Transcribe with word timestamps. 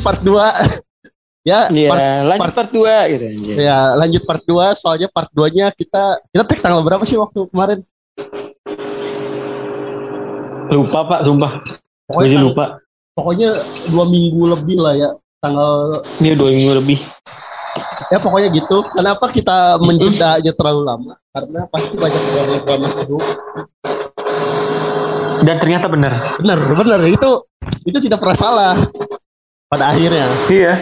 part 0.00 0.20
2 0.20 0.32
ya 1.50 1.68
Iya, 1.68 1.88
part, 1.88 2.00
lanjut 2.26 2.40
part- 2.42 2.56
part 2.56 2.70
2 2.72 3.12
gitu 3.12 3.24
ya 3.56 3.78
lanjut 3.94 4.22
part 4.24 4.42
2 4.42 4.76
soalnya 4.76 5.08
part 5.08 5.30
2 5.30 5.48
nya 5.50 5.66
kita 5.70 6.02
kita 6.26 6.42
tag 6.42 6.60
tanggal 6.60 6.80
berapa 6.80 7.04
sih 7.04 7.16
waktu 7.16 7.48
kemarin? 7.48 7.80
Lupa 10.70 11.02
Pak, 11.02 11.20
sumpah. 11.26 11.52
Gue 11.66 12.06
pokoknya, 12.06 12.28
sih 12.28 12.38
tang- 12.38 12.46
lupa. 12.46 12.64
pokoknya 13.10 13.48
dua 13.90 14.04
minggu 14.06 14.42
lebih 14.48 14.78
lah 14.78 14.94
ya 14.94 15.10
tanggal 15.38 15.98
Dia 16.16 16.34
dua 16.34 16.50
minggu 16.50 16.72
lebih. 16.78 16.98
ya 18.06 18.18
pokoknya 18.18 18.48
gitu. 18.50 18.86
Kenapa 18.88 19.30
kita 19.30 19.78
menjedanya 19.78 20.52
terlalu 20.54 20.82
lama? 20.84 21.12
Karena 21.30 21.66
pasti 21.66 21.94
banyak 21.94 22.22
orang 22.22 22.62
drama 22.62 22.88
seru. 22.90 23.18
Dan 25.40 25.56
ternyata 25.58 25.86
benar. 25.88 26.12
bener 26.38 26.58
bener 26.70 27.00
itu 27.08 27.30
itu 27.82 27.98
tidak 27.98 28.20
pernah 28.20 28.38
salah 28.38 28.74
pada 29.70 29.84
akhirnya 29.88 30.26
Iya. 30.48 30.74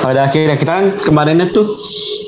Pada 0.00 0.20
akhirnya 0.22 0.56
kita 0.56 0.72
kan 0.74 0.86
kemarinnya 1.00 1.48
tuh 1.50 1.76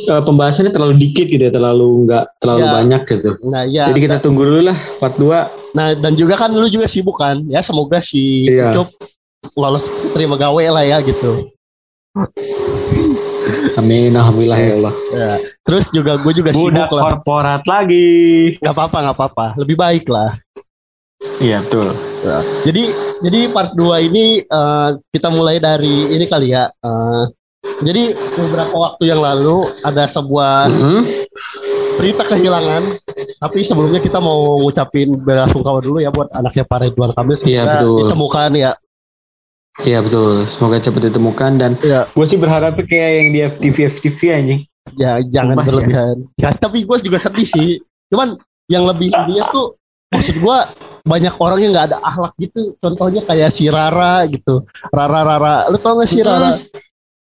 eh, 0.06 0.22
pembahasannya 0.22 0.68
terlalu 0.68 0.96
dikit 0.98 1.26
gitu 1.26 1.42
ya, 1.42 1.50
terlalu 1.50 2.04
nggak 2.04 2.24
terlalu 2.38 2.60
Ya. 2.62 2.72
banyak 2.72 3.02
gitu. 3.06 3.30
nah 3.44 3.62
ya 3.64 3.84
Jadi 3.88 4.00
kita 4.02 4.16
tunggu 4.18 4.42
dulu 4.42 4.60
lah 4.62 4.76
part 4.96 5.14
2. 5.14 5.74
nah 5.74 5.92
dan 5.92 6.12
juga 6.12 6.36
kan 6.36 6.48
lu 6.50 6.64
juga 6.66 6.84
sibuk 6.86 7.16
kan 7.16 7.40
ya 7.44 7.60
semoga 7.60 8.00
si 8.00 8.46
Iya. 8.46 8.72
Ucup 8.76 8.88
lolos 9.54 9.84
terima 10.12 10.36
gawe 10.36 10.64
lah 10.70 10.82
ya 10.82 11.00
gitu 11.00 11.52
Amin, 13.76 14.08
alhamdulillah 14.10 14.56
ya 14.58 14.72
Allah. 14.74 14.94
ya. 15.10 15.30
terus 15.62 15.86
juga 15.90 16.16
gue 16.16 16.32
juga 16.34 16.50
Budak 16.50 16.64
sibuk 16.88 16.90
lah 16.90 17.02
korporat 17.12 17.62
lagi. 17.64 18.08
nggak 18.56 18.72
apa-apa 18.72 18.96
nggak 19.02 19.16
apa-apa 19.16 19.46
lebih 19.56 19.76
baik 19.76 20.04
lah 20.06 20.36
Iya 21.36 21.60
betul. 21.62 21.92
Ya. 22.22 22.38
Jadi 22.62 22.82
jadi 23.18 23.48
part 23.48 23.72
2 23.72 23.80
ini 24.04 24.24
eh, 24.40 24.88
kita 25.08 25.28
mulai 25.28 25.56
dari 25.56 26.10
ini 26.10 26.24
kali 26.24 26.50
ya. 26.50 26.68
eh, 26.68 27.24
jadi 27.78 28.04
beberapa 28.32 28.72
waktu 28.72 29.04
yang 29.06 29.20
lalu 29.20 29.68
ada 29.80 30.06
sebuah 30.06 30.66
Mm-mm. 30.66 31.00
berita 31.96 32.22
kehilangan. 32.24 32.82
Tapi 33.36 33.58
sebelumnya 33.60 33.98
kita 33.98 34.16
mau 34.16 34.56
ngucapin 34.58 35.12
belasungkawa 35.14 35.80
dulu 35.80 35.98
ya 35.98 36.08
buat 36.08 36.30
anaknya 36.30 36.64
Pak 36.64 36.78
Ridwan 36.82 37.12
Kamil 37.12 37.36
semoga 37.36 37.52
Iya, 37.52 37.62
betul. 37.70 37.96
ditemukan 38.00 38.50
ya. 38.54 38.72
Iya 39.78 39.98
betul. 40.00 40.32
Semoga 40.46 40.76
cepat 40.78 41.02
ditemukan 41.04 41.52
dan 41.56 41.70
Ya, 41.82 42.08
gue 42.08 42.24
sih 42.24 42.36
berharapnya 42.36 42.80
kayak 42.82 43.10
yang 43.12 43.28
di 43.28 43.38
FTV 43.46 43.76
FTV 43.92 44.20
anjing. 44.30 44.60
ya 44.94 45.18
jangan 45.20 45.52
Sumpah 45.52 45.60
ya. 45.60 45.68
berlebihan. 45.68 46.16
Ya, 46.38 46.48
tapi 46.54 46.78
gue 46.80 46.96
juga 47.02 47.18
sedih 47.18 47.44
sih. 47.44 47.70
Cuman 48.08 48.38
yang 48.66 48.86
lebih 48.86 49.10
dia 49.26 49.42
tuh 49.50 49.76
maksud 50.16 50.36
gue 50.40 50.58
banyak 51.06 51.34
orang 51.38 51.58
yang 51.62 51.70
nggak 51.76 51.86
ada 51.92 51.98
akhlak 52.02 52.32
gitu. 52.40 52.74
Contohnya 52.82 53.22
kayak 53.22 53.52
si 53.52 53.70
Rara 53.70 54.26
gitu. 54.26 54.66
Rara 54.90 55.20
Rara, 55.22 55.70
lu 55.70 55.78
tau 55.78 56.00
gak 56.02 56.10
sih 56.10 56.24
Rara? 56.24 56.58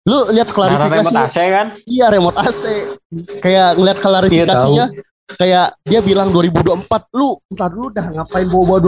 Lu 0.05 0.29
lihat 0.29 0.53
Karena 0.53 0.77
remote 0.77 1.11
klarifikasinya? 1.11 1.25
AC 1.25 1.37
kan? 1.49 1.67
Iya 1.83 2.05
remote 2.13 2.37
AC. 2.37 2.61
Kayak 3.41 3.69
ngeliat 3.75 3.97
klarifikasinya 3.99 4.85
kayak 5.25 5.67
dia 5.81 5.99
bilang 6.05 6.29
2024 6.29 6.85
lu 7.17 7.41
entar 7.49 7.73
dulu 7.73 7.89
dah 7.89 8.05
ngapain 8.13 8.45
bawa-bawa 8.45 8.79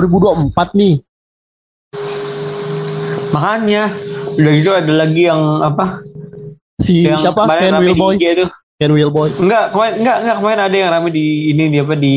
2024 0.53 0.77
nih. 0.77 0.95
Makanya 3.33 3.83
udah 4.37 4.51
gitu 4.53 4.71
ada 4.71 4.93
lagi 4.93 5.21
yang 5.25 5.41
apa? 5.65 6.05
Si 6.77 7.09
yang 7.09 7.17
siapa? 7.17 7.49
Ken 7.49 7.81
Willboy. 7.81 8.21
Ken 8.77 8.91
Willboy. 8.93 9.33
Enggak, 9.41 9.73
kemarin 9.73 9.93
enggak 10.05 10.17
enggak 10.21 10.37
kemarin 10.37 10.61
ada 10.61 10.75
yang 10.77 10.89
rame 10.93 11.09
di 11.09 11.25
ini 11.49 11.63
di 11.73 11.77
apa 11.81 11.95
di 11.97 12.15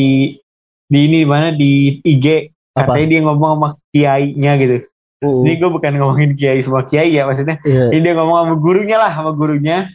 di 0.90 0.98
ini 1.06 1.20
mana 1.22 1.54
di 1.54 2.02
IG 2.02 2.50
Apa? 2.74 2.90
katanya 2.92 3.06
dia 3.06 3.20
ngomong 3.24 3.50
sama 3.54 3.68
kiainya 3.94 4.52
gitu. 4.58 4.76
Uh, 5.20 5.44
Ini 5.44 5.60
gue 5.60 5.68
bukan 5.68 5.92
ngomongin 6.00 6.30
kiai 6.34 6.64
semua 6.64 6.82
kiai 6.82 7.12
ya 7.12 7.28
maksudnya. 7.28 7.60
iya. 7.62 7.92
Ini 7.92 8.00
dia 8.02 8.14
ngomong 8.16 8.36
sama 8.40 8.54
gurunya 8.56 8.96
lah 8.98 9.12
sama 9.12 9.30
gurunya. 9.30 9.86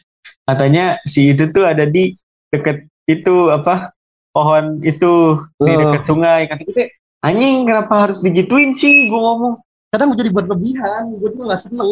Katanya 0.46 1.02
si 1.04 1.34
itu 1.34 1.50
tuh 1.50 1.66
ada 1.66 1.84
di 1.84 2.14
deket 2.54 2.86
itu 3.06 3.50
apa 3.50 3.92
pohon 4.32 4.80
itu 4.86 5.42
di 5.60 5.72
Oh. 5.74 5.80
deket 5.82 6.02
sungai. 6.06 6.46
Kata 6.46 6.62
gue 6.64 6.86
anjing 7.26 7.66
kenapa 7.66 7.94
harus 8.08 8.22
digituin 8.22 8.72
sih 8.72 9.10
gue 9.10 9.18
ngomong. 9.18 9.58
Kadang 9.90 10.14
menjadi 10.14 10.30
berlebihan. 10.30 11.18
Gue 11.18 11.30
tuh 11.34 11.42
nggak 11.44 11.62
seneng 11.62 11.92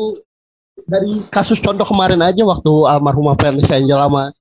dari 0.85 1.11
kasus 1.29 1.57
contoh 1.57 1.85
kemarin 1.85 2.21
aja 2.21 2.41
waktu 2.41 2.71
almarhumah 2.85 3.37
Vanessa 3.37 3.77
Angel 3.77 3.93
sama 3.97 4.33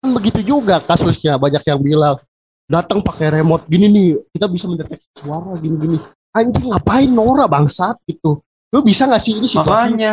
kan 0.00 0.08
begitu 0.12 0.40
juga 0.40 0.80
kasusnya 0.80 1.36
banyak 1.36 1.60
yang 1.64 1.80
bilang 1.80 2.16
datang 2.64 3.04
pakai 3.04 3.40
remote 3.40 3.68
gini 3.68 3.86
nih 3.92 4.08
kita 4.32 4.46
bisa 4.48 4.66
mendeteksi 4.68 5.08
suara 5.16 5.56
gini-gini. 5.60 6.00
Anjing 6.34 6.66
ngapain 6.72 7.06
Nora 7.06 7.46
bangsat 7.46 8.00
gitu? 8.10 8.42
Lu 8.74 8.82
bisa 8.82 9.06
nggak 9.06 9.22
sih 9.22 9.38
ini 9.38 9.46
situasi 9.46 9.94
Makanya. 9.94 10.12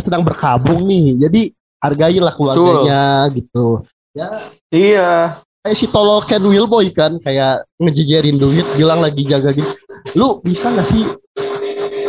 sedang 0.00 0.24
berkabung 0.24 0.88
nih? 0.88 1.28
Jadi 1.28 1.42
hargailah 1.78 2.32
keluarganya 2.32 3.28
gitu. 3.36 3.84
Ya. 4.16 4.30
Iya. 4.72 5.12
kayak 5.58 5.74
si 5.74 5.90
tolol 5.90 6.22
Ken 6.24 6.40
Willboy 6.40 6.88
kan 6.94 7.18
kayak 7.20 7.66
ngejejerin 7.76 8.38
duit 8.40 8.64
bilang 8.78 9.02
lagi 9.02 9.26
jaga 9.26 9.50
gitu 9.52 9.68
lu 10.16 10.40
bisa 10.40 10.70
nggak 10.72 10.88
sih 10.88 11.02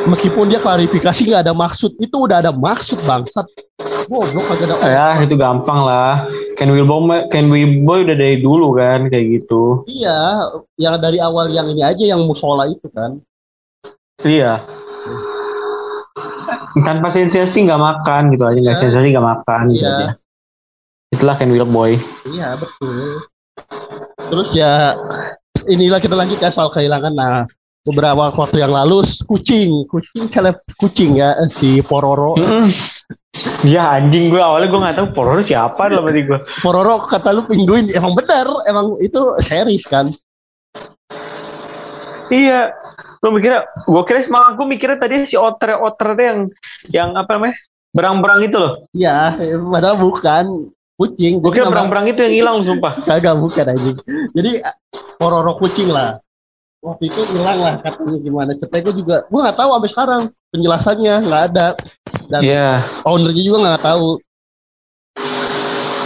meskipun 0.09 0.50
dia 0.50 0.58
klarifikasi 0.58 1.22
nggak 1.24 1.44
ada 1.46 1.53
maksud 1.53 1.94
itu 1.96 2.16
udah 2.18 2.42
ada 2.42 2.52
maksud 2.52 2.97
bangsat 3.02 3.46
goblok 4.09 4.46
kagak 4.50 4.74
ada 4.74 4.90
Ya 4.90 5.08
itu 5.22 5.38
gampang 5.38 5.86
lah. 5.86 6.25
Ken 6.58 6.68
Wilboy 6.68 7.30
Ken 7.30 7.47
Wilboy 7.47 8.03
udah 8.03 8.18
dari 8.18 8.42
dulu 8.42 8.74
kan 8.74 9.06
kayak 9.08 9.25
gitu. 9.40 9.86
iya 9.86 10.42
yang 10.75 10.98
dari 10.98 11.22
awal 11.22 11.48
yang 11.48 11.69
ini 11.69 11.80
aja 11.80 12.03
yang 12.03 12.19
musola 12.22 12.66
itu 12.66 12.90
kan 12.90 13.22
Iya. 14.19 14.66
Tanpa 16.75 17.08
sensasi 17.08 17.64
nggak 17.64 17.80
makan 17.80 18.22
gitu 18.34 18.44
aja 18.44 18.58
nggak 18.58 18.75
Iya. 18.75 18.84
sensasi 18.84 19.08
nggak 19.09 19.28
makan 19.28 19.62
gitu 19.72 19.86
Iya. 19.86 19.96
aja. 19.96 20.09
Itulah 21.09 21.36
Ken 21.38 21.50
Wilboy. 21.50 21.98
iya 22.28 22.53
betul 22.53 23.24
terus 24.30 24.53
ya 24.53 24.94
inilah 25.66 25.98
kita 25.98 26.14
lanjut 26.14 26.38
ya 26.38 26.53
soal 26.53 26.69
kehilangan 26.69 27.09
nah 27.09 27.50
beberapa 27.84 28.32
waktu 28.34 28.62
yang 28.62 28.74
lalu 28.76 29.06
kucing. 29.26 29.88
Kucing 29.88 30.28
seleb 30.28 30.60
kucing 30.76 31.20
ya 31.20 31.36
si 31.48 31.80
Pororo. 31.82 32.36
Mm-mm. 32.36 32.72
Ya 33.64 33.94
anjing 33.94 34.34
gue 34.34 34.42
awalnya 34.42 34.68
gue 34.74 34.80
nggak 34.82 34.96
tahu 34.98 35.08
Pororo 35.14 35.42
siapa 35.46 35.88
dalam 35.88 36.08
hati 36.10 36.26
gue. 36.26 36.40
Pororo 36.62 37.08
kata 37.08 37.30
lu 37.32 37.46
penguin 37.48 37.88
emang 37.94 38.14
bener. 38.18 38.48
Emang 38.68 38.98
itu 39.00 39.22
series 39.40 39.86
kan? 39.88 40.12
Iya. 42.30 42.74
Gue 43.20 43.36
mikirnya, 43.36 43.68
gue 43.84 44.04
kira 44.08 44.24
malah 44.32 44.56
gue 44.56 44.64
mikirnya 44.64 44.96
tadi 44.96 45.28
si 45.28 45.36
otter 45.36 45.76
otter 45.76 46.16
yang 46.16 46.40
yang 46.88 47.10
apa 47.20 47.36
namanya? 47.36 47.56
Berang-berang 47.90 48.40
itu 48.46 48.58
loh. 48.58 48.74
iya 48.96 49.36
padahal 49.60 49.98
bukan. 50.00 50.46
Kucing. 51.00 51.40
Gue 51.40 51.52
kira 51.56 51.72
berang-berang 51.72 52.12
itu 52.12 52.20
yang 52.24 52.36
hilang 52.36 52.58
sumpah. 52.68 53.00
kagak 53.08 53.40
bukan 53.40 53.72
aja 53.72 53.92
jadi 54.36 54.52
Pororo 55.16 55.56
kucing 55.56 55.88
lah 55.88 56.20
waktu 56.80 57.04
itu 57.06 57.22
hilang 57.30 57.60
lah 57.60 57.76
katanya 57.80 58.18
gimana 58.18 58.52
ceritanya 58.56 58.84
gue 58.84 58.96
juga 58.98 59.16
gue 59.26 59.40
nggak 59.42 59.58
tahu 59.58 59.70
sampai 59.70 59.90
sekarang 59.92 60.22
penjelasannya 60.50 61.16
nggak 61.22 61.44
ada 61.52 61.68
dan 62.26 62.42
Iya. 62.42 62.70
ownernya 63.04 63.44
juga 63.44 63.58
nggak 63.62 63.84
tahu 63.84 64.08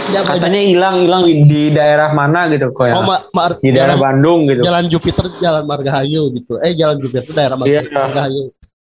ya 0.04 0.20
Katanya 0.20 0.60
hilang 0.60 0.96
hilang 1.00 1.22
di, 1.24 1.32
di 1.44 1.62
daerah 1.70 2.12
mana 2.12 2.46
gitu 2.48 2.70
kok 2.70 2.84
ya. 2.84 2.94
oh, 2.94 3.02
ma- 3.02 3.24
ma- 3.30 3.56
di 3.56 3.70
daerah 3.70 3.94
jalan, 3.94 4.04
Bandung 4.04 4.40
gitu. 4.46 4.62
jalan 4.62 4.84
Jupiter 4.86 5.26
jalan 5.38 5.64
Margahayu 5.64 6.22
gitu 6.32 6.52
eh 6.58 6.74
jalan 6.74 6.96
Jupiter 6.98 7.24
daerah 7.28 7.56
Marga- 7.56 7.70
Iya. 7.72 7.80
Margahayu 7.90 8.42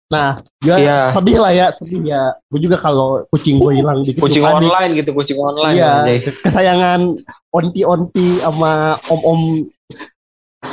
nah 0.05 0.29
gue 0.59 0.75
Iya. 0.75 0.97
sedih 1.11 1.37
lah 1.39 1.51
ya 1.51 1.67
sedih 1.69 2.01
ya 2.03 2.21
gue 2.45 2.59
juga 2.59 2.77
kalau 2.77 3.25
kucing 3.29 3.57
gue 3.57 3.71
hilang 3.75 4.01
dikit 4.01 4.21
Kucing 4.21 4.41
online 4.41 4.91
gitu, 4.95 5.09
kucing 5.11 5.37
online. 5.37 5.73
Iya, 5.73 5.93
kesayangan 6.41 7.17
onti-onti 7.49 8.37
sama 8.37 8.73
om-om 9.07 9.65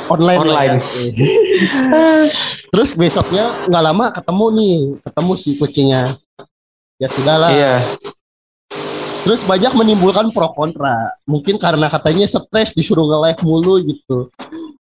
online. 0.09 0.39
Online. 0.39 0.75
ya. 0.79 0.83
Terus 2.73 2.89
besoknya 2.97 3.69
nggak 3.69 3.83
lama 3.83 4.05
ketemu 4.09 4.45
nih, 4.57 4.77
ketemu 5.05 5.31
si 5.37 5.49
kucingnya. 5.57 6.03
Ya 6.97 7.07
sudahlah. 7.09 7.49
Iya. 7.53 7.75
Terus 9.23 9.41
banyak 9.47 9.71
menimbulkan 9.71 10.33
pro 10.35 10.51
kontra. 10.51 11.15
Mungkin 11.23 11.55
karena 11.55 11.87
katanya 11.87 12.27
stres 12.27 12.75
disuruh 12.75 13.07
nge-live 13.07 13.41
mulu 13.45 13.79
gitu. 13.85 14.27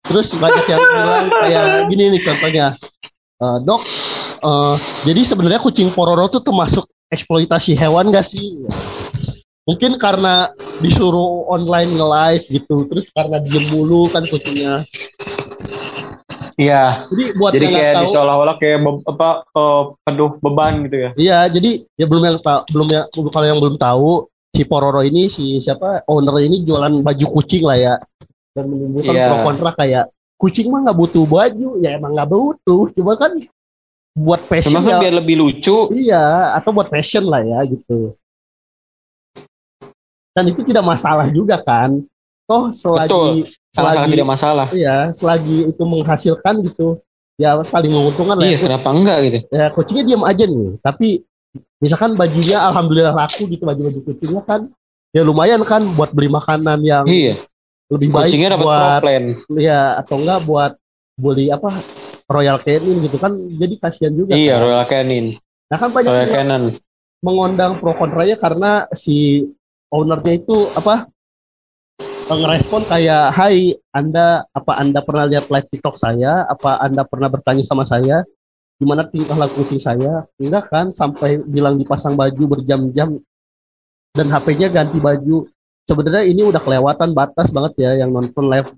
Terus 0.07 0.31
banyak 0.33 0.65
yang 0.71 0.81
bilang 0.81 1.25
kayak 1.29 1.65
gini 1.91 2.03
nih 2.15 2.21
contohnya. 2.23 2.67
"Eh, 3.41 3.57
dok, 3.65 3.81
eh, 4.39 4.75
jadi 5.03 5.21
sebenarnya 5.27 5.61
kucing 5.61 5.91
Pororo 5.91 6.31
tuh 6.31 6.41
termasuk 6.41 6.87
eksploitasi 7.11 7.75
hewan 7.75 8.07
gak 8.09 8.23
sih? 8.23 8.55
Mungkin 9.61 9.95
karena 9.95 10.49
disuruh 10.79 11.45
online 11.47 11.93
nge-live 11.93 12.45
gitu. 12.49 12.75
Terus 12.89 13.07
karena 13.13 13.37
diem 13.37 13.65
mulu 13.69 14.09
kan 14.09 14.25
kucingnya. 14.25 14.83
Iya. 16.57 17.07
Jadi 17.09 17.23
buat 17.33 17.51
Jadi 17.55 17.65
kayak 17.69 17.93
tahu, 17.97 18.07
seolah-olah 18.11 18.55
kayak 18.57 18.77
be- 18.79 19.03
apa 19.07 19.29
eh, 19.47 19.83
penuh 20.03 20.29
beban 20.37 20.73
gitu 20.85 20.97
ya. 20.97 21.09
Iya, 21.15 21.39
jadi 21.49 21.71
ya 21.97 22.05
belum 22.05 22.23
yang 22.23 22.37
tahu, 22.37 22.59
belum 22.69 22.87
yang 22.89 23.05
kalau 23.29 23.45
yang 23.47 23.59
belum 23.59 23.75
tahu 23.77 24.09
si 24.51 24.63
Pororo 24.67 25.01
ini 25.01 25.31
si 25.31 25.63
siapa 25.63 26.03
owner 26.05 26.35
ini 26.43 26.61
jualan 26.61 26.91
baju 26.99 27.25
kucing 27.39 27.63
lah 27.63 27.79
ya 27.79 27.95
dan 28.51 28.67
menimbulkan 28.67 29.15
Iya. 29.15 29.25
pro 29.31 29.37
kontra 29.47 29.71
kayak 29.71 30.05
kucing 30.35 30.67
mah 30.67 30.83
nggak 30.83 30.97
butuh 30.99 31.23
baju 31.23 31.79
ya 31.79 31.95
emang 31.95 32.11
nggak 32.11 32.27
butuh 32.27 32.91
cuma 32.91 33.15
kan 33.15 33.31
buat 34.11 34.43
fashion 34.51 34.75
Cuma 34.75 34.83
kan 34.83 34.91
ya 34.91 34.97
biar 34.99 35.13
lebih 35.23 35.35
lucu. 35.39 35.87
iya 35.95 36.51
atau 36.51 36.75
buat 36.75 36.91
fashion 36.91 37.31
lah 37.31 37.39
ya 37.39 37.63
gitu 37.63 38.11
dan 40.31 40.43
itu 40.45 40.61
tidak 40.61 40.81
masalah 40.81 41.27
juga 41.27 41.59
kan 41.59 41.99
toh 42.45 42.71
selagi 42.71 43.47
Sangat 43.71 44.03
selagi 44.03 44.11
tidak 44.11 44.29
masalah. 44.29 44.67
iya 44.71 44.97
selagi 45.11 45.71
itu 45.71 45.83
menghasilkan 45.83 46.55
gitu 46.61 46.99
ya 47.35 47.55
saling 47.63 47.89
menguntungkan 47.89 48.35
lah 48.35 48.45
Iya, 48.45 48.53
ya. 48.53 48.61
kenapa 48.61 48.87
enggak 48.91 49.17
gitu? 49.23 49.37
ya 49.49 49.65
kucingnya 49.69 50.03
diam 50.05 50.23
aja 50.23 50.43
nih 50.43 50.69
tapi 50.79 51.07
misalkan 51.77 52.13
bajunya 52.13 52.57
alhamdulillah 52.61 53.15
laku 53.15 53.47
gitu 53.47 53.63
baju-baju 53.63 53.99
kucingnya 54.03 54.43
kan 54.43 54.61
ya 55.11 55.23
lumayan 55.23 55.63
kan 55.63 55.83
buat 55.89 56.11
beli 56.11 56.27
makanan 56.27 56.79
yang 56.81 57.03
Iya, 57.07 57.39
lebih 57.87 58.07
baik 58.09 58.27
kucingnya 58.27 58.49
dapat 58.55 58.63
buat 58.63 59.01
ya 59.57 59.95
atau 59.97 60.15
enggak 60.17 60.39
buat 60.43 60.71
beli 61.15 61.47
apa 61.47 61.83
Royal 62.27 62.59
Canin 62.59 63.03
gitu 63.03 63.15
kan 63.15 63.31
jadi 63.35 63.73
kasihan 63.77 64.13
juga 64.13 64.31
Iya, 64.31 64.55
kan. 64.55 64.61
Royal 64.61 64.85
Canin. 64.85 65.25
nah 65.67 65.77
kan 65.77 65.89
banyak 65.89 66.11
Royal 66.11 66.29
Canin. 66.29 66.63
mengundang 67.19 67.71
pro 67.77 67.93
kontranya 67.93 68.35
karena 68.35 68.71
si 68.91 69.47
ownernya 69.91 70.33
itu 70.39 70.71
apa? 70.73 71.05
Ngerespon 72.31 72.87
kayak 72.87 73.35
Hai 73.35 73.75
Anda 73.91 74.47
apa 74.55 74.79
Anda 74.79 75.03
pernah 75.03 75.27
lihat 75.27 75.51
live 75.51 75.67
TikTok 75.67 75.99
saya? 75.99 76.47
Apa 76.47 76.79
Anda 76.79 77.03
pernah 77.03 77.27
bertanya 77.27 77.61
sama 77.67 77.83
saya? 77.83 78.23
Gimana 78.79 79.03
tingkah 79.03 79.35
laku 79.35 79.61
kucing 79.67 79.83
saya? 79.83 80.23
Enggak 80.39 80.71
kan 80.71 80.95
sampai 80.95 81.43
bilang 81.43 81.75
dipasang 81.75 82.15
baju 82.15 82.57
berjam-jam 82.57 83.19
dan 84.15 84.27
HP-nya 84.31 84.71
ganti 84.71 84.97
baju. 85.03 85.45
Sebenarnya 85.83 86.23
ini 86.23 86.47
udah 86.47 86.63
kelewatan 86.63 87.11
batas 87.11 87.51
banget 87.51 87.83
ya 87.83 87.99
yang 87.99 88.15
nonton 88.15 88.47
live. 88.47 88.71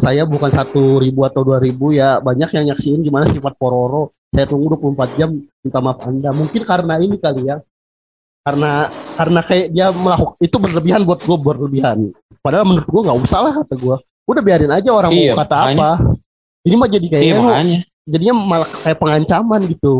Saya 0.00 0.26
bukan 0.26 0.50
satu 0.50 0.98
ribu 0.98 1.22
atau 1.22 1.46
dua 1.46 1.62
ribu 1.62 1.94
ya 1.94 2.18
banyak 2.18 2.50
yang 2.56 2.72
nyaksiin 2.72 3.04
gimana 3.04 3.28
sifat 3.28 3.54
Pororo. 3.60 4.16
Saya 4.34 4.50
tunggu 4.50 4.74
24 4.74 5.14
jam 5.20 5.30
minta 5.62 5.78
maaf 5.78 6.02
Anda. 6.02 6.34
Mungkin 6.34 6.66
karena 6.66 6.98
ini 6.98 7.14
kali 7.20 7.46
ya 7.46 7.62
karena 8.44 8.72
karena 9.16 9.40
kayak 9.40 9.66
dia 9.72 9.86
melakukan 9.88 10.36
itu 10.38 10.56
berlebihan 10.60 11.00
buat 11.02 11.20
gue 11.24 11.36
berlebihan. 11.36 11.98
Padahal 12.44 12.68
menurut 12.68 12.84
gue 12.84 13.02
nggak 13.02 13.18
usah 13.24 13.40
lah 13.40 13.52
kata 13.64 13.74
gue 13.74 13.96
udah 14.24 14.42
biarin 14.44 14.68
aja 14.68 14.90
orang 14.92 15.12
Iya, 15.12 15.32
mau 15.32 15.40
kata 15.40 15.56
makanya. 15.58 15.80
apa. 15.80 15.90
Ini 16.64 16.74
mah 16.76 16.88
jadi 16.88 17.06
kayak 17.08 17.24
Iya, 17.24 17.34
lu. 17.36 17.48
jadinya 18.04 18.34
malah 18.36 18.68
kayak 18.70 18.98
pengancaman 19.00 19.60
gitu. 19.68 19.94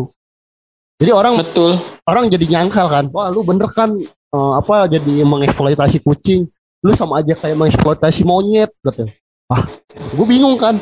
Jadi 1.00 1.10
orang 1.10 1.34
Betul. 1.40 1.72
orang 2.04 2.24
jadi 2.28 2.46
nyangkal 2.46 2.86
kan. 2.86 3.04
Wah 3.10 3.28
lu 3.28 3.40
bener 3.42 3.68
kan 3.72 3.96
eh, 4.04 4.52
apa 4.54 4.86
jadi 4.86 5.24
mengeksploitasi 5.24 6.00
kucing. 6.00 6.44
Lu 6.84 6.92
sama 6.92 7.24
aja 7.24 7.32
kayak 7.32 7.56
mengeksploitasi 7.56 8.22
monyet 8.22 8.68
gitu 8.84 9.08
ah 9.48 9.60
gue 9.92 10.26
bingung 10.28 10.56
kan. 10.56 10.76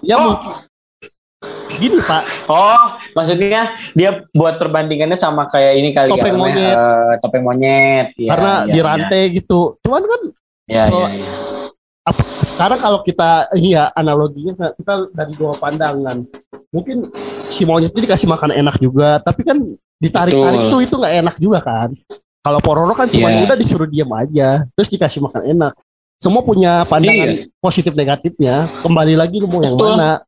Ya 0.00 0.16
Oh. 0.16 0.36
Gini 1.70 2.00
pak 2.00 2.22
Oh, 2.46 2.82
maksudnya 3.12 3.62
dia 3.92 4.24
buat 4.30 4.56
perbandingannya 4.56 5.14
sama 5.14 5.44
kayak 5.46 5.72
ini 5.74 5.90
kali 5.90 6.10
Topeng 6.10 6.32
ya, 6.32 6.38
monyet. 6.38 6.74
eh, 6.74 7.12
topeng 7.20 7.42
monyet. 7.42 8.06
Iya, 8.16 8.30
karena 8.32 8.52
iya, 8.62 8.72
dirantai 8.72 9.22
gitu 9.34 9.60
cuman 9.82 10.02
kan 10.02 10.20
Iya, 10.66 10.82
So- 10.88 11.04
iya, 11.04 11.10
iya. 11.12 11.32
ap- 12.02 12.30
sekarang 12.42 12.78
kalau 12.78 13.00
kita 13.02 13.30
ini 13.52 13.74
ya 13.74 13.92
analoginya 13.92 14.72
kita 14.72 15.10
dari 15.10 15.32
dua 15.34 15.54
pandangan 15.54 16.24
mungkin 16.70 17.10
si 17.48 17.62
monyet 17.62 17.92
ini 17.92 18.02
dikasih 18.02 18.26
makan 18.26 18.50
enak 18.52 18.76
juga 18.78 19.18
tapi 19.18 19.42
kan 19.42 19.58
ditarik-tarik 19.96 20.60
tuh 20.68 20.80
itu 20.80 20.94
nggak 20.94 21.14
enak 21.20 21.36
juga 21.36 21.58
kan 21.60 21.88
kalau 22.40 22.58
pororo 22.58 22.92
kan 22.92 23.06
cuma 23.06 23.28
Iya. 23.28 23.44
udah 23.44 23.56
disuruh 23.56 23.86
diam 23.86 24.10
aja 24.10 24.64
terus 24.72 24.88
dikasih 24.88 25.20
makan 25.20 25.42
enak 25.46 25.72
semua 26.16 26.40
punya 26.40 26.82
pandangan 26.82 27.44
positif 27.58 27.92
negatifnya 27.92 28.70
kembali 28.80 29.14
lagi 29.14 29.36
lu 29.36 29.46
mau 29.46 29.60
yang 29.60 29.74
Betul. 29.74 29.94
mana 29.94 30.24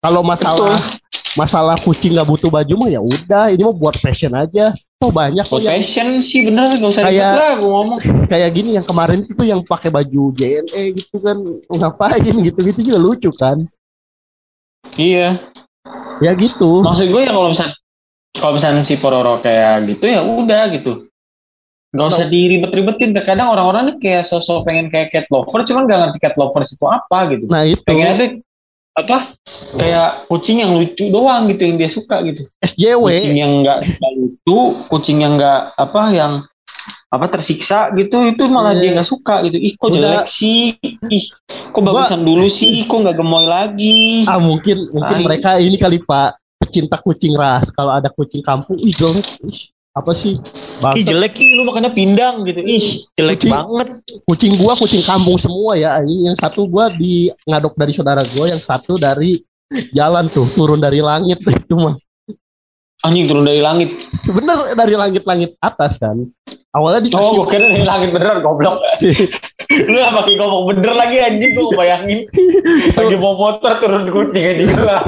kalau 0.00 0.20
masalah 0.20 0.74
Betul. 0.74 1.36
masalah 1.36 1.76
kucing 1.78 2.12
nggak 2.12 2.26
butuh 2.26 2.48
baju 2.48 2.72
mah 2.76 2.88
ya 2.88 2.98
udah 2.98 3.44
ini 3.48 3.62
mau 3.62 3.72
buat 3.72 3.94
fashion 3.94 4.32
aja 4.32 4.72
toh 4.96 5.08
banyak 5.08 5.44
kok 5.44 5.52
Buat 5.52 5.62
yang 5.62 5.78
fashion 5.78 6.08
sih 6.20 6.40
bener, 6.42 6.72
gak 6.74 6.90
usah 6.90 7.04
Kayak- 7.04 7.36
lah 7.36 7.52
gue 7.54 7.70
ngomong. 7.70 7.98
kayak 8.26 8.50
gini 8.50 8.70
yang 8.74 8.84
kemarin 8.84 9.20
itu 9.22 9.42
yang 9.42 9.60
pakai 9.60 9.88
baju 9.88 10.22
JNE 10.32 10.82
gitu 10.94 11.16
kan 11.18 11.36
ngapain 11.70 12.20
gitu 12.24 12.58
gitu 12.62 12.80
juga 12.82 12.98
lucu 12.98 13.30
kan 13.30 13.60
Iya. 14.96 15.38
ya 16.18 16.32
gitu 16.34 16.82
Maksud 16.82 17.06
gue 17.06 17.20
ya 17.20 17.30
kalau 17.30 17.48
misalnya 17.48 17.76
kalau 18.30 18.52
misalnya 18.54 18.82
si 18.82 18.94
Pororo 18.94 19.38
kayak 19.38 19.84
gitu 19.86 20.04
ya 20.06 20.22
udah 20.22 20.70
gitu. 20.70 21.10
Gak 21.90 22.06
usah 22.08 22.26
diribet-ribetin. 22.26 23.10
Terkadang 23.10 23.50
orang-orang 23.50 23.90
nih 23.90 23.96
kayak 23.98 24.22
sosok 24.22 24.62
pengen 24.62 24.86
kayak 24.86 25.10
cat 25.10 25.26
lover, 25.26 25.66
cuman 25.66 25.82
gak 25.84 25.98
ngerti 26.00 26.18
cat 26.20 26.34
lovers 26.38 26.70
itu 26.70 26.86
apa 26.86 27.18
gitu. 27.28 27.50
nah 27.50 27.66
itu 27.66 27.82
Pengen 27.82 28.06
aja 28.08 28.26
apa 28.92 29.32
kayak 29.74 30.26
kucing 30.26 30.60
yang 30.60 30.74
lucu 30.74 31.08
doang 31.08 31.46
gitu 31.46 31.62
yang 31.62 31.76
dia 31.76 31.88
suka 31.88 32.20
gitu. 32.22 32.42
SJW 32.60 33.04
Kucing 33.16 33.36
yang 33.36 33.52
nggak 33.62 33.78
nggak 33.96 34.12
lucu, 34.14 34.58
kucing 34.86 35.18
yang 35.20 35.34
nggak 35.34 35.72
apa 35.74 36.02
yang 36.10 36.32
apa 37.06 37.26
tersiksa 37.28 37.90
gitu 37.92 38.22
itu 38.24 38.42
malah 38.46 38.70
Iya. 38.70 38.80
dia 38.80 38.90
nggak 38.96 39.08
suka 39.08 39.34
gitu. 39.42 39.56
Ih 39.56 39.74
kok 39.74 39.88
Udah. 39.88 39.98
jelek 39.98 40.26
sih, 40.26 40.74
ih 41.08 41.24
kok 41.70 41.80
Gua- 41.80 42.02
bagusan 42.02 42.22
dulu 42.22 42.46
sih, 42.46 42.82
kok 42.84 42.98
nggak 42.98 43.16
gemoy 43.16 43.44
lagi. 43.44 44.26
ah 44.26 44.38
mungkin 44.38 44.90
mungkin 44.90 45.16
Tai. 45.16 45.24
mereka 45.24 45.50
ini 45.56 45.74
kali 45.74 45.98
pak 45.98 46.34
pecinta 46.56 46.98
kucing 46.98 47.34
ras 47.34 47.70
kalau 47.70 47.90
ada 47.92 48.08
kucing 48.08 48.42
kampung 48.42 48.76
ih 48.76 48.92
jelek 48.92 49.24
apa 49.90 50.14
sih 50.14 50.32
Ih 50.32 50.80
Bangsat. 50.80 51.02
jelek 51.02 51.34
ih 51.36 51.50
lu 51.58 51.66
makannya 51.66 51.90
pindang 51.90 52.46
gitu. 52.46 52.62
Ih 52.62 53.04
jelek 53.18 53.42
Kucing. 53.42 53.52
banget. 53.52 53.88
kucing 54.24 54.52
gua 54.56 54.72
kucing 54.78 55.02
kampung 55.02 55.36
semua 55.36 55.74
ya 55.74 55.98
ini 56.00 56.30
yang 56.30 56.38
satu 56.38 56.64
gua 56.64 56.88
di 56.88 57.28
ngadop 57.44 57.74
dari 57.74 57.92
saudara 57.92 58.22
gua 58.32 58.48
yang 58.48 58.62
satu 58.62 58.94
dari 58.96 59.42
jalan 59.90 60.30
tuh 60.30 60.46
turun 60.54 60.78
dari 60.78 61.02
langit 61.02 61.38
itu 61.62 61.74
mah 61.74 61.98
Anjing 63.00 63.24
turun 63.24 63.48
dari 63.48 63.64
langit. 63.64 63.96
bener 64.22 64.76
dari 64.76 64.92
langit-langit 64.92 65.56
atas 65.58 65.96
kan 65.96 66.20
awalnya 66.70 67.08
dikasih 67.08 67.24
Oh, 67.32 67.42
gue 67.42 67.46
kira 67.50 67.66
dari 67.66 67.82
langit 67.82 68.12
beneran 68.12 68.44
goblok. 68.44 68.78
lu 69.90 69.96
gak 69.96 70.12
pakai 70.12 70.34
ngomong 70.36 70.64
bener 70.68 70.92
lagi 70.92 71.16
anjing 71.18 71.50
gue 71.52 71.72
bayangin. 71.72 72.20
Lagi 72.98 73.14
bawa 73.16 73.34
motor 73.36 73.72
turun 73.78 74.04
kucing 74.06 74.44
anjing 74.44 74.70
gua. 74.70 75.00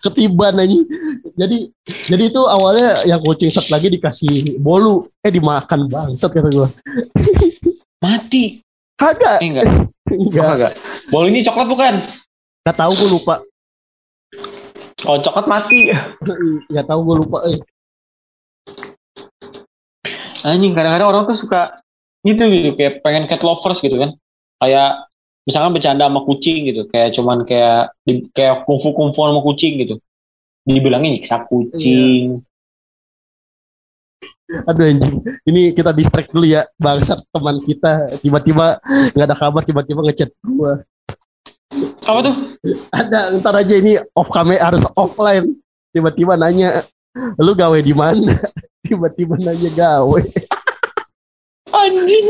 ketiban 0.00 0.54
aja 0.56 0.78
jadi 1.34 1.56
jadi 2.06 2.24
itu 2.30 2.38
awalnya 2.40 3.02
yang 3.04 3.18
kucing 3.18 3.50
set 3.50 3.66
lagi 3.68 3.90
dikasih 3.90 4.56
bolu 4.56 5.10
eh 5.20 5.28
dimakan 5.28 5.90
bangsat 5.90 6.30
kata 6.30 6.46
gua 6.48 6.70
Mati. 8.04 8.62
kagak 8.94 9.42
Eh, 9.42 9.50
enggak. 9.50 9.66
enggak 10.08 10.46
Enggak. 10.48 10.72
Bolu 11.10 11.26
ini 11.28 11.42
coklat 11.42 11.66
bukan? 11.66 11.94
nggak 12.62 12.76
tahu 12.76 12.92
gua 12.96 13.08
lupa 13.10 13.34
Kalau 14.96 15.18
coklat 15.20 15.46
mati. 15.46 15.92
nggak 16.72 16.86
tahu 16.88 17.00
gua 17.04 17.16
lupa 17.20 17.38
eh 17.48 17.60
Anjing 20.46 20.72
kadang-kadang 20.78 21.08
orang 21.10 21.22
tuh 21.26 21.34
suka 21.34 21.82
gitu 22.22 22.46
gitu 22.46 22.70
kayak 22.78 23.02
pengen 23.02 23.26
cat 23.26 23.42
lovers 23.42 23.82
gitu 23.82 23.96
kan. 23.98 24.14
Kayak 24.62 25.10
misalkan 25.42 25.74
bercanda 25.74 26.06
sama 26.06 26.22
kucing 26.26 26.70
gitu, 26.70 26.86
kayak 26.90 27.14
cuman 27.14 27.46
kayak 27.46 27.94
di, 28.06 28.26
kayak 28.30 28.66
kungfu 28.66 28.94
kungfu 28.94 29.20
sama 29.26 29.42
kucing 29.42 29.78
gitu. 29.82 29.98
Dibilangin 30.66 31.18
nyiksa 31.18 31.46
kucing. 31.50 32.46
aduh 34.46 34.86
anjing 34.86 35.18
ini 35.42 35.74
kita 35.74 35.90
distract 35.90 36.30
dulu 36.30 36.46
ya 36.46 36.70
bangsat 36.78 37.18
teman 37.34 37.58
kita 37.66 38.22
tiba-tiba 38.22 38.78
nggak 39.10 39.26
ada 39.26 39.34
kabar 39.34 39.66
tiba-tiba 39.66 40.06
ngechat 40.06 40.30
gua 40.46 40.86
Apa 42.06 42.18
tuh? 42.22 42.34
ada 42.90 43.18
ntar 43.36 43.54
aja 43.56 43.74
ini 43.74 43.98
off 44.14 44.30
kamera 44.30 44.70
harus 44.70 44.82
offline. 44.94 45.58
Tiba-tiba 45.90 46.36
nanya 46.36 46.86
lu 47.36 47.52
gawe 47.52 47.78
di 47.78 47.90
mana? 47.92 48.36
Tiba-tiba 48.86 49.34
nanya 49.36 49.70
gawe. 49.70 50.20
Anjing, 51.66 52.26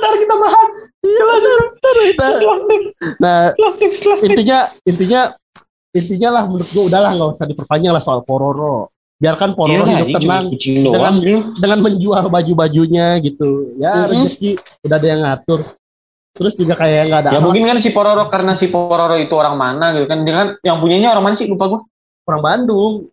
ntar 0.00 0.12
kita 0.16 0.34
bahas. 0.34 0.70
iya 1.04 1.22
ntar 1.76 1.96
kita. 2.02 2.26
nah 3.22 3.52
intinya 4.24 4.58
intinya 4.82 5.20
intinya 5.92 6.28
lah 6.32 6.42
menurut 6.48 6.68
gua 6.72 6.84
udahlah 6.90 7.10
nggak 7.14 7.30
usah 7.36 7.46
diperpanjang 7.46 7.92
lah 7.94 8.02
soal 8.02 8.24
pororo. 8.24 8.88
Biarkan 9.18 9.52
pororo 9.52 9.82
Iya, 9.82 10.06
hidup 10.06 10.22
tenang. 10.22 10.44
gitu. 10.54 10.88
dengan 11.58 11.78
menjual 11.82 12.24
baju-bajunya 12.26 13.18
gitu. 13.20 13.76
Ya 13.76 14.06
Mhm. 14.06 14.08
rezeki 14.08 14.50
udah 14.86 14.96
ada 14.96 15.06
yang 15.06 15.20
ngatur 15.26 15.60
terus 16.38 16.54
juga 16.54 16.78
kayak 16.78 17.10
nggak 17.10 17.20
ada 17.26 17.30
Ya 17.34 17.40
mungkin 17.42 17.66
kan 17.66 17.82
si 17.82 17.90
Pororo 17.90 18.30
karena 18.30 18.54
si 18.54 18.70
Pororo 18.70 19.18
itu 19.18 19.34
orang 19.34 19.58
mana 19.58 19.90
gitu 19.92 20.06
kan. 20.06 20.22
Dia 20.22 20.34
kan 20.34 20.48
yang 20.62 20.78
punyanya 20.78 21.10
orang 21.10 21.24
mana 21.26 21.34
sih 21.34 21.50
lupa 21.50 21.66
gua. 21.66 21.80
orang 22.24 22.40
Bandung 22.40 23.10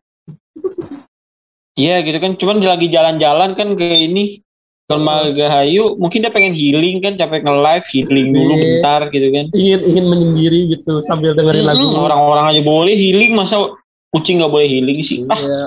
Iya 1.76 2.06
gitu 2.08 2.18
kan. 2.22 2.40
Cuman 2.40 2.64
lagi 2.64 2.88
jalan-jalan 2.88 3.52
kan 3.56 3.76
kayak 3.76 4.00
ini 4.08 4.40
ke 4.86 4.96
Margahayu 4.96 5.98
mungkin 5.98 6.22
dia 6.22 6.30
pengen 6.30 6.54
healing 6.54 7.02
kan 7.02 7.18
capek 7.18 7.42
nge-live 7.42 7.86
healing 7.90 8.28
dulu 8.32 8.54
Iya. 8.54 8.62
bentar 8.62 9.02
gitu 9.10 9.28
kan. 9.34 9.46
ingin 9.52 9.80
ingin 9.82 10.06
menyendiri 10.06 10.60
gitu 10.72 11.02
sambil 11.02 11.34
dengerin 11.34 11.66
lagu 11.66 11.82
Hmm, 11.84 12.06
orang-orang 12.06 12.54
aja 12.54 12.62
boleh 12.62 12.94
healing 12.94 13.34
masa 13.34 13.74
kucing 14.14 14.38
nggak 14.40 14.54
boleh 14.54 14.70
healing 14.70 15.02
sih. 15.02 15.26
Ah, 15.26 15.36
Iya. 15.36 15.62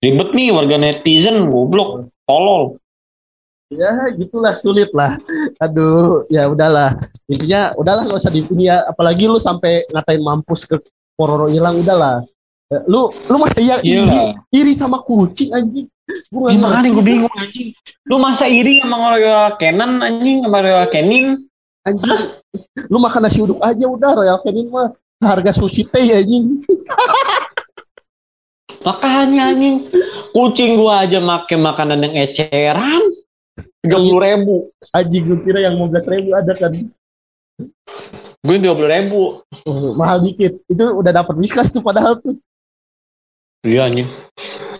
ribet 0.00 0.30
nih 0.32 0.54
warga 0.54 0.76
netizen 0.78 1.50
goblok, 1.50 2.06
tolol. 2.24 2.78
Ya 3.68 3.92
gitulah 4.16 4.56
sulit 4.56 4.88
lah 4.96 5.20
aduh 5.60 6.24
ya 6.32 6.48
udahlah 6.48 6.96
intinya 7.28 7.76
udahlah 7.76 8.08
nggak 8.08 8.16
usah 8.16 8.32
di 8.32 8.40
ini 8.48 8.64
ya 8.72 8.88
apalagi 8.88 9.28
lu 9.28 9.36
sampai 9.36 9.84
ngatain 9.92 10.24
mampus 10.24 10.64
ke 10.64 10.80
pororo 11.14 11.48
hilang 11.52 11.80
udahlah 11.80 12.24
Eh, 12.68 12.84
Lu 12.84 13.08
lu 13.32 13.40
masa 13.40 13.64
ya 13.64 13.80
Iya. 13.80 14.04
iri, 14.04 14.20
iri 14.52 14.72
sama 14.76 15.00
kucing 15.00 15.48
anjing. 15.56 15.88
Gua 16.28 16.52
Ya, 16.52 16.60
makanya 16.60 16.92
gue 16.92 17.00
bingung 17.00 17.32
anjing. 17.32 17.72
Lu 18.04 18.20
masa 18.20 18.44
iri 18.44 18.84
sama 18.84 19.16
Royal 19.16 19.56
Canin 19.56 19.96
anjing 20.04 20.44
sama 20.44 20.60
Royal 20.60 20.84
Canin? 20.92 21.48
anjing. 21.88 22.28
Lu 22.92 23.00
makan 23.00 23.24
nasi 23.24 23.40
uduk 23.40 23.56
aja 23.64 23.88
udah 23.88 24.10
Royal 24.12 24.36
Canin 24.44 24.68
mah 24.68 24.92
harga 25.16 25.56
sushi 25.56 25.88
teh 25.88 26.12
anjing. 26.12 26.60
Makanya 28.84 29.48
anjing. 29.48 29.88
Kucing 30.36 30.76
gua 30.76 31.08
aja 31.08 31.24
make 31.24 31.56
makanan 31.56 32.04
yang 32.04 32.20
eceran. 32.20 33.00
Tiga 33.84 33.96
puluh 33.98 34.20
ribu. 34.20 34.54
Anjing 34.90 35.22
gue 35.26 35.38
kira 35.46 35.58
yang 35.62 35.74
15 35.78 36.12
ribu 36.14 36.28
ada 36.34 36.52
kan. 36.54 36.72
Gue 38.38 38.56
dua 38.58 38.74
puluh 38.74 38.90
ribu. 38.90 39.22
Oh, 39.66 39.94
mahal 39.94 40.22
dikit. 40.22 40.62
Itu 40.66 40.98
udah 40.98 41.12
dapat 41.14 41.34
whiskas 41.38 41.70
tuh 41.70 41.82
padahal 41.82 42.18
tuh. 42.18 42.38
Iya 43.66 43.90
anjing. 43.90 44.06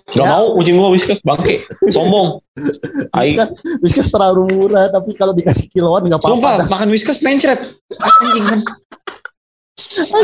Gak 0.09 0.25
Ya. 0.25 0.41
mau 0.41 0.57
kucing 0.57 0.81
gua 0.81 0.89
whiskas 0.89 1.21
bangke. 1.21 1.69
Sombong. 1.93 2.41
Whiskas, 3.19 3.49
whiskas 3.85 4.09
terlalu 4.09 4.49
murah 4.57 4.89
tapi 4.89 5.13
kalau 5.13 5.37
dikasih 5.37 5.69
kiloan 5.69 6.09
nggak 6.09 6.17
apa-apa. 6.17 6.33
Sumpah, 6.33 6.55
dah. 6.65 6.67
makan 6.73 6.89
whiskas 6.89 7.21
mencret. 7.21 7.61
Anjing 7.93 8.45
kan. 8.49 8.61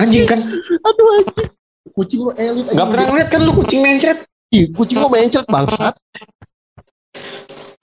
Anjing 0.00 0.24
kan. 0.24 0.40
Aduh 0.88 1.06
anjing. 1.20 1.48
Kucing 1.92 2.20
lu 2.24 2.32
elit. 2.34 2.64
Gak 2.72 2.86
pernah 2.90 3.04
ngeliat 3.12 3.28
kan 3.28 3.40
lu 3.44 3.52
kucing 3.60 3.80
mencret. 3.84 4.18
Ih, 4.56 4.72
kucing 4.72 4.98
lu 4.98 5.08
mencret 5.12 5.44
bangsat. 5.46 5.94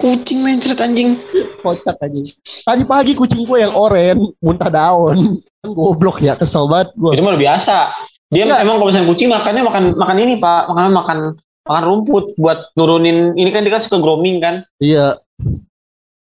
Kucing 0.01 0.39
mencret 0.41 0.81
anjing. 0.81 1.22
Kocak 1.62 2.01
anjing. 2.01 2.25
Tadi 2.65 2.84
pagi 2.84 3.13
kucing 3.13 3.46
gue 3.46 3.58
yang 3.62 3.74
oren 3.74 4.17
muntah 4.41 4.67
daun. 4.67 5.38
Kan 5.62 5.70
goblok 5.72 6.17
ya 6.20 6.34
kesel 6.34 6.65
banget 6.65 6.89
gue. 6.98 7.12
Itu 7.13 7.22
mah 7.22 7.38
biasa. 7.38 7.93
Dia 8.34 8.48
Enggak. 8.48 8.60
emang 8.65 8.75
kalau 8.79 8.88
misalnya 8.89 9.08
kucing 9.12 9.29
makannya 9.29 9.62
makan 9.62 9.84
makan 9.93 10.17
ini 10.17 10.34
pak, 10.39 10.62
makan 10.72 10.86
makan 10.89 11.17
makan 11.62 11.84
rumput 11.86 12.25
buat 12.34 12.74
nurunin 12.74 13.38
ini 13.38 13.53
kan 13.53 13.62
dia 13.62 13.75
kan 13.75 13.81
suka 13.84 14.01
grooming 14.01 14.41
kan. 14.41 14.65
Iya. 14.81 15.22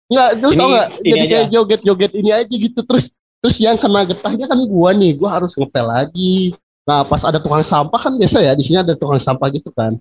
Enggak, 0.05 0.29
lu 0.37 0.47
Ini- 0.53 0.59
tau 0.61 0.67
gak? 0.69 0.87
ini 1.01 1.09
Jadi 1.11 1.19
aja. 1.25 1.33
kayak 1.33 1.47
joget-joget 1.51 2.11
ini 2.15 2.29
aja 2.31 2.53
gitu. 2.55 2.79
Terus 2.79 3.05
terus 3.41 3.55
yang 3.59 3.75
kena 3.75 4.05
getahnya 4.05 4.45
kan 4.47 4.59
gua 4.63 4.89
nih. 4.93 5.11
Gua 5.17 5.29
harus 5.35 5.51
ngepel 5.57 5.83
lagi. 5.83 6.53
Nah 6.85 7.01
pas 7.03 7.25
ada 7.25 7.41
tukang 7.41 7.65
sampah 7.65 7.97
kan 7.99 8.13
biasa 8.15 8.39
ya. 8.39 8.53
Di 8.53 8.63
sini 8.63 8.77
ada 8.79 8.93
tukang 8.93 9.17
sampah 9.19 9.49
gitu 9.49 9.73
kan. 9.73 9.97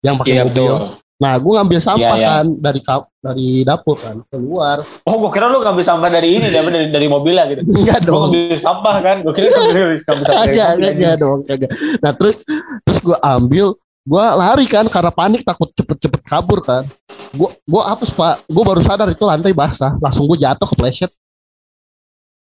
Yang 0.00 0.14
pakai 0.22 0.32
Iya 0.32 0.42
mobil. 0.46 0.54
betul. 0.54 0.80
Nah 1.18 1.34
gua 1.42 1.52
ngambil 1.60 1.82
sampah 1.82 2.14
Iya, 2.14 2.22
iya. 2.22 2.28
kan 2.30 2.46
dari 2.62 2.80
dari 3.18 3.48
dapur 3.66 3.98
kan 3.98 4.22
keluar. 4.30 4.86
Oh 5.02 5.18
gua 5.18 5.30
kira 5.34 5.50
lu 5.50 5.58
ngambil 5.58 5.82
sampah 5.82 6.06
dari 6.06 6.38
ini 6.38 6.46
dari 6.46 6.70
dari, 6.70 6.88
dari 6.94 7.06
mobilnya 7.10 7.44
gitu. 7.50 7.66
Enggak 7.74 8.06
dong. 8.06 8.30
ngambil 8.30 8.58
sampah 8.62 8.96
kan? 9.02 9.16
Gua 9.26 9.34
kira 9.34 9.46
ngambil 9.50 9.74
ngambil 9.74 9.98
sampah 10.06 10.26
mobil, 10.30 10.62
kagak 10.78 11.14
dong, 11.18 11.38
kagak. 11.42 11.70
Nah 11.98 12.12
terus 12.14 12.46
terus 12.86 12.98
gua 13.02 13.18
ambil, 13.18 13.74
gua 14.06 14.24
lari 14.38 14.66
kan 14.70 14.86
karena 14.86 15.10
panik 15.10 15.42
takut 15.42 15.68
cepet-cepet 15.74 16.22
kabur 16.22 16.62
kan. 16.62 16.86
Gua 17.34 17.50
gua 17.66 17.82
hapus 17.90 18.14
pak, 18.14 18.46
gua 18.46 18.62
baru 18.62 18.80
sadar 18.86 19.10
itu 19.10 19.24
lantai 19.26 19.50
basah, 19.50 19.98
langsung 19.98 20.22
gua 20.22 20.38
jatuh 20.38 20.70
kepleset. 20.70 21.10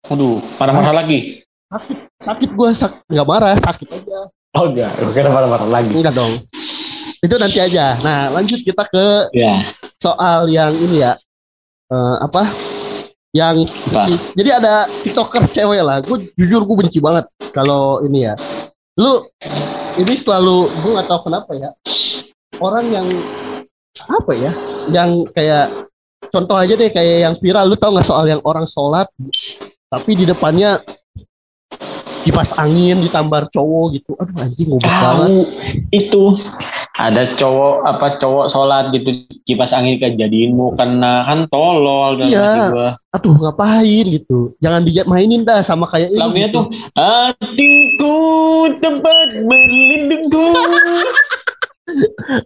Aduh, 0.09 0.41
marah-marah 0.57 1.05
lagi. 1.05 1.45
Sakit 2.25 2.49
gua 2.57 2.73
sak 2.73 3.05
nggak 3.05 3.27
marah, 3.29 3.53
sakit 3.61 3.87
aja. 4.01 4.19
Oh 4.57 4.65
enggak, 4.65 4.97
gua 4.97 5.13
kira 5.13 5.29
marah-marah 5.29 5.69
lagi. 5.69 5.93
Enggak 5.93 6.17
dong. 6.17 6.41
Itu 7.23 7.39
nanti 7.39 7.57
aja. 7.57 7.95
Nah 7.97 8.27
lanjut 8.29 8.59
kita 8.59 8.83
ke 8.83 9.31
Ya. 9.31 9.63
soal 9.97 10.45
yang 10.47 10.75
ini 10.75 10.99
ya, 10.99 11.15
Eh, 11.87 12.17
apa? 12.19 12.49
Yang 13.31 13.69
Apa? 13.85 14.01
si- 14.05 14.21
jadi 14.33 14.57
ada 14.57 14.73
tiktoker 15.01 15.45
cewek 15.47 15.81
lah. 15.81 16.01
Gue 16.01 16.25
jujur 16.33 16.65
gue 16.65 16.75
benci 16.85 16.97
banget 16.97 17.25
kalau 17.53 18.01
ini 18.01 18.25
ya. 18.25 18.33
Lu 18.97 19.21
ini 19.95 20.13
selalu 20.13 20.73
gue 20.73 20.91
nggak 20.91 21.05
tahu 21.05 21.21
kenapa 21.29 21.51
ya. 21.53 21.69
Orang 22.57 22.89
yang 22.89 23.05
apa 24.03 24.31
ya? 24.33 24.51
Yang 24.89 25.09
kayak 25.33 25.65
contoh 26.29 26.57
aja 26.57 26.73
deh 26.73 26.89
kayak 26.89 27.17
yang 27.29 27.35
viral. 27.37 27.69
Lu 27.69 27.77
tau 27.77 27.93
nggak 27.93 28.07
soal 28.07 28.25
yang 28.25 28.41
orang 28.41 28.65
sholat 28.65 29.05
tapi 29.85 30.17
di 30.17 30.25
depannya 30.25 30.81
kipas 32.23 32.55
angin 32.55 33.03
ditambar 33.03 33.51
cowok 33.51 33.99
gitu. 33.99 34.11
Aduh 34.15 34.35
anjing 34.39 34.67
goblok 34.71 34.95
banget. 34.95 35.29
Itu 35.91 36.39
ada 36.93 37.25
cowok 37.35 37.75
apa 37.83 38.07
cowok 38.21 38.45
sholat 38.47 38.93
gitu 38.93 39.09
kipas 39.43 39.73
angin 39.73 39.99
kejadian 39.99 40.55
mau 40.55 40.71
kena 40.73 41.27
kan 41.27 41.45
tolol 41.51 42.21
dan 42.21 42.27
Iya. 42.31 42.51
gua. 42.71 42.89
Aduh 43.11 43.35
ngapain 43.35 44.05
gitu. 44.07 44.55
Jangan 44.63 44.87
dimainin 44.87 45.43
dah 45.43 45.59
sama 45.61 45.85
kayak 45.85 46.11
ini. 46.11 46.19
Lagunya 46.19 46.47
gitu. 46.47 46.55
tuh 46.55 46.65
hatiku 46.95 48.17
tempat 48.79 49.27
berlindungku. 49.43 50.43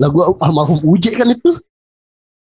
lagu 0.02 0.18
almarhum 0.42 0.82
Uje 0.84 1.14
kan 1.14 1.30
itu. 1.30 1.62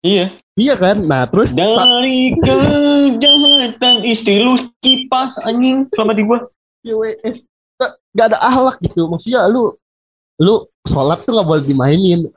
iya. 0.03 0.35
Iya 0.59 0.77
kan? 0.77 1.01
Nah, 1.09 1.25
terus 1.25 1.57
Dari 1.57 2.37
kejahatan 2.37 4.05
istri 4.05 4.43
lu 4.43 4.59
kipas 4.85 5.41
anjing 5.41 5.87
selamat 5.95 6.17
di 6.19 6.25
gua. 6.27 6.39
CWS 6.81 7.39
gak, 7.77 7.91
gak 8.13 8.27
ada 8.35 8.39
ahlak 8.41 8.77
gitu. 8.81 9.07
Maksudnya 9.07 9.45
lu 9.47 9.75
lu 10.41 10.55
sholat 10.85 11.21
tuh 11.23 11.37
gak 11.37 11.47
boleh 11.47 11.65
dimainin. 11.65 12.29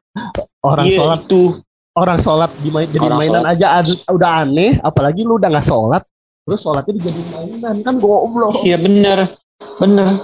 Orang 0.59 0.87
Iya, 0.87 0.97
sholat 0.99 1.21
tuh. 1.25 1.59
orang 1.93 2.17
sholat 2.19 2.49
dimain 2.59 2.89
jadi 2.89 3.05
Orang 3.05 3.19
mainan 3.21 3.45
aja 3.45 3.67
ad- 3.77 4.01
udah 4.09 4.41
aneh, 4.41 4.81
apalagi 4.81 5.21
lu 5.21 5.37
udah 5.37 5.45
nggak 5.45 5.61
sholat. 5.63 6.01
Terus 6.41 6.59
sholatnya 6.59 6.93
dijadiin 6.97 7.27
mainan 7.29 7.75
kan 7.81 7.95
goblok. 7.97 8.65
Iya 8.65 8.77
bener. 8.77 9.37
Bener. 9.77 10.17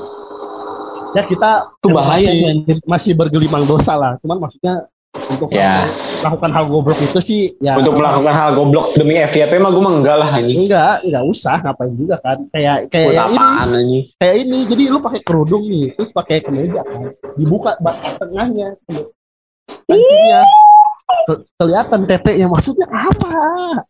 Ya 1.13 1.25
kita 1.25 1.69
Itu 1.77 1.89
bahaya 1.89 2.25
masih, 2.29 2.81
masih 2.85 3.11
bergelimang 3.13 3.65
dosa 3.65 3.93
lah. 3.97 4.17
Cuman 4.21 4.41
maksudnya 4.41 4.85
untuk 5.09 5.49
Ya. 5.49 5.89
melakukan 6.21 6.51
hal 6.53 6.65
goblok 6.69 6.99
itu 6.99 7.19
sih 7.19 7.41
ya 7.57 7.73
Untuk 7.73 7.97
melakukan 7.97 8.29
hal 8.29 8.49
goblok 8.53 8.93
demi 8.93 9.17
FYP 9.17 9.57
mah 9.57 9.71
mah 9.71 9.93
enggak 9.95 10.15
lah 10.15 10.29
anjing. 10.31 10.65
enggak 10.65 11.01
enggak 11.01 11.23
usah 11.25 11.57
ngapain 11.59 11.93
juga 11.93 12.15
kan 12.19 12.37
kayak 12.49 12.77
kayak 12.87 13.11
yang 13.11 13.29
ini 13.31 13.45
anjing? 13.57 14.03
kayak 14.15 14.35
ini 14.39 14.57
jadi 14.65 14.83
lu 14.87 14.99
pakai 14.99 15.21
kerudung 15.21 15.63
nih 15.65 15.93
terus 15.93 16.11
pakai 16.11 16.37
kemeja 16.39 16.81
kan 16.81 17.09
dibuka 17.33 17.73
batas 17.79 18.13
tengahnya 18.17 18.69
kancingnya 19.85 20.41
Ke- 21.25 21.41
kelihatan 21.57 22.05
teteknya 22.05 22.45
maksudnya 22.45 22.85
apa 22.85 23.33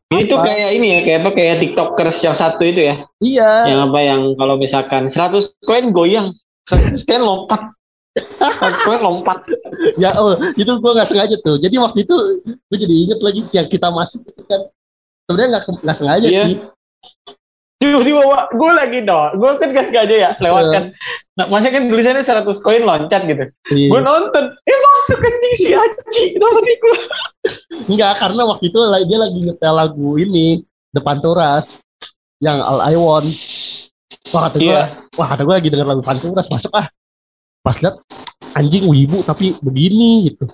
Itu 0.10 0.36
Apa? 0.36 0.46
kayak 0.46 0.70
ini 0.72 0.88
ya, 0.90 1.00
kayak 1.04 1.20
apa 1.20 1.32
kayak 1.34 1.56
TikTokers 1.60 2.18
yang 2.22 2.32
satu 2.34 2.64
itu 2.64 2.82
ya. 2.82 2.96
iya 3.20 3.52
Yang 3.68 3.80
apa 3.86 4.00
yang 4.02 4.22
kalau 4.34 4.56
misalkan 4.56 5.04
100 5.06 5.52
koin 5.62 5.92
goyang, 5.92 6.32
100 6.66 7.04
koin 7.04 7.20
lompat. 7.20 7.62
100 8.18 8.86
koin 8.88 9.02
lompat. 9.02 9.38
ya 10.04 10.12
oh 10.18 10.34
itu 10.58 10.72
gua 10.82 10.92
nggak 10.98 11.10
sengaja 11.10 11.36
tuh 11.40 11.62
jadi 11.62 11.76
waktu 11.78 12.04
itu 12.04 12.16
gue 12.44 12.78
jadi 12.78 12.96
inget 13.08 13.20
lagi 13.22 13.42
yang 13.54 13.68
kita 13.70 13.88
masuk 13.94 14.26
itu 14.26 14.42
kan 14.50 14.66
sebenarnya 15.30 15.50
nggak 15.56 15.64
nggak 15.86 15.98
sengaja 15.98 16.28
Iya. 16.28 16.44
sih 16.46 16.56
Tiba-tiba 17.80 18.52
gue 18.52 18.72
lagi 18.76 19.00
dong, 19.08 19.40
gue 19.40 19.56
kan 19.56 19.72
gak 19.72 19.88
sengaja 19.88 20.12
ya 20.12 20.30
lewat 20.44 20.64
Iya. 20.68 20.74
kan. 20.76 20.84
Nah, 21.40 21.46
masnya 21.48 21.80
kan 21.80 21.88
tulisannya 21.88 22.28
100 22.28 22.60
koin 22.60 22.84
loncat 22.84 23.24
gitu. 23.24 23.48
Iya. 23.72 23.88
Gue 23.88 24.02
nonton, 24.04 24.52
eh 24.52 24.78
masuk 24.84 25.24
anjing 25.24 25.54
si 25.56 25.72
Aji. 25.72 26.24
Nih 26.36 26.76
gue? 26.76 26.98
Enggak, 27.88 28.14
karena 28.22 28.44
waktu 28.52 28.68
itu 28.68 28.80
dia 29.08 29.18
lagi 29.24 29.40
nyetel 29.48 29.72
lagu 29.72 30.20
ini 30.20 30.60
depan 30.92 31.24
Turas 31.24 31.80
yang 32.44 32.60
Al 32.60 32.84
Iwan. 32.92 33.32
Wah 34.36 34.52
kata 34.52 34.58
gue, 34.60 34.68
Iya. 34.68 34.84
wah 35.16 35.28
kata 35.32 35.42
gue 35.48 35.56
lagi 35.64 35.70
denger 35.72 35.88
lagu 35.88 36.04
Panturas 36.04 36.52
masuk 36.52 36.76
ah. 36.76 36.92
Pas 37.70 37.78
liat 37.86 38.02
anjing 38.58 38.90
wibu 38.90 39.22
tapi 39.22 39.54
begini 39.62 40.34
gitu. 40.34 40.50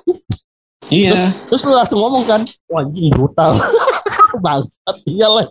Iya. 0.91 1.31
Terus 1.47 1.63
lu 1.63 1.71
langsung 1.71 2.03
ngomong 2.03 2.27
kan, 2.27 2.43
wah 2.67 2.83
anjing 2.83 3.07
brutal. 3.07 3.55
Bangsat 4.43 4.95
iyalah. 5.07 5.47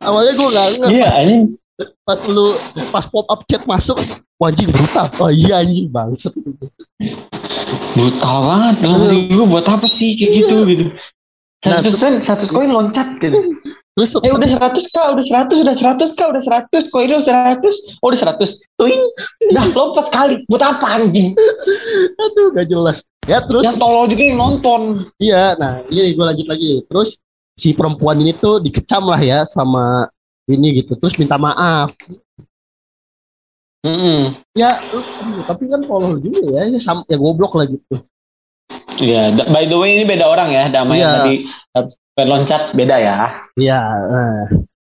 Awalnya 0.00 0.32
gue 0.32 0.48
gak 0.48 0.66
ngerti 0.80 0.96
Iya 0.96 1.08
anjing. 1.12 1.42
pas 2.08 2.16
lu 2.24 2.56
pas 2.88 3.04
pop 3.04 3.28
up 3.28 3.44
chat 3.44 3.68
masuk, 3.68 4.00
wah 4.40 4.48
anjing 4.48 4.72
brutal. 4.72 5.12
Oh 5.20 5.28
iya 5.28 5.60
anjing 5.60 5.92
bangsat. 5.92 6.32
Brutal 7.92 8.38
banget. 8.48 8.74
Dalam 8.80 9.28
gue 9.28 9.44
buat 9.44 9.68
apa 9.68 9.84
sih 9.84 10.16
kayak 10.16 10.32
gitu 10.40 10.56
gitu. 10.72 10.84
Nah, 11.68 11.84
100 11.84 12.24
100 12.24 12.48
koin 12.48 12.72
loncat 12.72 13.20
gitu. 13.20 13.60
Terus 13.96 14.12
Eh 14.20 14.28
udah 14.28 14.44
100 14.44 14.92
kak, 14.92 15.06
udah 15.08 15.24
100, 15.24 15.64
udah 15.64 15.72
100 15.72 16.12
kak, 16.12 16.28
udah 16.28 16.42
100, 16.44 16.92
koinnya 16.92 17.16
udah 17.16 17.28
100, 17.56 17.96
oh 17.96 18.12
udah 18.12 18.20
100, 18.28 18.60
tuing, 18.76 19.00
udah 19.48 19.64
lompat 19.72 20.12
sekali, 20.12 20.44
buat 20.44 20.60
apa 20.60 21.00
anjing? 21.00 21.32
aduh 22.14 22.52
gak 22.52 22.68
jelas. 22.68 23.00
Ya 23.24 23.40
terus 23.40 23.64
Yang 23.64 23.80
tolol 23.80 24.04
juga 24.04 24.22
yang 24.22 24.36
nonton. 24.36 24.80
Iya, 25.16 25.56
nah 25.56 25.80
ini 25.88 26.12
gue 26.12 26.24
lanjut 26.24 26.44
lagi. 26.46 26.84
Terus 26.84 27.16
si 27.56 27.72
perempuan 27.72 28.20
ini 28.20 28.36
tuh 28.36 28.60
dikecam 28.60 29.08
lah 29.08 29.18
ya 29.18 29.48
sama 29.48 30.12
ini 30.44 30.78
gitu. 30.78 30.92
Terus 30.94 31.16
minta 31.16 31.34
maaf. 31.34 31.96
Mm 33.80 34.36
Ya, 34.52 34.76
lu- 34.88 35.02
aduh, 35.02 35.42
tapi 35.48 35.66
kan 35.66 35.80
tolol 35.82 36.20
juga 36.20 36.44
ya, 36.44 36.68
ya, 36.68 36.78
sam- 36.78 37.06
ya 37.06 37.16
goblok 37.16 37.56
lah 37.56 37.64
gitu. 37.64 37.96
Iya, 38.96 39.32
da- 39.32 39.48
by 39.48 39.64
the 39.64 39.76
way 39.76 39.96
ini 39.96 40.04
beda 40.04 40.28
orang 40.28 40.52
ya, 40.52 40.68
damai 40.68 40.98
Iya. 40.98 41.00
yang 41.00 41.14
tadi 41.16 41.34
eh, 42.16 42.24
pengen 42.24 42.28
loncat 42.32 42.62
beda 42.72 42.96
ya. 42.96 43.18
Iya, 43.54 43.80
nah. 44.08 44.42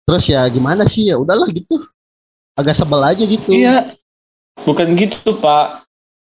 terus 0.06 0.24
ya 0.24 0.46
gimana 0.46 0.86
sih 0.86 1.10
ya 1.10 1.18
udahlah 1.18 1.50
gitu. 1.50 1.82
Agak 2.54 2.74
sebel 2.74 3.02
aja 3.02 3.22
gitu. 3.22 3.50
Iya. 3.50 3.98
bukan 4.58 4.98
gitu 4.98 5.38
pak 5.38 5.86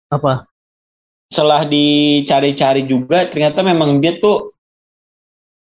Apa? 0.08 0.48
setelah 1.28 1.68
dicari-cari 1.68 2.88
juga 2.88 3.28
ternyata 3.28 3.60
memang 3.60 4.00
dia 4.00 4.16
tuh 4.16 4.56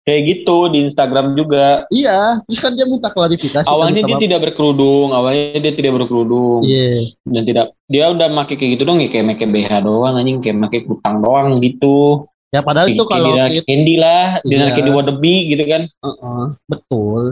kayak 0.04 0.22
gitu 0.22 0.68
di 0.68 0.86
Instagram 0.86 1.34
juga 1.34 1.82
Iya, 1.90 2.44
terus 2.46 2.60
kan 2.60 2.76
dia 2.76 2.86
minta 2.86 3.10
klarifikasi. 3.10 3.64
kan, 3.64 3.72
awalnya 3.72 4.04
dia 4.04 4.20
tidak 4.20 4.40
berkerudung 4.46 5.10
awalnya 5.10 5.58
dia 5.58 5.74
tidak 5.74 5.98
berkerudung 5.98 6.62
Iya. 6.62 7.10
dan 7.26 7.42
tidak 7.42 7.66
dia 7.90 8.04
udah 8.12 8.28
make 8.30 8.54
kayak 8.54 8.70
gitu 8.78 8.82
dong 8.86 9.02
ya 9.02 9.08
kayak 9.10 9.26
make 9.26 9.42
BH 9.42 9.72
doang 9.82 10.14
anjing 10.14 10.38
kayak 10.38 10.58
make 10.62 10.78
kutang 10.86 11.18
doang 11.24 11.58
gitu 11.58 12.28
Ya 12.54 12.62
padahal 12.62 12.86
itu 12.86 13.02
kalau 13.02 13.34
kayak 13.34 13.50
itu, 13.50 13.62
Candy 13.66 13.94
lah 13.98 14.38
dia 14.46 14.56
Iya. 14.62 14.74
Candy 14.78 14.90
Wannabe 14.94 15.34
gitu 15.50 15.64
kan 15.66 15.82
Heeh, 15.90 16.42
betul. 16.70 17.22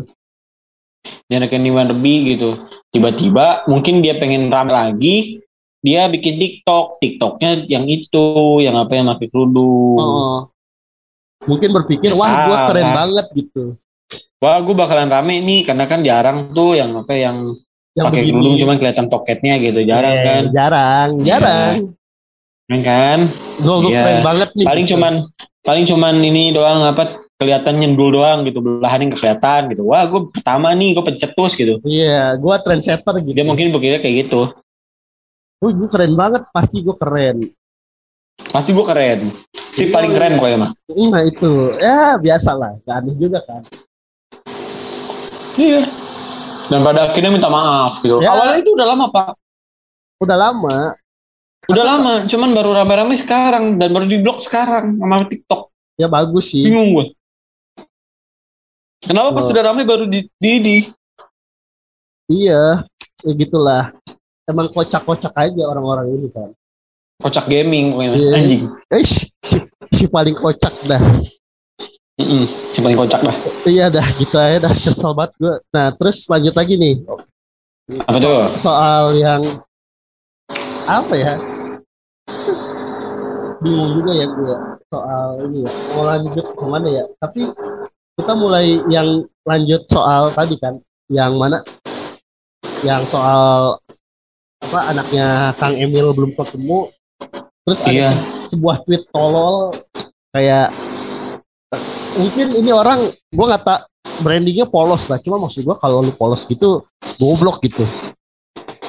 dia 1.30 1.46
Candy 1.46 1.70
Wannabe 1.70 2.14
gitu 2.26 2.50
tiba-tiba 2.90 3.62
mungkin 3.64 4.02
dia 4.02 4.18
pengen 4.18 4.50
rame 4.50 4.74
lagi 4.74 5.38
dia 5.78 6.06
bikin 6.06 6.38
TikTok 6.38 6.98
TikToknya 6.98 7.66
yang 7.66 7.86
itu 7.86 8.26
yang 8.58 8.78
apa 8.78 8.94
yang 8.94 9.10
pakai 9.10 9.26
kerudung. 9.26 10.46
Mungkin 11.42 11.74
berpikir, 11.74 12.14
wah 12.14 12.46
gue 12.46 12.56
keren 12.70 12.88
banget 12.94 13.26
gitu. 13.34 13.74
wah 14.38 14.62
gue 14.62 14.74
bakalan 14.74 15.10
rame 15.10 15.42
nih 15.42 15.66
karena 15.66 15.90
kan 15.90 16.02
jarang 16.02 16.54
tuh 16.54 16.78
yang 16.78 16.94
apa 16.94 17.14
yang 17.14 17.58
Yang 17.94 18.04
pakai 18.08 18.22
kerudung 18.24 18.54
cuman 18.56 18.76
kelihatan 18.78 19.06
toketnya 19.10 19.54
gitu 19.58 19.80
jarang 19.82 20.14
Eh, 20.14 20.22
kan 20.22 20.42
Jarang, 20.54 21.10
jarang. 21.22 21.74
Ya 22.66 22.78
kan 22.81 23.19
Gue 23.59 23.90
Iya. 23.90 24.00
keren 24.00 24.21
banget 24.23 24.49
nih. 24.54 24.64
paling 24.64 24.87
cuman 24.87 25.12
paling 25.61 25.85
cuman 25.85 26.14
ini 26.19 26.50
doang 26.50 26.83
apa 26.85 27.04
kelihatan 27.37 27.75
nyendul 27.76 28.12
doang 28.12 28.42
gitu 28.42 28.59
belahan 28.59 29.02
yang 29.02 29.12
kelihatan 29.12 29.66
gitu 29.69 29.83
wah 29.83 30.02
gue 30.04 30.31
pertama 30.31 30.71
nih 30.73 30.95
gue 30.95 31.04
pencetus 31.04 31.52
gitu 31.52 31.83
Iya, 31.83 32.35
gue 32.35 32.54
trendsetter 32.61 33.14
gitu. 33.19 33.33
dia 33.33 33.42
mungkin 33.42 33.71
begini 33.71 33.99
kayak 33.99 34.26
gitu 34.26 34.54
Wih, 35.59 35.73
gue 35.73 35.87
keren 35.87 36.14
banget. 36.14 36.42
Pasti 36.49 36.83
gue 36.83 36.90
keren. 36.92 37.37
pasti 38.45 38.71
gue 38.71 38.83
keren 38.83 39.31
si 39.71 39.87
paling 39.87 40.11
iya. 40.11 40.16
keren 40.16 40.33
pokoknya 40.35 40.59
mah 40.59 40.71
Nah 40.88 41.23
itu, 41.23 41.50
ya 41.78 42.16
biasa 42.16 42.50
lah. 42.52 42.75
Gak 42.81 42.97
aneh 42.97 43.14
juga 43.14 43.38
kan. 43.42 43.62
iya 45.54 45.87
dan 46.64 46.81
pada 46.81 47.07
akhirnya 47.07 47.31
minta 47.31 47.47
maaf 47.47 48.00
gitu 48.00 48.19
Ya. 48.19 48.33
awalnya 48.33 48.59
itu 48.59 48.71
udah 48.73 48.87
lama 48.88 49.07
pak 49.09 49.35
Udah 50.19 50.37
lama. 50.37 50.95
Udah 51.64 51.85
lama 51.85 52.12
cuman 52.26 52.50
baru 52.50 52.75
rame-rame 52.75 53.14
sekarang 53.14 53.76
dan 53.76 53.88
baru 53.88 54.04
di 54.04 54.19
blok 54.19 54.40
sekarang 54.40 54.97
sama 54.97 55.23
TikTok 55.23 55.71
Ya 55.95 56.09
bagus 56.09 56.49
sih. 56.49 56.64
bingung 56.64 56.90
gue 56.92 57.07
kenapa 59.00 59.31
pas 59.33 59.45
Oh. 59.45 59.50
udah 59.50 59.62
rame 59.64 59.83
baru 59.83 60.04
di 60.04 60.26
di, 60.35 60.52
di. 60.59 60.76
Iya, 62.25 62.87
ya 63.21 63.33
gitulah. 63.35 63.92
Emang 64.42 64.71
kocak-kocak 64.71 65.31
aja 65.33 65.62
orang-orang 65.64 66.07
ini 66.12 66.28
kan. 66.28 66.50
kocak 67.18 67.46
gaming 67.46 67.92
pokoknya 67.92 68.11
Iya. 68.16 68.31
anjing 68.33 68.62
Eh, 68.88 69.05
si, 69.05 69.57
si 69.92 70.05
paling 70.07 70.35
kocak 70.35 70.75
dah. 70.83 71.03
Mm-mm. 72.14 72.44
si 72.72 72.79
paling 72.79 72.96
kocak 72.96 73.20
dah 73.20 73.37
Iya 73.62 73.87
dah, 73.88 74.07
gitu 74.16 74.35
aja 74.35 74.59
dah. 74.61 74.72
Kesel 74.72 75.12
banget 75.12 75.33
gue. 75.37 75.55
Nah, 75.70 75.87
terus 75.92 76.18
lanjut 76.27 76.55
lagi 76.55 76.75
nih. 76.75 76.94
apa 78.01 78.16
tuh 78.16 78.33
Soal 78.57 79.14
yang 79.14 79.42
apa 80.83 81.14
ya? 81.14 81.35
Bingung 83.62 83.90
juga 83.94 84.12
ya 84.12 84.27
gue 84.27 84.55
soal 84.90 85.27
ini 85.46 85.59
ya. 85.62 85.72
Mau 85.94 86.03
lanjut 86.03 86.46
ke 86.59 86.64
mana 86.66 86.88
ya? 86.90 87.05
Tapi 87.16 87.46
kita 88.18 88.33
mulai 88.35 88.83
yang 88.90 89.22
lanjut 89.46 89.87
soal 89.87 90.35
tadi 90.35 90.59
kan, 90.59 90.77
yang 91.07 91.38
mana? 91.38 91.62
Yang 92.83 93.09
soal 93.09 93.79
apa 94.62 94.79
anaknya 94.90 95.55
Kang 95.57 95.79
Emil 95.79 96.11
belum 96.11 96.35
ketemu. 96.35 96.90
Terus 97.62 97.79
ada 97.87 97.90
Iya. 97.94 98.11
se- 98.11 98.51
sebuah 98.53 98.77
tweet 98.83 99.03
tolol 99.14 99.79
kayak 100.35 100.75
mungkin 102.12 102.46
ini 102.53 102.70
orang 102.75 103.14
gue 103.14 103.46
nggak 103.46 103.64
tak 103.64 103.81
brandingnya 104.20 104.66
polos 104.68 105.09
lah 105.09 105.16
cuma 105.22 105.40
maksud 105.40 105.64
gue 105.64 105.77
kalau 105.79 106.05
lu 106.05 106.12
polos 106.12 106.44
gitu 106.44 106.85
goblok 107.16 107.62
gitu 107.64 107.87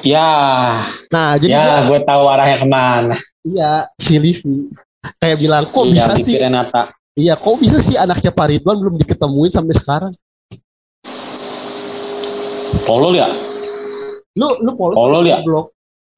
ya 0.04 0.28
nah 1.08 1.38
jadi 1.40 1.48
ya 1.54 1.64
gua, 1.64 1.96
gue 1.96 1.98
tahu 2.04 2.22
arahnya 2.28 2.56
ke 2.60 2.68
mana 2.68 3.16
iya 3.44 3.92
si 4.00 4.16
Livi 4.16 4.72
kayak 5.20 5.38
bilang 5.38 5.64
kok 5.68 5.84
Iya, 5.84 5.92
bisa 5.92 6.12
sih? 6.18 6.34
Renata. 6.40 6.82
Iya 7.14 7.34
kok 7.38 7.56
bisa 7.60 7.78
sih 7.84 7.94
anaknya 7.94 8.32
Pak 8.34 8.46
Ridwan 8.50 8.76
belum 8.80 8.94
diketemuin 8.98 9.52
sampai 9.52 9.74
sekarang? 9.76 10.12
Tolol 12.88 13.14
ya 13.14 13.28
lu 14.34 14.50
lu 14.66 14.72
polos 14.74 14.98
atau 14.98 15.22
ya? 15.22 15.38
goblok. 15.38 15.66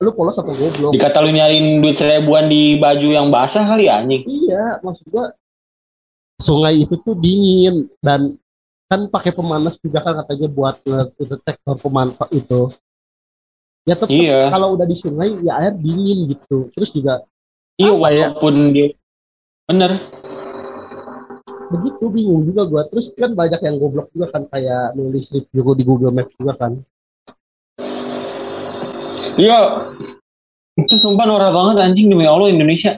Lu 0.00 0.10
polos 0.16 0.36
atau 0.40 0.56
goblok. 0.56 0.92
Dikata 0.96 1.20
lu 1.20 1.36
nyariin 1.36 1.84
duit 1.84 2.00
seribuan 2.00 2.48
di 2.48 2.80
baju 2.80 3.08
yang 3.12 3.28
basah 3.28 3.68
kali 3.68 3.92
ya 3.92 4.00
anjing? 4.00 4.24
Iya 4.24 4.80
maksud 4.80 5.04
gue 5.12 5.26
sungai 6.40 6.84
itu 6.84 6.96
tuh 7.00 7.16
dingin 7.16 7.88
dan 8.00 8.36
kan 8.86 9.08
pakai 9.10 9.34
pemanas 9.34 9.76
juga 9.82 10.00
kan 10.00 10.20
katanya 10.24 10.48
buat 10.48 10.74
detektor 11.18 11.74
pemanfaat 11.80 12.30
itu 12.32 12.70
ya 13.86 13.94
tetap 13.94 14.10
iya. 14.10 14.50
kalau 14.50 14.74
udah 14.74 14.84
di 14.84 14.98
sungai 14.98 15.30
ya 15.46 15.62
air 15.62 15.74
dingin 15.78 16.26
gitu. 16.34 16.68
Terus 16.74 16.90
juga 16.90 17.22
iya 17.78 17.94
ya? 17.94 17.94
walaupun 17.94 18.74
dia 18.74 18.90
bener. 19.70 20.02
Begitu 21.66 22.04
bingung 22.10 22.42
juga 22.46 22.62
gua. 22.66 22.82
Terus 22.90 23.14
kan 23.14 23.34
banyak 23.34 23.58
yang 23.62 23.78
goblok 23.78 24.10
juga 24.10 24.30
kan 24.30 24.46
kayak 24.50 24.94
nulis 24.98 25.30
review 25.30 25.74
di 25.74 25.82
Google 25.86 26.14
Maps 26.14 26.34
juga 26.34 26.54
kan. 26.58 26.78
Iya. 29.38 29.58
Itu 30.76 30.94
sumpah 31.00 31.26
norak 31.26 31.50
banget 31.50 31.76
anjing. 31.82 32.06
Demi 32.10 32.26
Allah 32.26 32.50
Indonesia. 32.50 32.94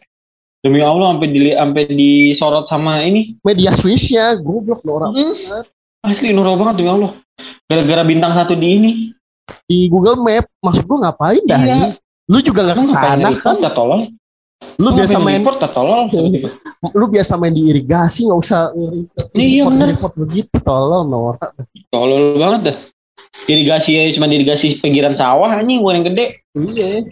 Demi 0.61 0.83
Allah 0.83 1.15
sampai 1.15 1.29
di 1.33 1.41
sampai 1.55 1.85
disorot 1.95 2.67
sama 2.69 3.01
ini. 3.07 3.41
Media 3.41 3.73
Swissnya 3.73 4.37
goblok 4.37 4.83
loh 4.85 5.01
orang 5.01 5.13
Hmm. 5.17 5.65
asli 6.05 6.35
norak 6.35 6.61
banget 6.61 6.75
demi 6.83 6.91
Allah. 6.93 7.13
Gara-gara 7.69 8.03
bintang 8.05 8.33
satu 8.37 8.53
di 8.53 8.69
ini 8.69 8.93
di 9.65 9.89
Google 9.89 10.19
Map 10.19 10.45
maksud 10.61 10.85
gua 10.85 10.99
ngapain 11.09 11.43
dah 11.45 11.61
Iya. 11.61 11.75
ini? 11.75 11.89
lu 12.29 12.39
juga 12.41 12.61
nggak 12.69 12.77
ke 12.77 12.87
sana 12.93 13.29
kan? 13.33 13.57
dah 13.57 13.73
tolong. 13.73 14.03
Lu 14.79 14.91
biasa 14.93 15.17
main 15.19 15.41
dah 15.43 15.71
tolong? 15.71 16.07
Lu 16.93 17.07
biasa 17.09 17.35
main 17.35 17.51
di 17.51 17.67
irigasi 17.67 18.29
nggak 18.29 18.39
usah 18.39 18.71
Iya, 19.33 19.65
report, 19.65 19.73
bener. 19.73 19.87
report 19.97 20.15
begitu 20.19 20.55
tolong 20.61 21.09
norak 21.09 21.41
tolol 21.89 22.37
banget 22.37 22.61
dah. 22.69 22.77
Irigasi 23.49 23.97
ya 23.97 24.03
cuma 24.13 24.29
irigasi 24.29 24.77
pinggiran 24.79 25.17
sawah 25.17 25.49
anjing 25.51 25.81
gua 25.81 25.97
yang 25.97 26.07
gede. 26.07 26.45
Iya. 26.53 27.09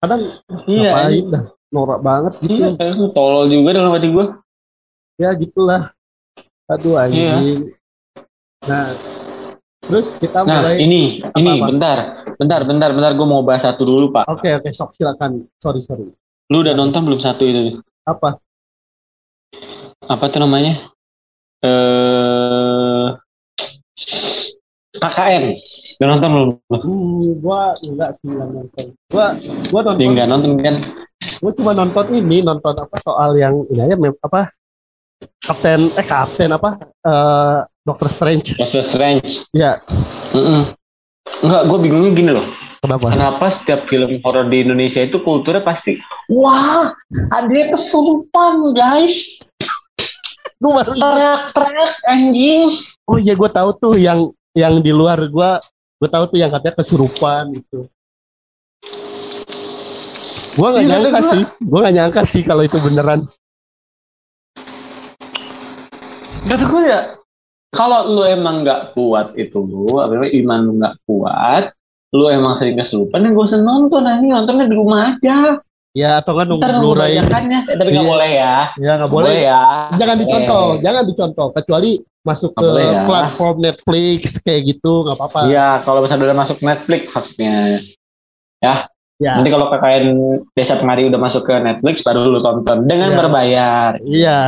Kadang 0.00 0.22
iya 0.64 0.90
ngapain 0.92 1.24
dah? 1.28 1.44
Norak 1.74 2.00
banget 2.00 2.32
gitu. 2.40 2.54
Iya 2.72 3.06
tolol 3.10 3.44
juga 3.50 3.70
dalam 3.74 3.92
hati 3.92 4.08
gua. 4.08 4.26
Ya 5.20 5.30
gitulah. 5.34 5.92
Aduh 6.66 6.96
Iya. 6.96 7.36
anjing. 7.36 7.60
Nah 8.64 8.96
terus 9.84 10.16
kita 10.16 10.38
Nah, 10.44 10.60
mulai 10.64 10.76
ini, 10.80 11.20
ini, 11.36 11.52
Apa-apa? 11.54 11.66
bentar, 11.70 11.98
bentar, 12.36 12.60
bentar, 12.64 12.90
bentar, 12.92 13.12
gue 13.12 13.26
mau 13.28 13.42
bahas 13.44 13.62
satu 13.64 13.82
dulu, 13.84 14.10
Pak. 14.10 14.24
oke 14.28 14.48
oke 14.60 14.68
sok 14.72 14.96
silakan 14.96 15.44
sorry 15.56 15.80
sorry 15.84 16.08
Lu 16.52 16.60
udah 16.60 16.76
nonton 16.76 17.04
belum 17.08 17.20
satu 17.20 17.42
itu? 17.44 17.80
apa 18.04 18.36
Apa 20.04 20.28
tuh 20.28 20.44
namanya? 20.44 20.92
Eh, 21.64 23.06
KKN. 24.94 25.44
Udah 25.96 26.08
nonton 26.12 26.28
belum? 26.28 26.48
Hmm, 26.84 27.40
gua 27.40 27.72
enggak 27.80 28.10
sih 28.20 28.28
nggak 28.28 28.48
nonton. 28.52 28.86
Gua 29.08 29.26
gua 29.72 29.80
Dia 29.80 29.88
nonton, 29.88 30.08
nggak 30.12 30.28
nonton 30.28 30.52
kan? 30.60 30.76
gua 31.40 31.52
cuma 31.56 31.72
nonton 31.72 32.06
ini, 32.12 32.44
nonton 32.44 32.74
apa 32.76 32.96
soal 33.00 33.40
yang 33.40 33.64
ini 33.72 33.80
aja 33.80 33.96
apa 33.96 34.52
Kapten 35.40 35.88
eh 35.96 36.04
Kapten 36.04 36.50
apa 36.52 36.70
eh 36.84 37.58
Doctor 37.84 38.08
Strange. 38.08 38.56
Doctor 38.56 38.80
Strange. 38.80 39.44
Ya, 39.52 39.84
Mm-mm. 40.32 40.72
Enggak, 41.40 41.62
gue 41.68 41.78
bingungnya 41.78 42.10
gini 42.12 42.30
loh. 42.32 42.46
kenapa? 42.80 43.12
Kenapa 43.12 43.46
setiap 43.48 43.80
film 43.84 44.20
horor 44.20 44.48
di 44.48 44.60
Indonesia 44.60 45.00
itu 45.00 45.16
kulturnya 45.18 45.60
pasti, 45.60 45.96
wah, 46.28 46.92
ada 47.30 47.60
kesurupan, 47.72 48.72
guys. 48.72 49.40
Gua 50.56 50.80
baru 50.80 50.92
Teriak-teriak, 50.92 51.92
anjing. 52.06 52.68
Oh 53.04 53.16
iya 53.16 53.32
gua 53.32 53.48
tahu 53.48 53.70
tuh 53.74 53.94
yang 53.96 54.28
yang 54.52 54.80
di 54.80 54.92
luar 54.92 55.20
gua 55.28 55.60
gua 55.96 56.08
tahu 56.08 56.24
tuh 56.28 56.38
yang 56.40 56.48
katanya 56.48 56.76
kesurupan 56.76 57.44
gitu. 57.54 57.88
Gua 60.54 60.68
nggak 60.72 60.84
Iya, 60.84 60.92
nyangka 60.94 61.10
gua- 61.14 61.28
sih, 61.28 61.42
gua 61.60 61.78
nggak 61.84 61.94
nyangka 61.96 62.22
sih 62.24 62.42
kalau 62.44 62.62
itu 62.64 62.76
beneran. 62.80 63.20
Kata 66.44 66.64
gue 66.64 66.82
ya, 66.84 67.00
kalau 67.74 68.06
lu 68.08 68.22
emang 68.22 68.62
nggak 68.62 68.94
kuat 68.94 69.34
itu 69.34 69.58
lu, 69.58 69.98
apa 69.98 70.14
iman 70.24 70.58
lu 70.62 70.72
nggak 70.78 70.94
kuat, 71.04 71.64
lu 72.10 72.30
emang 72.30 72.54
sering 72.54 72.78
kesurupan, 72.78 73.20
ya 73.20 73.28
gak 73.28 73.46
usah 73.50 73.60
nonton 73.60 74.00
nanti 74.00 74.24
nontonnya 74.26 74.70
di 74.70 74.76
rumah 74.78 75.00
aja. 75.12 75.58
Ya 75.94 76.18
atau 76.18 76.34
kan 76.34 76.50
nunggu 76.50 76.66
Blu-ray. 76.82 77.18
eh, 77.18 77.22
tapi 77.22 77.46
nggak 77.94 78.02
Iya. 78.02 78.02
boleh 78.02 78.30
ya. 78.34 78.54
Ya 78.74 78.92
nggak 78.98 78.98
Nggak 78.98 79.10
boleh. 79.14 79.36
ya. 79.46 79.62
Jangan 79.94 80.16
dicontoh, 80.18 80.64
boleh. 80.66 80.82
jangan 80.82 81.02
dicontoh. 81.06 81.46
Kecuali 81.54 81.90
masuk 82.24 82.50
Nggak 82.50 82.58
ke 82.58 82.66
boleh 82.66 82.86
ya. 82.88 83.02
platform 83.06 83.56
Netflix 83.62 84.22
kayak 84.42 84.62
gitu 84.64 84.92
nggak 85.06 85.16
apa-apa. 85.20 85.40
Iya, 85.46 85.68
kalau 85.86 86.02
misalnya 86.02 86.24
udah 86.26 86.38
masuk 86.40 86.58
Netflix 86.66 87.02
maksudnya. 87.14 87.54
Ya. 88.58 88.74
Ya. 89.16 89.38
Nanti 89.38 89.46
kalau 89.48 89.70
KKN 89.70 90.06
Desa 90.52 90.74
Pengari 90.74 91.06
udah 91.06 91.16
masuk 91.16 91.46
ke 91.46 91.54
Netflix 91.54 92.02
baru 92.02 92.26
lu 92.26 92.38
tonton 92.38 92.82
dengan 92.84 93.08
Ya. 93.08 93.16
berbayar. 93.16 93.90
Iya. 94.00 94.38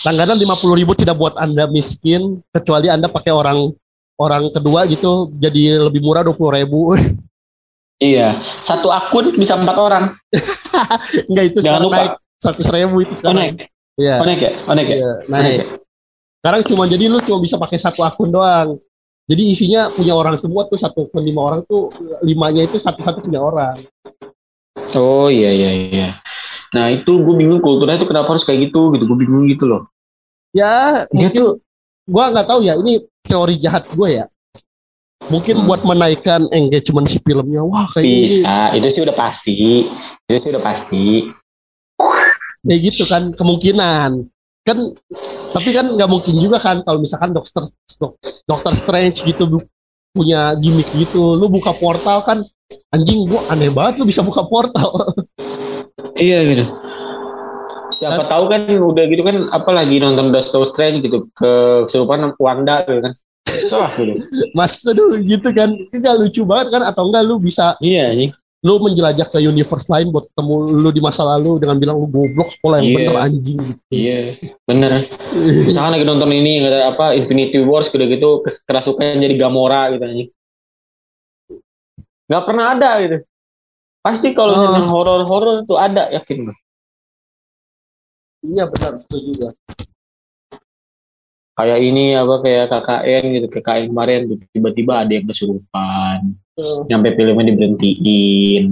Langganan 0.00 0.36
lima 0.36 0.54
puluh 0.54 0.76
ribu 0.76 0.92
tidak 0.92 1.16
buat 1.16 1.36
anda 1.36 1.64
miskin 1.66 2.40
kecuali 2.50 2.88
anda 2.88 3.06
pakai 3.06 3.30
orang 3.30 3.72
orang 4.14 4.48
kedua 4.50 4.84
gitu 4.84 5.32
jadi 5.34 5.80
lebih 5.82 6.00
murah 6.00 6.20
dua 6.20 6.32
puluh 6.32 6.52
ribu. 6.54 6.80
Iya. 8.00 8.32
Satu 8.60 8.88
akun 8.88 9.28
bisa 9.30 9.60
empat 9.60 9.76
orang. 9.76 10.16
Enggak 11.28 11.44
itu 11.46 11.58
Jangan 11.60 11.80
lupa. 11.82 11.96
naik 11.98 12.12
seratus 12.40 12.68
ribu 12.70 12.96
itu 12.98 13.12
Oh 13.12 13.16
sekarang. 13.18 13.36
naik. 13.36 13.54
Iya. 13.94 14.14
Oh 14.16 14.24
naik 14.24 14.40
ya? 14.40 14.52
Oh 14.64 14.72
naik 14.72 14.88
ya? 14.88 14.96
Iya, 14.96 15.04
Oh, 15.04 15.16
naik. 15.28 15.52
ya? 15.52 15.64
Sekarang 16.40 16.60
cuma 16.64 16.82
jadi 16.88 17.04
lu 17.06 17.18
cuma 17.20 17.38
bisa 17.38 17.60
pakai 17.60 17.76
satu 17.76 18.00
akun 18.00 18.32
doang. 18.32 18.80
Jadi 19.30 19.42
isinya 19.46 19.94
punya 19.94 20.18
orang 20.18 20.34
semua 20.34 20.66
tuh 20.66 20.74
satu 20.74 21.06
akun 21.06 21.22
lima 21.22 21.38
orang 21.46 21.62
tuh 21.62 21.94
limanya 22.26 22.66
itu 22.66 22.82
satu-satu 22.82 23.22
punya 23.30 23.38
orang. 23.38 23.78
Oh 24.98 25.30
iya 25.30 25.54
iya 25.54 25.70
iya. 25.70 26.08
Nah 26.74 26.90
itu 26.90 27.22
gue 27.22 27.34
bingung 27.38 27.62
kulturnya 27.62 27.94
itu 27.94 28.10
kenapa 28.10 28.34
harus 28.34 28.42
kayak 28.42 28.70
gitu 28.70 28.90
gitu. 28.98 29.06
Gue 29.06 29.18
bingung 29.22 29.46
gitu 29.46 29.70
loh. 29.70 29.86
Ya 30.50 31.06
Dia 31.14 31.30
mungkin 31.30 31.38
tuh 31.38 31.50
gua 32.10 32.34
nggak 32.34 32.46
tahu 32.50 32.60
ya 32.66 32.74
ini 32.74 33.06
teori 33.22 33.54
jahat 33.62 33.86
gue 33.86 34.08
ya. 34.18 34.26
Mungkin 35.30 35.62
buat 35.62 35.86
menaikkan 35.86 36.50
engagement 36.50 37.06
si 37.06 37.22
filmnya. 37.22 37.62
Wah 37.62 37.86
kayak 37.94 38.02
bisa. 38.02 38.74
Itu 38.74 38.88
sih 38.90 39.02
udah 39.06 39.14
pasti. 39.14 39.86
Itu 40.26 40.38
sih 40.42 40.50
udah 40.50 40.62
pasti. 40.64 41.30
Kayak 42.66 42.80
gitu 42.82 43.06
kan 43.06 43.30
kemungkinan. 43.38 44.26
Kan 44.60 44.78
tapi 45.50 45.70
kan 45.72 45.86
nggak 45.96 46.10
mungkin 46.10 46.34
juga 46.36 46.60
kan 46.60 46.84
kalau 46.84 47.00
misalkan 47.00 47.32
dokter 47.32 47.66
dok- 47.96 48.20
dokter 48.44 48.72
Strange 48.76 49.24
gitu 49.24 49.60
punya 50.12 50.54
gimmick 50.58 50.88
gitu. 50.94 51.34
Lu 51.38 51.48
buka 51.48 51.72
portal 51.74 52.22
kan 52.22 52.44
anjing 52.92 53.26
gua 53.26 53.46
aneh 53.50 53.70
banget 53.72 54.02
lu 54.02 54.04
bisa 54.06 54.22
buka 54.22 54.44
portal. 54.46 54.90
Iya 56.20 56.44
gitu. 56.44 56.64
Siapa 57.96 58.28
tahu 58.28 58.44
kan 58.52 58.62
udah 58.68 59.04
gitu 59.08 59.22
kan 59.24 59.48
apalagi 59.52 60.00
nonton 60.00 60.32
Doctor 60.32 60.68
Strange 60.68 61.00
gitu 61.04 61.28
ke 61.32 61.50
kesurupan 61.88 62.36
Wanda 62.36 62.84
gitu 62.84 63.00
kan. 63.04 63.12
Wah 63.76 63.92
gitu. 63.96 64.14
Mas 64.52 64.80
aduh 64.84 65.16
gitu 65.20 65.48
kan. 65.52 65.72
Enggak 65.92 66.14
lucu 66.20 66.44
banget 66.44 66.76
kan 66.76 66.82
atau 66.88 67.08
enggak 67.08 67.24
lu 67.24 67.40
bisa 67.40 67.76
Iya 67.80 68.12
nih. 68.12 68.30
Lu 68.60 68.76
menjelajah 68.76 69.24
ke 69.24 69.40
universe 69.40 69.88
lain 69.88 70.12
buat 70.12 70.28
ketemu 70.28 70.54
lu 70.76 70.90
di 70.92 71.00
masa 71.00 71.24
lalu 71.24 71.56
dengan 71.56 71.80
bilang 71.80 71.96
lu 71.96 72.04
goblok 72.06 72.52
sekolah 72.52 72.84
yang 72.84 72.92
Iya. 72.92 72.96
bener 73.00 73.16
anjing 73.16 73.58
gitu. 73.58 73.82
Iya. 73.88 74.18
Bener. 74.68 74.90
Misalkan 75.68 75.92
lagi 75.96 76.04
nonton 76.04 76.28
ini 76.28 76.60
ada 76.60 76.92
apa 76.92 77.16
Infinity 77.16 77.56
Wars 77.64 77.88
gitu 77.88 78.04
gitu 78.04 78.28
kerasukan 78.68 79.16
jadi 79.16 79.34
Gamora 79.34 79.88
gitu 79.96 80.04
anjing. 80.04 80.28
Gak 82.28 82.42
pernah 82.44 82.76
ada 82.76 82.90
gitu. 83.00 83.16
Pasti 84.00 84.32
kalau 84.32 84.52
Oh. 84.52 84.72
yang 84.76 84.88
horor-horor 84.88 85.64
itu 85.64 85.74
ada 85.74 86.12
yakin 86.12 86.52
gue. 86.52 86.56
Iya 88.40 88.64
benar 88.68 88.92
itu 89.00 89.16
juga. 89.32 89.48
Kayak 91.50 91.78
ini 91.82 92.16
apa 92.16 92.34
kayak 92.40 92.66
KKN 92.70 93.22
gitu 93.36 93.46
KKN 93.50 93.84
kemarin 93.90 94.20
tiba-tiba 94.50 94.92
ada 95.04 95.12
yang 95.12 95.26
kesurupan. 95.28 96.18
Eh, 96.56 96.78
Nyampe 96.88 97.12
filmnya 97.14 97.50
diberhentiin. 97.52 98.64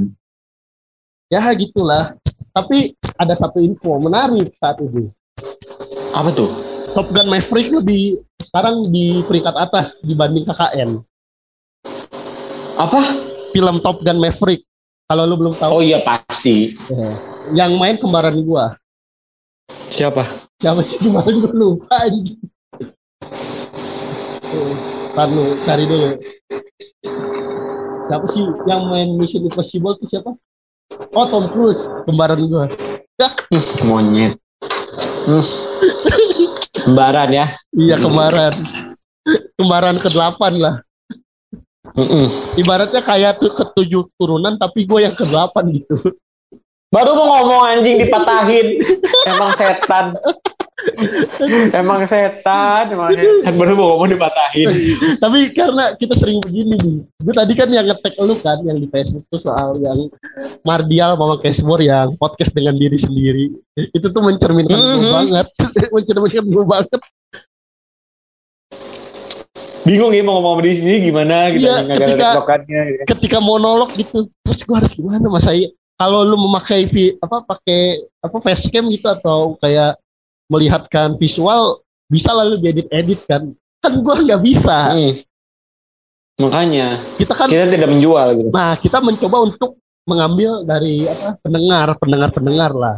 Ya 1.28 1.44
gitulah. 1.52 2.16
Tapi 2.54 2.96
ada 3.14 3.34
satu 3.36 3.60
info 3.60 3.92
menarik 4.00 4.50
saat 4.56 4.80
ini. 4.80 5.12
Apa 6.16 6.32
tuh? 6.32 6.50
Top 6.96 7.12
Gun 7.12 7.28
Maverick 7.28 7.68
lebih 7.68 8.24
sekarang 8.40 8.88
di 8.88 9.20
peringkat 9.28 9.54
atas 9.54 10.00
dibanding 10.00 10.48
KKN. 10.48 10.90
Apa? 12.78 13.00
Film 13.52 13.76
Top 13.84 14.00
Gun 14.00 14.16
Maverick. 14.16 14.64
Kalau 15.08 15.24
lu 15.24 15.36
belum 15.36 15.56
tahu, 15.56 15.80
Oh 15.80 15.84
iya 15.84 16.00
pasti. 16.00 16.76
eh, 16.88 17.14
yang 17.52 17.76
main 17.76 17.96
kembaran 17.96 18.36
gua. 18.44 18.76
Siapa? 19.88 20.48
Siapa 20.60 20.80
sih 20.84 21.00
kemarin 21.00 21.40
gua 21.40 21.52
lupa 21.52 21.96
anjing. 21.96 22.36
Ntar 25.14 25.28
lu 25.30 25.44
cari 25.64 25.84
dulu. 25.88 26.08
Siapa 28.08 28.26
sih 28.32 28.42
yang 28.64 28.88
main 28.88 29.08
Mission 29.20 29.44
Impossible 29.44 29.98
itu 30.00 30.16
siapa? 30.16 30.32
Oh 31.12 31.26
Tom 31.28 31.52
Cruise, 31.52 31.84
kembaran 32.08 32.40
gua. 32.48 32.66
Monyet. 33.88 34.38
Hmm. 35.28 35.44
Kembaran 36.72 37.28
ya. 37.34 37.46
Iya 37.76 37.96
kembaran. 38.00 38.54
Kembaran 39.60 39.96
ke-8 40.00 40.40
lah. 40.56 40.80
Mm-mm. 41.98 42.56
Ibaratnya 42.56 43.02
kayak 43.02 43.42
tuh 43.42 43.52
ketujuh 43.52 44.08
turunan 44.16 44.56
tapi 44.56 44.86
gue 44.88 45.04
yang 45.04 45.12
ke-8 45.12 45.52
gitu. 45.74 45.96
Baru 46.88 47.12
mau 47.12 47.44
ngomong 47.44 47.62
anjing 47.68 48.00
dipatahin. 48.00 48.80
Emang 49.28 49.52
setan. 49.58 50.16
Emang 51.70 52.02
setan, 52.04 52.90
emang 52.90 53.14
setan. 53.14 53.52
Baru 53.54 53.72
mau 53.78 53.86
ngomong 53.94 54.10
dipatahin. 54.10 54.68
tapi 55.22 55.54
karena 55.54 55.94
kita 55.94 56.14
sering 56.18 56.42
begini 56.42 56.74
nih. 56.74 56.96
Gue 57.22 57.34
tadi 57.34 57.52
kan 57.54 57.68
yang 57.70 57.86
ngetek 57.86 58.14
lu 58.18 58.34
kan 58.42 58.58
yang 58.66 58.78
di 58.78 58.88
Facebook 58.90 59.24
tuh 59.30 59.38
soal 59.38 59.78
yang 59.78 60.10
Mardial 60.66 61.14
sama 61.14 61.38
Cashmore 61.38 61.86
yang 61.86 62.18
podcast 62.18 62.50
dengan 62.50 62.74
diri 62.74 62.98
sendiri. 62.98 63.46
Itu 63.94 64.10
tuh 64.10 64.22
mencerminkan 64.22 64.74
gue 64.74 64.98
Mhm. 64.98 65.14
banget. 65.14 65.46
mencerminkan 65.94 66.44
gue 66.44 66.64
banget. 66.66 67.00
Bingung 69.86 70.12
ya 70.12 70.20
mau 70.20 70.42
ngomong 70.42 70.60
di 70.60 70.76
sini 70.76 70.94
gimana 71.00 71.48
gitu. 71.54 71.64
Iya, 71.64 71.80
ada 71.80 71.94
ketika- 71.96 72.34
gitu. 72.60 73.02
Ketika 73.08 73.38
monolog 73.40 73.94
gitu. 73.96 74.28
Terus 74.44 74.60
gue 74.60 74.76
harus 74.76 74.92
gimana 74.92 75.24
mas 75.30 75.46
saya? 75.46 75.64
Kalau 75.98 76.22
lu 76.22 76.36
memakai 76.38 76.86
apa 77.18 77.42
pakai 77.42 77.80
apa 78.22 78.36
facecam 78.38 78.86
gitu 78.86 79.08
atau 79.08 79.58
kayak 79.58 79.98
melihatkan 80.48 81.14
visual 81.20 81.80
bisa 82.08 82.32
lalu 82.32 82.58
diedit-edit 82.60 83.20
kan. 83.28 83.52
Kan 83.78 83.92
gue 84.00 84.14
nggak 84.26 84.42
bisa. 84.42 84.96
Mm. 84.96 85.14
Makanya 86.38 87.02
Kita 87.18 87.32
kan 87.34 87.50
kita 87.50 87.66
tidak 87.66 87.90
menjual 87.90 88.26
gitu. 88.38 88.48
Nah, 88.54 88.78
kita 88.78 88.98
mencoba 89.02 89.36
untuk 89.42 89.78
mengambil 90.06 90.62
dari 90.64 91.04
apa 91.04 91.36
pendengar, 91.42 91.86
pendengar-pendengar 92.00 92.72
lah. 92.72 92.96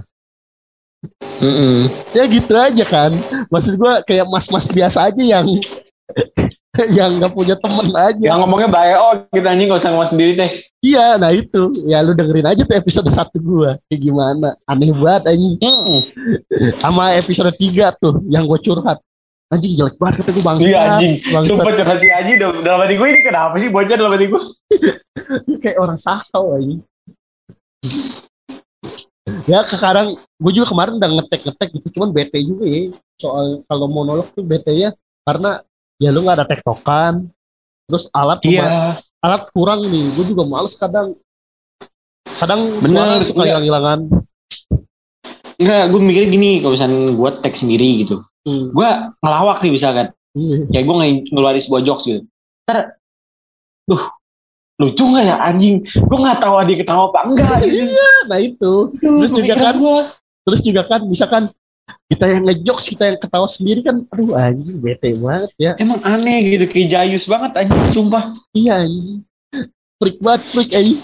Mm-mm. 1.40 1.88
Ya 2.12 2.28
gitu 2.28 2.52
aja 2.52 2.84
kan. 2.84 3.16
Maksud 3.48 3.80
gua 3.80 4.04
kayak 4.04 4.28
mas-mas 4.28 4.68
biasa 4.68 5.08
aja 5.08 5.22
yang 5.24 5.48
yang 6.96 7.18
nggak 7.18 7.34
punya 7.34 7.54
temen 7.58 7.90
aja. 7.90 8.22
Yang 8.22 8.38
ngomongnya 8.46 8.70
baik 8.70 8.94
oh 8.94 9.12
kita 9.34 9.48
anjing 9.50 9.66
gak 9.70 9.80
usah 9.82 9.90
ngomong 9.90 10.10
sendiri 10.10 10.32
teh. 10.38 10.50
Iya, 10.80 11.18
nah 11.18 11.34
itu. 11.34 11.74
Ya 11.84 11.98
lu 12.00 12.14
dengerin 12.14 12.46
aja 12.46 12.62
tuh 12.62 12.76
episode 12.78 13.10
satu 13.10 13.36
gua. 13.42 13.76
Kayak 13.90 14.00
gimana? 14.00 14.48
Aneh 14.70 14.94
banget 14.94 15.34
anjing. 15.34 16.06
Sama 16.78 17.18
episode 17.18 17.52
3 17.58 17.90
tuh 17.98 18.22
yang 18.30 18.46
gua 18.46 18.58
curhat. 18.62 19.02
Anjing 19.50 19.74
jelek 19.74 19.98
banget 19.98 20.22
kata 20.22 20.30
gua 20.30 20.44
bangsa. 20.54 20.62
Iya 20.62 20.78
anjing. 20.94 21.12
Bangsa 21.26 21.48
Sumpah 21.50 21.72
curhat 21.74 21.98
si 21.98 22.08
Aji 22.08 22.32
dalam, 22.38 22.80
hati 22.86 22.94
gue 22.94 23.08
ini 23.10 23.20
kenapa 23.26 23.54
sih 23.58 23.68
bocah 23.68 23.96
dalam 23.98 24.12
hati 24.14 24.26
gue? 24.30 24.42
kayak 25.66 25.78
orang 25.82 25.98
sakau 25.98 26.54
anjing. 26.54 26.80
Ya 29.50 29.66
sekarang 29.66 30.14
gue 30.22 30.52
juga 30.54 30.70
kemarin 30.70 31.02
udah 31.02 31.10
ngetek-ngetek 31.18 31.68
gitu 31.74 31.98
cuman 31.98 32.14
bete 32.14 32.38
juga 32.38 32.64
ya 32.66 32.94
soal 33.18 33.66
kalau 33.66 33.86
monolog 33.90 34.30
tuh 34.32 34.46
bete 34.46 34.72
ya 34.72 34.94
karena 35.26 35.60
ya 36.00 36.08
lu 36.08 36.20
nggak 36.20 36.36
ada 36.36 36.46
tektokan 36.46 37.28
terus 37.84 38.08
alat 38.10 38.40
Iya. 38.42 38.62
kema- 38.62 38.98
alat 39.20 39.42
kurang 39.50 39.80
nih 39.84 40.04
gue 40.10 40.24
juga 40.26 40.42
males 40.42 40.72
kadang 40.74 41.12
kadang 42.36 42.80
Bener, 42.80 42.88
suara 43.12 43.22
suka 43.22 43.42
iya. 43.42 43.48
hilang-hilangan 43.54 44.00
Enggak, 45.60 45.92
gue 45.92 46.00
mikirnya 46.00 46.30
gini, 46.30 46.50
kalau 46.58 46.72
misalnya 46.72 47.12
gue 47.12 47.30
tag 47.44 47.52
sendiri 47.52 48.00
gitu. 48.00 48.24
Hmm, 48.48 48.72
Gue 48.72 48.88
ngelawak 49.20 49.60
nih 49.60 49.68
misalkan. 49.70 50.06
iya. 50.32 50.64
Kayak 50.72 50.84
gue 50.88 50.94
ngeluarin 51.28 51.60
sebuah 51.60 51.82
jokes 51.84 52.08
gitu. 52.08 52.20
Ntar, 52.64 52.96
duh, 53.84 54.00
lucu 54.80 55.04
gak 55.04 55.20
ya 55.20 55.36
anjing? 55.36 55.84
Gue 55.84 56.16
gak 56.18 56.40
tahu 56.40 56.64
dia 56.64 56.80
ketawa 56.80 57.12
apa 57.12 57.28
enggak. 57.28 57.60
Gitu. 57.60 57.92
nah 58.32 58.38
itu 58.40 58.72
Terus 58.96 59.32
juga 59.34 59.54
kan- 59.54 59.76
gua. 59.76 60.00
terus 60.40 60.60
juga 60.64 60.82
kan 60.82 61.00
misalkan 61.04 61.42
kita 62.10 62.24
yang 62.26 62.42
ngejokes 62.46 62.86
kita 62.90 63.04
yang 63.10 63.18
ketawa 63.20 63.46
sendiri 63.46 63.80
kan 63.86 63.96
aduh 64.10 64.34
anjing 64.36 64.78
bete 64.82 65.14
banget 65.16 65.50
ya 65.56 65.72
Emang 65.78 66.00
aneh 66.02 66.38
gitu, 66.56 66.64
kayak 66.66 66.88
jayus 66.90 67.24
banget 67.24 67.52
anjing, 67.56 67.80
sumpah. 67.94 68.34
iya 68.52 68.82
anjing 68.82 69.22
freak 70.00 70.18
banget 70.18 70.42
freak 70.50 70.70
anjing 70.74 71.00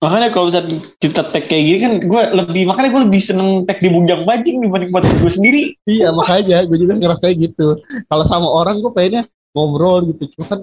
Makanya 0.00 0.32
kalau 0.32 0.48
misalnya 0.48 0.80
kita 0.96 1.20
tag 1.28 1.44
kayak 1.44 1.64
gini 1.68 1.78
kan 1.84 1.92
gue 2.00 2.22
lebih, 2.32 2.64
makanya 2.64 2.88
gue 2.88 3.02
lebih 3.04 3.20
seneng 3.20 3.68
tag 3.68 3.84
di 3.84 3.92
bujang 3.92 4.24
bajing 4.24 4.64
dibanding 4.64 4.88
podcast 4.96 5.20
gue 5.20 5.28
sendiri. 5.28 5.62
Iya 5.84 6.08
makanya 6.16 6.64
gue 6.64 6.78
juga 6.80 6.96
ngerasa 6.96 7.36
gitu. 7.36 7.76
Kalau 8.08 8.24
sama 8.24 8.48
orang 8.48 8.80
gue 8.80 8.88
pengennya 8.96 9.28
ngobrol 9.52 10.08
gitu. 10.08 10.24
Cuma 10.32 10.56
kan 10.56 10.60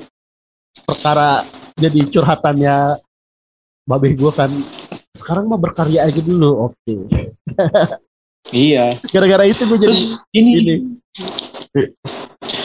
perkara 0.90 1.46
jadi 1.78 2.02
curhatannya 2.10 2.98
babeh 3.86 4.18
gue 4.18 4.32
kan. 4.34 4.50
Sekarang 5.14 5.54
mah 5.54 5.62
berkarya 5.62 6.10
aja 6.10 6.18
dulu. 6.18 6.74
Oke. 6.74 7.06
Iya. 8.52 9.00
Gara-gara 9.12 9.44
itu 9.44 9.62
gue 9.64 9.78
jadi 9.80 9.92
Terus 9.92 10.04
ini, 10.32 10.52
ini. 10.64 10.76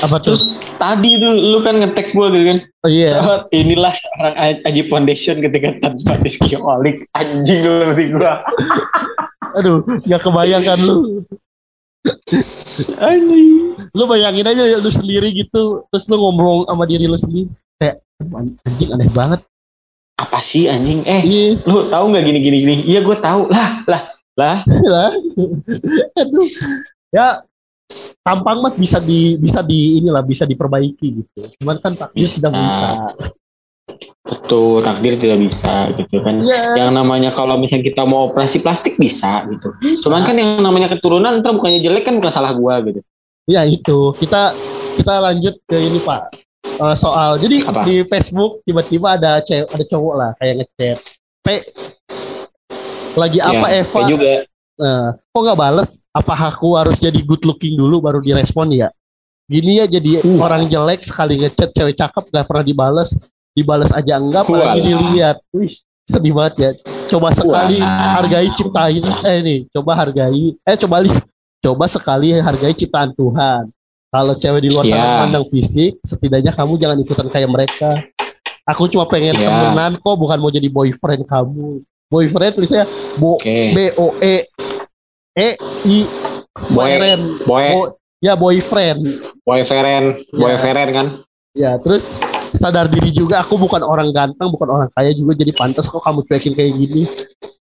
Apa 0.03 0.23
tuh? 0.23 0.35
terus 0.38 0.42
tadi 0.79 1.18
tuh 1.18 1.33
lu 1.35 1.59
kan 1.62 1.75
ngetek 1.79 2.14
gue 2.14 2.27
gitu 2.33 2.45
kan. 2.55 2.59
Oh 2.87 2.90
iya. 2.90 3.11
Sahabat, 3.18 3.42
inilah 3.51 3.92
seorang 3.95 4.35
Aji 4.62 4.83
Foundation 4.87 5.37
ketika 5.42 5.68
tanpa 5.83 6.18
Rizky 6.23 6.55
Olik 6.55 7.07
anjing 7.18 7.66
lu 7.66 7.75
berarti 7.90 8.05
gue. 8.14 8.33
Aduh, 9.59 9.79
gak 10.09 10.23
kebayang 10.23 10.64
kan 10.64 10.79
lu. 10.81 11.23
Anjing. 12.99 13.77
Lu 13.92 14.05
bayangin 14.09 14.49
aja 14.49 14.62
lu 14.81 14.90
sendiri 14.90 15.29
gitu, 15.35 15.85
terus 15.92 16.09
lu 16.09 16.16
ngomong 16.16 16.64
sama 16.64 16.85
diri 16.88 17.05
lu 17.05 17.18
sendiri. 17.18 17.51
Kayak, 17.77 18.01
"Aduh, 18.23 18.57
anjing 18.64 18.90
aneh 18.95 19.11
banget. 19.12 19.40
Apa 20.16 20.38
sih 20.40 20.71
anjing? 20.71 21.03
Eh, 21.05 21.21
Iya, 21.27 21.45
lu 21.66 21.90
tahu 21.90 22.14
nggak 22.14 22.25
gini 22.25 22.38
gini 22.40 22.57
gini? 22.62 22.75
Iya 22.87 23.01
gue 23.03 23.16
tahu. 23.18 23.51
Lah, 23.51 23.83
lah, 23.90 24.03
lah. 24.38 24.64
lah. 24.66 25.11
Aduh. 26.21 26.49
Ya, 27.12 27.45
tampang 28.25 28.64
mah 28.64 28.73
bisa 28.73 28.97
di 29.03 29.37
bisa 29.37 29.61
di 29.61 30.01
inilah 30.01 30.25
bisa 30.25 30.49
diperbaiki 30.49 31.07
gitu. 31.21 31.40
Cuman 31.61 31.77
kan 31.81 31.92
takdir 31.97 32.25
Bisa. 32.25 32.37
tidak 32.40 32.53
bisa. 32.57 32.88
Betul, 34.23 34.81
takdir 34.81 35.14
tidak 35.21 35.38
bisa 35.45 35.75
gitu 35.99 36.16
kan. 36.25 36.40
Iya. 36.40 36.87
Yang 36.87 36.90
namanya 36.97 37.31
kalau 37.37 37.61
misalnya 37.61 37.85
kita 37.85 38.03
mau 38.09 38.33
operasi 38.33 38.64
plastik 38.64 38.97
bisa 38.97 39.45
gitu. 39.53 39.77
Bisa. 39.83 40.09
Cuman 40.09 40.25
kan 40.25 40.37
yang 40.40 40.62
namanya 40.64 40.88
keturunan 40.88 41.45
ntar 41.45 41.53
bukannya 41.53 41.85
jelek 41.85 42.09
kan 42.09 42.16
bukan 42.16 42.33
salah 42.33 42.57
gua 42.57 42.81
gitu. 42.81 43.05
Ya 43.45 43.66
itu 43.68 44.16
kita 44.16 44.57
kita 44.97 45.14
lanjut 45.21 45.59
ke 45.66 45.77
ini 45.77 45.99
Pak 46.01 46.53
Eh, 46.62 46.97
soal 46.97 47.42
jadi 47.42 47.62
Apa? 47.66 47.83
di 47.85 48.07
Facebook 48.07 48.62
tiba-tiba 48.62 49.18
ada 49.18 49.42
cewek 49.42 49.66
ada 49.71 49.85
cowok 49.87 50.14
lah 50.14 50.31
kayak 50.38 50.55
ngechat 50.62 50.99
P 51.42 51.47
lagi 53.14 53.38
apa 53.38 53.66
Ya, 53.68 53.83
Eva 53.83 54.01
juga. 54.07 54.31
Eh, 54.72 55.09
kok 55.14 55.40
nggak 55.40 55.59
bales? 55.59 55.90
Apa 56.11 56.35
aku 56.48 56.75
harus 56.75 56.96
jadi 56.96 57.20
good 57.20 57.44
looking 57.44 57.77
dulu 57.77 58.01
baru 58.01 58.18
direspon 58.18 58.72
ya? 58.72 58.88
Gini 59.44 59.79
ya 59.79 59.87
jadi 59.87 60.25
Uh. 60.25 60.40
orang 60.40 60.64
jelek 60.64 61.05
sekali 61.05 61.37
ngechat 61.37 61.70
cewek 61.70 61.92
cakep 61.92 62.25
gak 62.31 62.46
pernah 62.48 62.64
dibales. 62.64 63.11
Dibales 63.53 63.92
aja 63.92 64.16
enggak 64.16 64.48
apalagi 64.48 64.81
dilihat. 64.81 65.37
Wih 65.53 65.68
sedih 66.03 66.33
banget 66.33 66.55
ya. 66.57 66.70
Coba 67.07 67.29
sekali 67.31 67.79
Wah. 67.79 68.16
hargai 68.16 68.48
ciptain 68.51 69.05
eh 69.22 69.38
nih 69.44 69.59
coba 69.70 69.92
hargai. 69.94 70.57
Eh 70.57 70.77
coba 70.81 71.05
lis 71.05 71.14
coba 71.61 71.85
sekali 71.85 72.33
hargai 72.33 72.72
ciptaan 72.72 73.12
Tuhan. 73.12 73.68
Kalau 74.09 74.35
cewek 74.35 74.61
di 74.61 74.68
luar 74.68 74.85
sana 74.85 75.05
Ya. 75.05 75.20
pandang 75.20 75.44
fisik 75.46 76.01
setidaknya 76.01 76.53
kamu 76.53 76.81
jangan 76.81 76.96
ikutan 76.98 77.29
kayak 77.29 77.48
mereka. 77.48 77.90
Aku 78.64 78.88
cuma 78.88 79.05
pengen 79.05 79.37
Ya. 79.37 79.46
temenan 79.46 80.01
kok 80.01 80.16
bukan 80.16 80.38
mau 80.40 80.48
jadi 80.48 80.66
boyfriend 80.66 81.29
kamu 81.29 81.85
boyfriend 82.12 82.53
tulisnya 82.55 82.85
bo 83.16 83.40
Oke. 83.40 83.72
B 83.72 83.79
O 83.96 84.12
E 84.20 84.44
E 85.33 85.48
I 85.83 85.98
Boy. 86.68 86.90
friend 86.92 87.22
Boy, 87.42 87.66
Bo- 87.72 87.92
ya 88.20 88.37
boyfriend 88.37 89.01
boyfriend, 89.42 90.07
Ya. 90.29 90.37
boyfriend 90.38 90.90
kan. 90.92 91.07
ya 91.53 91.72
terus 91.77 92.12
sadar 92.53 92.85
diri 92.87 93.09
juga 93.11 93.40
aku 93.40 93.57
bukan 93.57 93.81
orang 93.81 94.09
ganteng 94.09 94.48
bukan 94.48 94.68
orang 94.70 94.88
kaya 94.90 95.11
juga 95.11 95.33
jadi 95.35 95.51
pantas 95.51 95.85
kok 95.85 95.98
kamu 95.98 96.20
cuekin 96.22 96.53
kayak 96.53 96.72
gini 96.75 97.03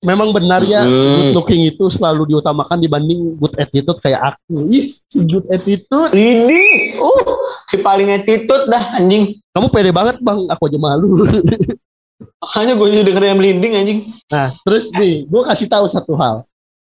memang 0.00 0.30
benar 0.30 0.60
ya 0.62 0.80
Hmm. 0.80 1.16
good 1.18 1.32
looking 1.34 1.64
itu 1.64 1.88
selalu 1.88 2.28
diutamakan 2.30 2.76
dibanding 2.76 3.34
good 3.34 3.52
attitude 3.54 3.96
kayak 3.98 4.20
aku 4.30 4.68
is 4.68 5.00
good 5.18 5.44
attitude 5.48 6.12
Ini, 6.12 6.96
uh, 6.96 7.24
si 7.66 7.76
paling 7.78 8.08
attitude 8.10 8.64
dah 8.66 8.96
anjing. 8.96 9.40
kamu 9.50 9.66
pede 9.68 9.90
banget 9.90 10.16
bang 10.18 10.44
aku 10.46 10.62
aja 10.66 10.78
malu 10.78 11.24
Makanya 12.14 12.72
gue 12.78 12.86
jadi 12.94 13.04
denger 13.10 13.24
yang 13.26 13.38
melinding 13.38 13.72
anjing. 13.74 14.00
nah 14.30 14.54
terus 14.62 14.88
nih 14.94 15.26
gue 15.26 15.42
kasih 15.50 15.66
tahu 15.66 15.86
satu 15.90 16.12
hal. 16.14 16.46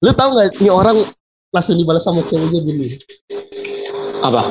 Lu 0.02 0.10
tahu 0.10 0.28
nggak 0.34 0.58
ini 0.58 0.70
orang 0.70 1.06
langsung 1.54 1.78
dibalas 1.78 2.02
sama 2.02 2.26
ceweknya 2.26 2.60
gini? 2.60 2.98
Apa? 4.24 4.50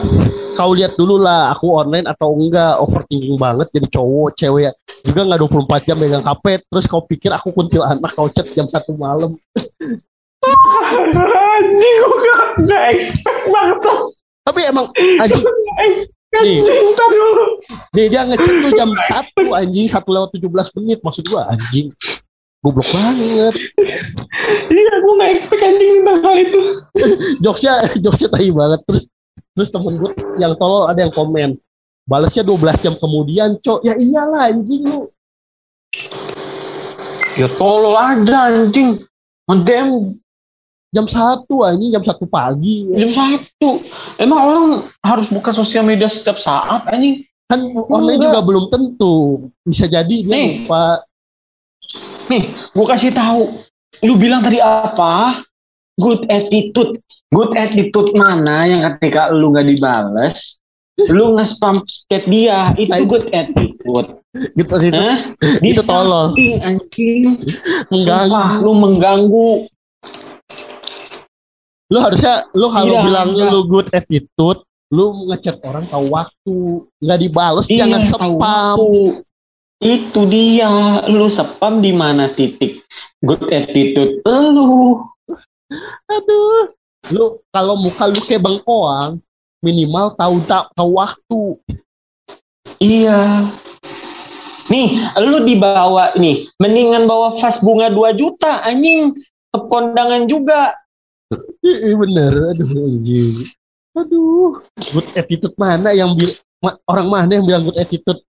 kau 0.54 0.72
lihat 0.78 0.94
dulu 0.94 1.18
lah 1.18 1.50
aku 1.50 1.74
online 1.74 2.06
atau 2.06 2.38
enggak 2.38 2.78
overthinking 2.78 3.38
banget 3.42 3.68
jadi 3.74 3.88
cowok 3.90 4.30
cewek. 4.38 4.74
Juga 5.04 5.22
nggak 5.26 5.40
24 5.50 5.88
jam 5.90 5.98
megang 5.98 6.24
HP 6.24 6.62
terus 6.70 6.86
kau 6.86 7.04
pikir 7.04 7.34
aku 7.34 7.50
kuntilanak 7.52 8.14
kau 8.14 8.30
chat 8.30 8.46
jam 8.54 8.70
satu 8.70 8.94
malam. 8.94 9.36
Anjing 11.54 11.96
gue 11.98 12.18
gak, 12.22 12.42
gak 12.70 12.84
expect 12.94 13.44
banget. 13.50 13.80
Tapi 14.46 14.60
emang 14.70 14.86
anjing 14.94 15.44
Nih. 16.42 16.60
Dulu. 16.66 17.46
dia, 17.94 18.22
ngechat 18.26 18.56
tuh 18.66 18.72
jam 18.74 18.90
satu 19.10 19.46
anjing 19.54 19.86
satu 19.86 20.10
lewat 20.10 20.34
17 20.34 20.50
menit 20.82 21.00
maksud 21.06 21.24
gua 21.30 21.54
anjing 21.54 21.94
goblok 22.64 22.88
banget 22.90 23.54
Iya, 24.72 24.94
gue 25.04 25.14
gak 25.20 25.32
expect 25.36 25.62
anjing 25.62 25.92
tentang 26.02 26.20
hal 26.24 26.36
itu. 26.40 26.62
jokesnya 27.44 27.74
jokesnya 28.00 28.30
tai 28.32 28.50
banget 28.50 28.80
terus 28.88 29.04
terus 29.54 29.70
temen 29.70 30.00
gue 30.00 30.12
yang 30.42 30.58
tolol 30.58 30.90
ada 30.90 31.04
yang 31.06 31.14
komen 31.14 31.60
balasnya 32.08 32.42
12 32.42 32.84
jam 32.84 32.96
kemudian 32.98 33.60
cok 33.62 33.84
ya 33.86 33.94
iyalah 34.00 34.50
anjing 34.50 34.84
lu 34.88 35.12
Ya 37.34 37.50
tolol 37.58 37.98
aja 37.98 38.54
anjing. 38.54 39.02
Ngedem 39.50 40.18
jam 40.94 41.10
satu 41.10 41.66
anjing 41.66 41.90
jam 41.90 42.06
satu 42.06 42.30
pagi 42.30 42.86
jam 42.94 43.12
satu. 43.12 43.82
Emang 44.22 44.40
orang 44.40 44.66
harus 45.02 45.28
buka 45.34 45.50
sosial 45.52 45.82
media 45.84 46.06
setiap 46.08 46.38
saat 46.38 46.86
anjing. 46.88 47.26
kan 47.50 47.60
online 47.76 48.18
Enggak. 48.18 48.32
juga 48.32 48.40
belum 48.46 48.66
tentu 48.72 49.16
bisa 49.68 49.86
jadi 49.90 50.16
dia 50.24 50.32
Nih. 50.32 50.64
lupa 50.64 51.04
Nih, 52.32 52.50
gue 52.50 52.86
kasih 52.88 53.12
tahu. 53.14 53.62
Lu 54.02 54.16
bilang 54.18 54.42
tadi 54.42 54.58
apa? 54.58 55.44
Good 56.00 56.26
attitude. 56.32 56.98
Good 57.30 57.54
attitude 57.54 58.16
mana 58.18 58.66
yang 58.66 58.82
ketika 58.96 59.30
lu 59.30 59.54
nggak 59.54 59.70
dibales, 59.70 60.58
lu 60.98 61.38
nge-spam 61.38 61.86
chat 62.10 62.26
dia, 62.26 62.74
itu 62.78 63.06
good 63.06 63.28
attitude. 63.30 64.10
gitu 64.58 64.76
gitu 64.82 64.98
Hah? 64.98 65.18
Itu. 65.62 65.86
Disgusting, 65.86 66.54
anjing. 66.66 67.22
Sumpah, 67.94 68.62
lu 68.66 68.74
mengganggu. 68.74 69.70
Lu 71.94 72.02
harusnya 72.02 72.50
lu 72.58 72.68
kalau 72.74 72.96
Iya, 72.98 73.06
bilang 73.06 73.30
iya. 73.38 73.46
lu 73.54 73.60
good 73.70 73.88
attitude 73.94 74.66
lu 74.90 75.30
ngechat 75.30 75.62
orang 75.62 75.86
tahu 75.86 76.06
waktu 76.10 76.56
nggak 76.98 77.20
dibales 77.22 77.66
Iya, 77.70 77.86
jangan 77.86 78.02
spam. 78.10 78.78
Itu 79.84 80.22
dia, 80.32 80.72
lu 81.06 81.28
spam 81.30 81.84
di 81.84 81.92
mana 81.94 82.34
titik? 82.34 82.82
Good 83.22 83.46
attitude 83.54 84.26
lu. 84.26 85.06
aduh 86.06 86.70
lu 87.10 87.42
kalau 87.50 87.74
muka 87.74 88.06
lu 88.06 88.22
kayak 88.22 88.46
bengkoang 88.46 89.18
minimal 89.60 90.14
tahu 90.14 90.42
tahu 90.46 90.66
tahu 90.74 90.90
waktu 90.98 91.42
Iya. 92.80 93.48
Nih, 94.68 95.00
lu 95.24 95.44
dibawa 95.44 96.12
nih, 96.20 96.52
mendingan 96.60 97.08
bawa 97.08 97.36
vas 97.40 97.60
bunga 97.64 97.88
2 97.88 98.12
juta 98.16 98.60
anjing. 98.60 99.16
Ke 99.54 99.60
kondangan 99.72 100.28
juga. 100.28 100.76
Iya 101.62 101.94
bener 101.96 102.32
aduh 102.52 102.70
anjing 102.70 103.36
aduh 103.94 104.62
good 104.92 105.08
attitude 105.14 105.56
mana 105.56 105.94
yang 105.94 106.12
bil 106.14 106.34
ma- 106.60 106.80
orang 106.90 107.08
mana 107.08 107.32
yang 107.38 107.46
bilang 107.46 107.64
good 107.64 107.78
attitude 107.78 108.22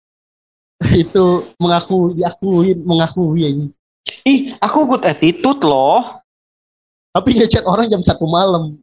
itu 1.04 1.26
mengaku 1.58 2.12
diakuin 2.14 2.84
mengakui 2.84 3.42
anjing 3.44 3.72
Ih, 4.28 4.52
aku 4.60 4.84
good 4.86 5.08
attitude 5.08 5.64
loh. 5.64 6.20
tapi 7.16 7.40
ngechat 7.40 7.64
orang 7.64 7.88
jam 7.88 8.04
satu 8.04 8.28
malam 8.28 8.76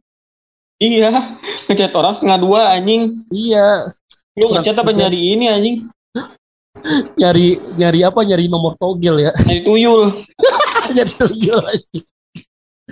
Iya, 0.81 1.37
ngechat 1.69 1.93
orang 1.93 2.17
setengah 2.17 2.41
dua 2.41 2.61
anjing. 2.73 3.21
iya 3.29 3.93
Lu 4.33 4.49
ngechat 4.49 4.73
apa 4.73 4.89
nyari 4.89 5.37
ini 5.37 5.45
anjing? 5.45 5.75
nyari 7.21 7.61
nyari 7.77 7.99
apa 8.01 8.17
nyari 8.25 8.49
nomor 8.49 8.73
togel 8.81 9.21
ya 9.21 9.31
Nyari 9.45 9.61
tuyul. 9.61 10.09
nyari 10.95 11.11
tuyul 11.13 11.61
anjing. 11.61 12.05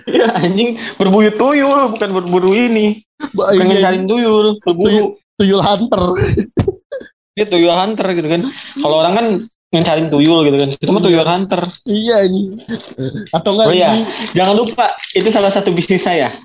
Iya 0.08 0.28
anjing, 0.36 0.80
berburu 0.96 1.32
tuyul, 1.36 1.96
bukan 1.96 2.10
berburu 2.14 2.52
ini. 2.56 3.04
Bukan 3.36 3.56
iya, 3.56 3.66
ngecariin 3.66 4.06
tuyul, 4.08 4.48
berburu. 4.64 5.20
tuyul 5.40 5.64
hunter 5.64 6.04
Dia 7.36 7.46
tuyul 7.52 7.72
hunter 7.74 8.08
gitu 8.16 8.28
kan. 8.28 8.42
Kalau 8.80 8.96
orang 9.04 9.14
kan 9.16 9.28
ngecariin 9.76 10.08
tuyul 10.08 10.40
gitu 10.48 10.58
kan. 10.60 10.70
Itu 10.78 10.90
mah 10.92 11.04
tuyul 11.04 11.28
hunter. 11.28 11.62
iya 11.90 12.24
ini 12.24 12.60
atau 13.36 13.50
enggak 13.56 13.68
Oh 13.68 13.76
iya. 13.76 13.90
ini 13.98 14.04
Jangan 14.36 14.56
lupa, 14.56 14.86
itu 15.12 15.30
salah 15.34 15.52
satu 15.52 15.74
bisnis 15.76 16.04
saya. 16.04 16.36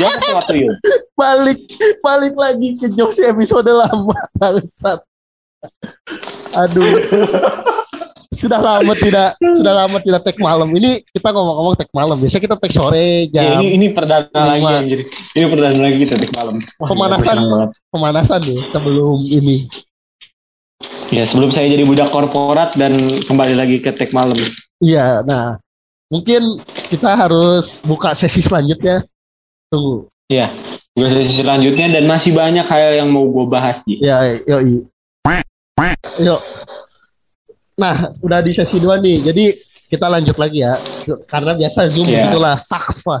Jangan 0.00 0.18
sewa 0.24 0.42
tuyul. 0.48 0.74
balik 1.16 1.58
balik 2.04 2.34
lagi 2.36 2.76
ke 2.76 2.92
jokes 2.92 3.16
episode 3.24 3.72
lama 3.72 4.12
bangsat 4.36 5.00
aduh 6.52 6.84
sudah 8.36 8.60
lama 8.60 8.92
tidak 8.92 9.34
sudah 9.58 9.72
lama 9.74 9.96
tidak 9.98 10.20
tag 10.22 10.36
malam 10.38 10.68
ini 10.70 11.00
kita 11.08 11.28
ngomong-ngomong 11.32 11.74
tag 11.74 11.90
malam 11.90 12.16
biasanya 12.16 12.42
kita 12.44 12.56
tag 12.56 12.72
sore 12.72 13.26
Ya, 13.26 13.42
jam 13.48 13.58
ini 13.58 13.66
ini 13.74 13.86
perdana 13.90 14.28
lagi 14.30 14.62
anjir. 14.62 15.00
Ini 15.32 15.46
perdana 15.48 15.78
lagi 15.80 15.96
kita 15.98 16.14
di 16.14 16.28
malam. 16.30 16.56
Wah, 16.76 16.88
Pemanasan. 16.88 17.36
banget. 17.40 17.70
pemanasan 17.88 18.38
deh 18.42 18.60
sebelum 18.68 19.24
ini 19.24 19.66
Ya, 21.08 21.22
sebelum 21.22 21.48
saya 21.48 21.66
jadi 21.66 21.82
budak 21.82 22.10
korporat 22.10 22.74
dan 22.74 22.92
kembali 23.24 23.54
lagi 23.54 23.80
ke 23.80 23.90
tek 23.90 24.12
malam. 24.12 24.36
iya 24.78 25.24
nah 25.24 25.56
mungkin 26.06 26.60
kita 26.86 27.16
harus 27.16 27.80
buka 27.80 28.12
sesi 28.12 28.38
selanjutnya 28.38 29.00
tunggu 29.66 30.06
Iya. 30.26 30.50
Tugas 30.90 31.12
sesi 31.14 31.38
selanjutnya 31.38 31.86
dan 31.92 32.04
masih 32.04 32.34
banyak 32.34 32.64
hal 32.64 32.92
yang 32.94 33.08
mau 33.08 33.22
gue 33.24 33.46
bahas 33.46 33.78
Ji. 33.86 34.02
Ya, 34.02 34.26
yuk. 34.42 34.90
Yuk. 36.18 36.40
Nah, 37.76 37.94
udah 38.18 38.40
di 38.40 38.52
sesi 38.52 38.76
dua 38.76 38.96
nih. 38.96 39.20
Jadi 39.22 39.44
kita 39.86 40.08
lanjut 40.08 40.36
lagi 40.36 40.64
ya. 40.64 40.80
Karena 41.28 41.52
biasa 41.52 41.92
Zoom 41.92 42.08
Iya. 42.08 42.26
itulah 42.26 42.56
sucks 42.56 43.04
lah. 43.04 43.20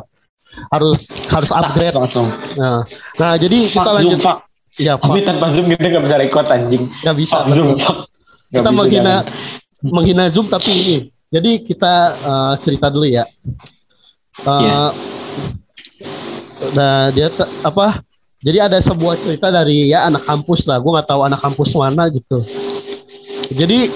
Harus 0.72 1.12
harus 1.28 1.50
upgrade. 1.52 1.92
langsung. 1.94 2.32
Nah, 2.56 2.80
nah 3.14 3.32
jadi 3.36 3.68
kita 3.68 3.90
lanjut. 3.92 4.16
Zoom, 4.16 4.24
fuck. 4.24 4.38
Ya, 4.76 4.96
Tapi 4.96 5.20
Pak. 5.20 5.26
tanpa 5.26 5.46
Zoom 5.52 5.66
kita 5.68 5.84
nggak 5.86 6.04
bisa 6.04 6.16
record 6.16 6.46
anjing. 6.48 6.84
Nggak 7.00 7.16
bisa. 7.16 7.36
Fuck 7.38 7.46
Zoom, 7.52 7.68
fuck. 7.76 7.98
Nggak 8.48 8.52
Kita 8.54 8.60
bisa, 8.66 8.78
menghina 8.78 9.04
jangan. 9.04 9.92
menghina 9.92 10.24
Zoom 10.32 10.46
tapi 10.48 10.70
ini. 10.72 10.96
Jadi 11.28 11.50
kita 11.60 11.94
eh, 12.16 12.52
cerita 12.62 12.86
dulu 12.88 13.04
ya. 13.04 13.24
Eh, 14.38 14.60
Iya. 14.62 14.76
Nah, 16.72 17.12
dia 17.12 17.28
apa? 17.60 18.00
Jadi 18.40 18.58
ada 18.58 18.78
sebuah 18.78 19.16
cerita 19.18 19.48
dari 19.50 19.90
ya 19.90 20.08
anak 20.08 20.24
kampus 20.24 20.64
lah. 20.64 20.80
Gue 20.80 20.92
nggak 20.92 21.08
tahu 21.08 21.20
anak 21.20 21.40
kampus 21.42 21.70
mana 21.74 22.08
gitu. 22.08 22.40
Jadi 23.48 23.92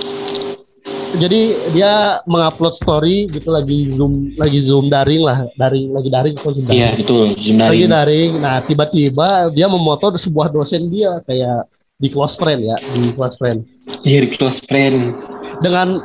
jadi 1.16 1.40
dia 1.70 1.92
mengupload 2.22 2.72
story 2.72 3.26
gitu 3.26 3.48
lagi 3.48 3.90
zoom 3.90 4.30
lagi 4.34 4.60
zoom 4.60 4.86
daring 4.86 5.22
lah 5.22 5.48
daring 5.54 5.90
lagi 5.90 6.08
daring 6.08 6.34
kok 6.34 6.52
zoom 6.52 6.64
daring. 6.64 6.78
Iya, 6.78 6.88
betul. 6.94 7.24
Zoom 7.34 7.56
lagi 7.56 7.84
daring. 7.84 7.90
daring. 7.90 8.30
Nah 8.38 8.56
tiba-tiba 8.60 9.28
dia 9.50 9.66
memoto 9.66 10.12
sebuah 10.14 10.46
dosen 10.48 10.86
dia 10.86 11.18
kayak 11.24 11.66
di 11.96 12.08
close 12.08 12.34
friend 12.34 12.60
ya 12.62 12.76
di 12.92 13.10
close 13.12 13.36
friend 13.36 13.58
Iya, 14.02 14.18
di 14.24 14.28
close 14.32 14.60
friend. 14.62 15.12
dengan 15.60 15.98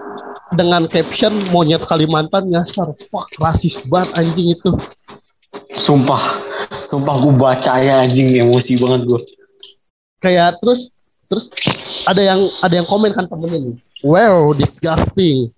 dengan 0.52 0.84
caption 0.86 1.32
monyet 1.48 1.84
Kalimantan 1.84 2.48
nyasar 2.48 2.92
fuck 3.08 3.32
rasis 3.38 3.80
banget 3.86 4.12
anjing 4.16 4.52
itu 4.52 4.72
Sumpah. 5.76 6.40
Sumpah 6.84 7.16
gue 7.20 7.34
baca 7.34 7.74
ya 7.80 8.04
anjing 8.04 8.36
emosi 8.38 8.76
banget 8.76 9.02
gue. 9.06 9.22
kayak 10.18 10.58
terus 10.58 10.90
terus 11.26 11.46
ada 12.04 12.18
yang 12.18 12.40
ada 12.60 12.74
yang 12.76 12.88
komen 12.88 13.12
kan 13.12 13.26
temennya 13.26 13.62
nih 13.62 13.76
wow 14.04 14.52
disgusting. 14.58 15.54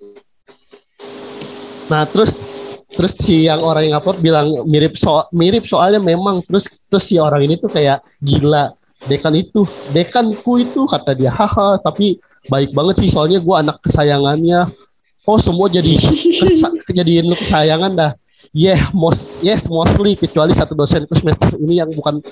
Nah 1.87 2.03
terus 2.05 2.43
terus 2.91 3.13
si 3.19 3.47
yang 3.47 3.63
orang 3.63 3.87
yang 3.87 3.95
upload 3.99 4.19
bilang 4.19 4.47
mirip 4.67 4.99
so 4.99 5.25
mirip 5.31 5.65
soalnya 5.65 6.03
memang. 6.03 6.43
Terus 6.43 6.67
terus 6.91 7.03
si 7.07 7.15
orang 7.17 7.47
ini 7.47 7.55
tuh 7.55 7.71
kayak 7.71 8.03
gila 8.19 8.75
dekan 9.07 9.33
itu 9.37 9.63
dekanku 9.95 10.61
itu 10.61 10.83
kata 10.85 11.15
dia. 11.15 11.31
Haha 11.31 11.79
tapi 11.79 12.19
baik 12.51 12.75
banget 12.75 13.05
sih 13.05 13.09
soalnya 13.09 13.39
gua 13.39 13.63
anak 13.63 13.79
kesayangannya. 13.81 14.67
Oh 15.27 15.39
semua 15.39 15.67
jadi 15.67 15.95
kesa 16.39 16.71
jadiin 16.97 17.31
kesayangan 17.35 17.91
dah. 17.95 18.11
Yeah 18.55 18.89
most 18.95 19.43
yes 19.43 19.67
mostly 19.67 20.15
kecuali 20.15 20.55
satu 20.55 20.73
dosenku 20.73 21.13
semester 21.13 21.55
ini 21.59 21.83
yang 21.83 21.91
bukan 21.91 22.23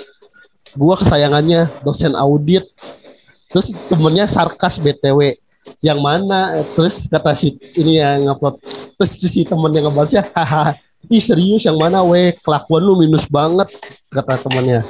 gua 0.76 1.00
kesayangannya 1.00 1.84
dosen 1.84 2.16
audit. 2.16 2.68
Terus 3.52 3.72
temennya 3.88 4.28
sarkas 4.28 4.84
btw 4.84 5.40
yang 5.84 6.00
mana? 6.00 6.64
Terus 6.76 7.08
kata 7.08 7.36
si 7.36 7.56
ini 7.76 8.00
yang 8.00 8.30
ngupload 8.30 8.60
terus 8.96 9.12
si 9.20 9.44
temen 9.44 9.72
yang 9.76 9.92
ngebalasnya 9.92 10.32
haha 10.32 10.80
ih 11.10 11.22
serius 11.22 11.66
yang 11.66 11.78
mana 11.78 12.02
weh 12.02 12.34
kelakuan 12.42 12.82
lu 12.82 12.94
minus 12.98 13.26
banget 13.30 13.70
kata 14.10 14.42
temennya. 14.46 14.82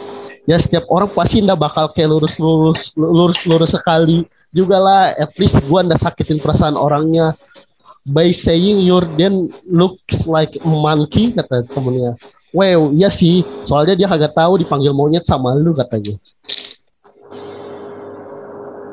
Ya 0.45 0.61
setiap 0.61 0.85
orang 0.93 1.09
pasti 1.09 1.41
ndak 1.41 1.57
bakal 1.57 1.89
kayak 1.89 2.09
lurus 2.13 2.37
lurus 2.37 2.93
lurus 2.93 3.39
lurus 3.49 3.71
sekali 3.73 4.29
juga 4.53 4.77
lah 4.77 5.11
at 5.17 5.33
least 5.41 5.57
gua 5.65 5.81
ndak 5.81 5.99
sakitin 5.99 6.39
perasaan 6.39 6.77
orangnya. 6.77 7.33
By 8.05 8.29
saying 8.29 8.85
your 8.85 9.01
then 9.17 9.49
looks 9.65 10.29
like 10.29 10.53
monkey 10.61 11.33
kata 11.33 11.65
temennya. 11.65 12.13
Wow, 12.55 12.93
iya 12.95 13.11
sih. 13.11 13.43
Soalnya 13.67 13.99
dia 13.99 14.07
kagak 14.07 14.31
tahu 14.31 14.61
dipanggil 14.63 14.95
monyet 14.95 15.27
sama 15.27 15.51
lu 15.57 15.75
katanya. 15.75 16.15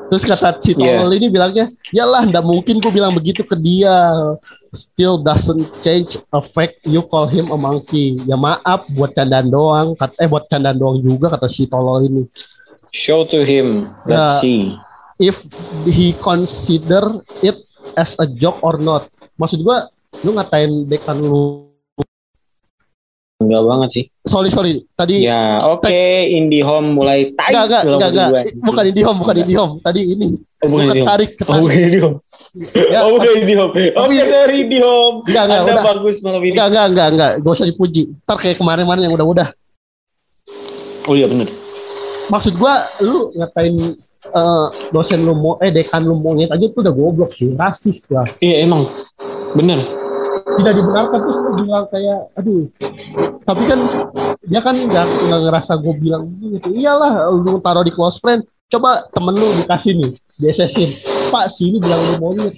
Terus 0.09 0.23
kata 0.25 0.57
si 0.59 0.73
Iya. 0.73 0.99
tolol 0.99 1.13
ini 1.15 1.27
bilangnya, 1.27 1.65
yalah 1.89 2.23
ndak 2.25 2.43
mungkin 2.43 2.77
gue 2.77 2.91
bilang 2.91 3.13
begitu 3.13 3.41
ke 3.41 3.55
dia. 3.55 4.13
Still 4.73 5.21
doesn't 5.21 5.69
change 5.85 6.17
a 6.33 6.41
fact 6.41 6.81
you 6.81 7.05
call 7.05 7.29
him 7.29 7.53
a 7.53 7.57
monkey. 7.57 8.17
Ya 8.25 8.33
maaf 8.33 8.89
buat 8.89 9.13
candaan 9.13 9.45
doang. 9.47 9.93
Kat, 9.93 10.17
eh 10.17 10.25
buat 10.25 10.49
candaan 10.49 10.77
doang 10.77 10.97
juga 10.97 11.29
kata 11.29 11.45
si 11.45 11.69
tolol 11.69 12.09
ini. 12.09 12.25
Show 12.89 13.25
to 13.29 13.45
him. 13.45 13.93
Let's 14.05 14.41
Ya. 14.41 14.41
see. 14.41 14.61
If 15.21 15.45
he 15.85 16.17
consider 16.17 17.21
it 17.45 17.61
as 17.93 18.17
a 18.17 18.25
joke 18.25 18.57
or 18.65 18.81
not. 18.81 19.13
Maksud 19.37 19.61
gua, 19.61 19.93
lu 20.25 20.33
ngatain 20.33 20.89
dekan 20.89 21.21
lu. 21.21 21.62
Enggak 23.43 23.63
banget 23.63 23.89
sih. 23.91 24.03
Sorry 24.23 24.49
sorry, 24.49 24.73
tadi 24.95 25.21
Ya, 25.21 25.59
oke. 25.59 25.99
IndiHome 26.29 26.95
mulai 26.95 27.35
tai. 27.35 27.51
Enggak, 27.51 27.65
enggak, 27.65 27.81
enggak, 27.83 28.09
enggak. 28.09 28.43
Bukan 28.57 28.83
IndiHome, 28.87 29.17
bukan 29.19 29.35
IndiHome. 29.37 29.73
Tadi 29.79 30.01
ini. 30.07 30.27
Oh, 30.63 30.67
bukan. 30.71 30.95
Tarik, 31.03 31.29
Oh, 31.29 31.37
ketarik. 31.37 31.61
bukan 31.61 31.77
IndiHome. 31.77 32.15
Ya, 32.87 32.99
oh, 33.03 33.09
bukan 33.11 33.29
IndiHome. 33.35 33.71
Oke, 33.73 33.85
Tapi- 33.91 34.17
dari 34.23 34.55
IndiHome. 34.63 35.15
Enggak, 35.27 35.43
enggak, 35.43 35.59
Anda 35.59 35.73
udah. 35.73 35.85
bagus 35.85 36.15
malam 36.21 36.41
ini. 36.41 36.51
Enggak, 36.55 36.67
enggak, 36.69 36.85
enggak, 36.87 37.07
enggak. 37.11 37.31
Gak 37.41 37.53
usah 37.53 37.67
dipuji. 37.67 38.03
Ntar 38.23 38.37
kayak 38.39 38.57
kemarin-kemarin 38.57 39.03
yang 39.03 39.13
udah-udah. 39.13 39.47
Oh 41.03 41.13
iya 41.13 41.27
benar. 41.27 41.51
Maksud 42.31 42.55
gua, 42.55 42.87
lu 42.99 43.27
ngatain 43.33 43.75
eh, 44.23 44.67
dosen 44.89 45.19
lu 45.19 45.35
mau, 45.35 45.59
eh 45.59 45.67
dekan 45.67 45.99
lu 45.99 46.15
monyet 46.15 46.47
aja 46.47 46.63
tuh 46.71 46.79
udah 46.79 46.93
goblok 46.95 47.35
sih. 47.35 47.51
Rasis 47.51 48.07
lah. 48.07 48.23
Iya 48.39 48.63
emang. 48.63 48.87
Bener. 49.51 49.83
Tidak 50.43 50.73
dibenarkan 50.75 51.19
terus 51.23 51.39
bilang 51.55 51.85
kayak, 51.89 52.19
aduh. 52.35 52.67
Tapi 53.43 53.63
kan 53.67 53.79
dia 54.43 54.61
kan 54.61 54.75
nggak 54.75 55.05
nggak 55.07 55.39
ngerasa 55.49 55.73
gue 55.79 55.93
bilang 55.97 56.27
gitu. 56.39 56.69
Iyalah, 56.75 57.31
lu 57.31 57.59
taruh 57.63 57.83
di 57.83 57.91
close 57.95 58.19
friend. 58.19 58.43
Coba 58.67 59.07
temen 59.13 59.33
lu 59.37 59.47
dikasih 59.63 59.93
nih, 59.95 60.11
di 60.39 60.49
Pak, 61.29 61.45
sini 61.53 61.77
bilang 61.79 62.01
lu 62.03 62.13
monyet. 62.19 62.55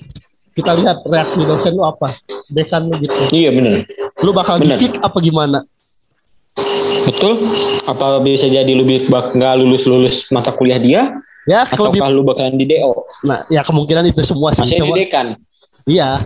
Kita 0.56 0.72
lihat 0.72 1.04
reaksi 1.04 1.44
dosen 1.44 1.76
lu 1.76 1.84
apa. 1.84 2.16
Dekan 2.48 2.88
lu 2.88 2.96
gitu. 3.04 3.16
Iya 3.36 3.52
bener. 3.52 3.84
Lu 4.24 4.32
bakal 4.32 4.64
Bener. 4.64 4.80
di-kick 4.80 4.96
apa 5.04 5.18
gimana? 5.20 5.60
Betul. 7.04 7.44
Apa 7.84 8.24
bisa 8.24 8.48
jadi 8.48 8.72
lu 8.72 8.88
bak 9.12 9.36
nggak 9.36 9.54
lulus 9.60 9.84
lulus 9.84 10.16
mata 10.32 10.56
kuliah 10.56 10.80
dia? 10.80 11.02
Ya, 11.46 11.62
lebih 11.70 12.02
lu 12.10 12.26
bakalan 12.26 12.58
di 12.58 12.66
DO? 12.66 13.06
nah 13.22 13.46
ya 13.54 13.62
kemungkinan 13.62 14.10
itu 14.10 14.26
semua 14.26 14.56
sih. 14.58 14.66
Masih 14.66 14.82
di 14.82 14.92
dekan. 14.98 15.28
iya. 15.86 16.18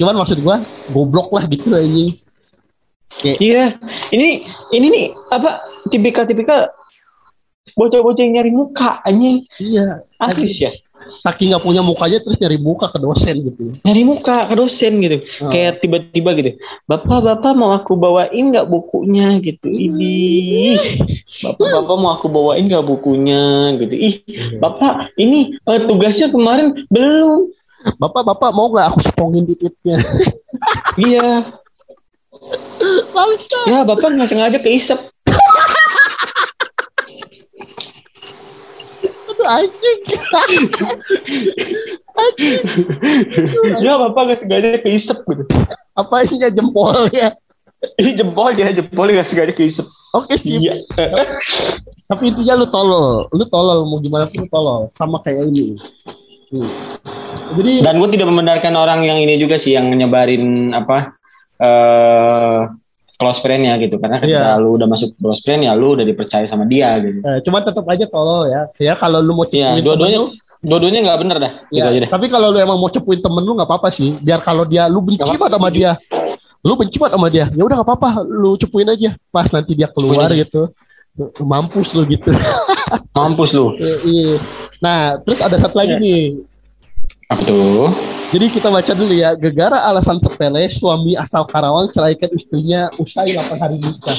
Cuman 0.00 0.16
maksud 0.16 0.40
gua 0.40 0.64
goblok 0.88 1.28
lah 1.36 1.44
gitu 1.44 1.68
anjing. 1.76 2.16
Iya. 3.20 3.76
Ini 4.08 4.48
ini 4.72 4.86
nih 4.88 5.06
apa 5.28 5.60
tipikal-tipikal 5.92 6.72
bocah-bocah 7.76 8.22
yang 8.24 8.40
nyari 8.40 8.52
muka 8.56 9.04
anjing. 9.04 9.44
Iya. 9.60 10.00
Asli 10.16 10.48
sih 10.48 10.64
ya. 10.64 10.72
Saking 11.20 11.52
nggak 11.52 11.64
punya 11.64 11.80
mukanya 11.80 12.20
terus 12.20 12.36
nyari 12.40 12.60
muka 12.60 12.92
ke 12.92 12.98
dosen 13.00 13.40
gitu. 13.44 13.76
Nyari 13.84 14.02
muka 14.04 14.48
ke 14.48 14.54
dosen 14.56 15.00
gitu. 15.00 15.16
Oh. 15.44 15.52
Kayak 15.52 15.80
tiba-tiba 15.80 16.30
gitu. 16.36 16.50
Bapak-bapak 16.88 17.52
mau 17.56 17.72
aku 17.72 17.96
bawain 17.96 18.52
nggak 18.52 18.68
bukunya 18.68 19.40
gitu. 19.40 19.68
Ini. 19.68 20.76
Bapak-bapak 21.44 21.96
mau 21.96 22.10
aku 22.16 22.26
bawain 22.28 22.68
nggak 22.68 22.84
bukunya 22.84 23.74
gitu. 23.80 23.94
Ih, 23.96 24.14
Bapak, 24.60 25.12
ini 25.16 25.56
eh, 25.56 25.80
tugasnya 25.88 26.28
kemarin 26.32 26.88
belum. 26.92 27.52
Bapak-bapak 27.96 28.50
mau 28.52 28.68
nggak 28.68 28.86
aku 28.92 29.00
sepongin 29.04 29.44
titiknya? 29.48 29.96
Iya. 31.00 31.56
Bangsa. 33.14 33.58
Ya, 33.64 33.80
Bapak 33.86 34.12
nggak 34.12 34.28
sengaja 34.28 34.58
keisep. 34.60 34.98
Aduh 39.30 39.46
anjing. 39.48 40.00
Ya, 43.80 43.96
Bapak 43.96 44.20
nggak 44.28 44.40
sengaja 44.44 44.76
keisep 44.84 45.18
gitu. 45.24 45.44
Apa 45.96 46.26
isinya 46.28 46.52
jempolnya? 46.52 47.32
Ih, 47.96 48.12
jempol 48.12 48.52
ya, 48.52 48.68
jempolnya 48.76 49.20
nggak 49.20 49.28
sengaja 49.32 49.52
keisep. 49.56 49.86
Oke 50.12 50.36
sih. 50.36 50.60
Iya. 50.60 50.84
Tapi 52.10 52.22
intinya 52.28 52.60
lu 52.60 52.66
tolol. 52.68 53.30
Lu 53.32 53.44
tolol 53.48 53.86
mau 53.88 54.02
gimana 54.02 54.28
pun 54.28 54.44
tolol. 54.50 54.92
Sama 54.92 55.22
kayak 55.24 55.48
ini. 55.48 55.80
Hmm. 56.50 56.70
Jadi 57.52 57.72
Dan 57.80 57.98
gue 57.98 58.08
tidak 58.10 58.26
membenarkan 58.26 58.74
orang 58.74 59.00
yang 59.02 59.18
ini 59.18 59.34
juga 59.36 59.54
sih 59.54 59.72
yang 59.72 59.86
nyebarin 59.88 60.70
apa 60.70 61.14
eh 61.56 62.58
close 63.14 63.38
friend-nya 63.38 63.76
gitu 63.78 64.00
karena 64.00 64.16
ketika 64.16 64.56
Iya. 64.56 64.58
lu 64.58 64.74
udah 64.74 64.88
masuk 64.88 65.12
close 65.14 65.44
friend 65.44 65.60
ya 65.60 65.76
lu 65.76 65.92
udah 65.92 66.02
dipercaya 66.02 66.42
sama 66.44 66.64
dia 66.64 66.96
gitu. 66.98 67.20
eh, 67.20 67.38
cuma 67.44 67.60
tetap 67.60 67.84
aja 67.84 68.06
tolol 68.06 68.48
ya. 68.48 68.64
Ya 68.80 68.94
kalau 68.94 69.20
lu 69.20 69.36
mau 69.36 69.44
Iya, 69.44 69.76
cepuin 69.76 69.84
dua-duanya 69.84 70.18
temen 70.18 70.32
lu, 70.32 70.38
dua-duanya 70.62 71.00
nggak 71.04 71.18
bener 71.20 71.36
dah 71.38 71.52
gitu 71.68 71.78
ya, 71.78 71.90
aja 71.90 71.98
deh. 72.00 72.10
Tapi 72.10 72.26
kalau 72.26 72.48
lu 72.48 72.58
emang 72.58 72.78
mau 72.78 72.88
cepuin 72.88 73.20
temen 73.20 73.42
lu 73.44 73.52
nggak 73.52 73.68
apa-apa 73.68 73.88
sih. 73.90 74.16
Biar 74.16 74.40
kalau 74.40 74.64
dia 74.64 74.88
lu 74.88 75.04
benci 75.04 75.20
banget 75.20 75.52
sama 75.52 75.68
dia, 75.68 75.90
lu 76.60 76.72
benci 76.74 76.96
banget 76.96 77.12
sama 77.14 77.28
dia. 77.28 77.44
Ya 77.52 77.62
udah 77.62 77.76
nggak 77.76 77.88
apa-apa, 77.92 78.10
lu 78.24 78.50
cepuin 78.56 78.88
aja. 78.88 79.10
Pas 79.28 79.46
nanti 79.46 79.72
dia 79.74 79.86
keluar 79.86 80.32
gitu, 80.32 80.72
mampus 81.38 81.92
lu 81.92 82.04
gitu. 82.04 82.30
Mampus 83.16 83.50
lu. 83.50 83.74
Iya, 83.74 83.96
iya. 84.02 84.32
Nah, 84.78 84.98
terus 85.20 85.38
ada 85.38 85.54
satu 85.54 85.76
lagi 85.76 85.92
Iya. 85.92 86.00
nih. 86.00 86.24
Apa 87.26 87.42
tuh? 87.42 87.90
Jadi 88.30 88.46
kita 88.50 88.68
baca 88.68 88.92
dulu 88.92 89.12
ya. 89.12 89.34
Gegara 89.34 89.82
alasan 89.84 90.18
sepele, 90.18 90.66
suami 90.66 91.14
asal 91.14 91.42
Karawang 91.44 91.90
ceraikan 91.90 92.30
istrinya 92.30 92.86
usai 92.96 93.34
8 93.34 93.54
hari 93.56 93.76
nikah. 93.76 94.18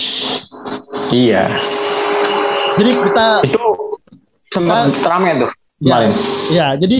Iya. 1.09 1.51
Jadi 2.77 2.91
kita 2.93 3.27
Itu 3.43 3.63
sempat 4.47 4.91
rame 5.01 5.31
tuh 5.39 5.49
ya, 5.79 5.95
kemarin. 5.97 6.11
ya 6.51 6.65
jadi 6.75 6.97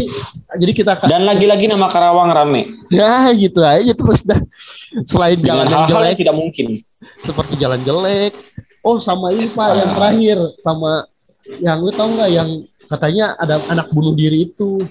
jadi 0.55 0.71
kita 0.73 0.91
Dan 1.05 1.23
lagi-lagi 1.23 1.67
nama 1.67 1.87
Karawang 1.87 2.31
rame. 2.31 2.75
ya 2.87 3.27
gitu 3.31 3.59
aja 3.59 3.91
terus 3.91 4.23
dah 4.23 4.39
selain 5.03 5.39
jalan 5.39 5.67
yang 5.67 5.83
hal-hal 5.83 5.91
jelek 5.91 6.07
yang 6.07 6.19
tidak 6.19 6.35
mungkin. 6.35 6.65
seperti 7.19 7.53
jalan 7.57 7.81
jelek. 7.81 8.31
Oh 8.81 8.97
sama 8.97 9.29
ini 9.29 9.45
pak 9.53 9.77
yang 9.77 9.91
terakhir 9.93 10.37
sama 10.57 11.05
yang 11.61 11.77
lu 11.81 11.93
tau 11.93 12.09
nggak 12.09 12.29
yang 12.33 12.49
katanya 12.89 13.37
ada 13.37 13.61
anak 13.69 13.87
bunuh 13.93 14.17
diri 14.17 14.49
itu. 14.49 14.81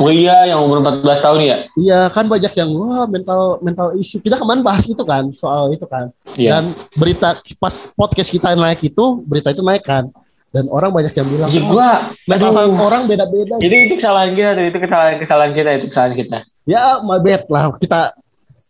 Oh 0.00 0.08
iya, 0.08 0.48
yang 0.48 0.64
umur 0.64 0.80
14 0.80 1.20
tahun 1.20 1.38
ya? 1.44 1.56
Iya 1.76 2.00
kan 2.08 2.24
banyak 2.24 2.56
yang 2.56 2.72
wah 2.72 3.04
mental 3.04 3.60
mental 3.60 3.92
isu. 3.92 4.16
Kita 4.24 4.40
kemarin 4.40 4.64
bahas 4.64 4.88
itu 4.88 5.04
kan 5.04 5.28
soal 5.36 5.76
itu 5.76 5.84
kan. 5.84 6.08
Iya. 6.40 6.56
Dan 6.56 6.72
berita 6.96 7.36
pas 7.60 7.84
podcast 7.92 8.32
kita 8.32 8.56
naik 8.56 8.80
itu 8.80 9.04
berita 9.28 9.52
itu 9.52 9.60
naik 9.60 9.84
kan. 9.84 10.08
Dan 10.50 10.72
orang 10.72 10.90
banyak 10.90 11.12
yang 11.12 11.28
bilang 11.28 11.48
"Oh, 11.52 11.62
gua, 11.68 11.90
mental 12.24 12.48
aduh. 12.50 12.56
health 12.64 12.80
orang 12.80 13.02
beda-beda. 13.06 13.54
Jadi 13.60 13.76
itu 13.86 13.94
kesalahan 14.00 14.32
kita 14.32 14.50
itu 14.56 14.78
kesalahan 14.80 15.14
kesalahan 15.20 15.52
kita, 15.52 15.68
itu 15.78 15.86
kesalahan 15.92 16.14
kita. 16.16 16.38
Ya 16.64 16.96
my 17.04 17.20
bad 17.20 17.44
lah 17.52 17.68
kita 17.76 18.00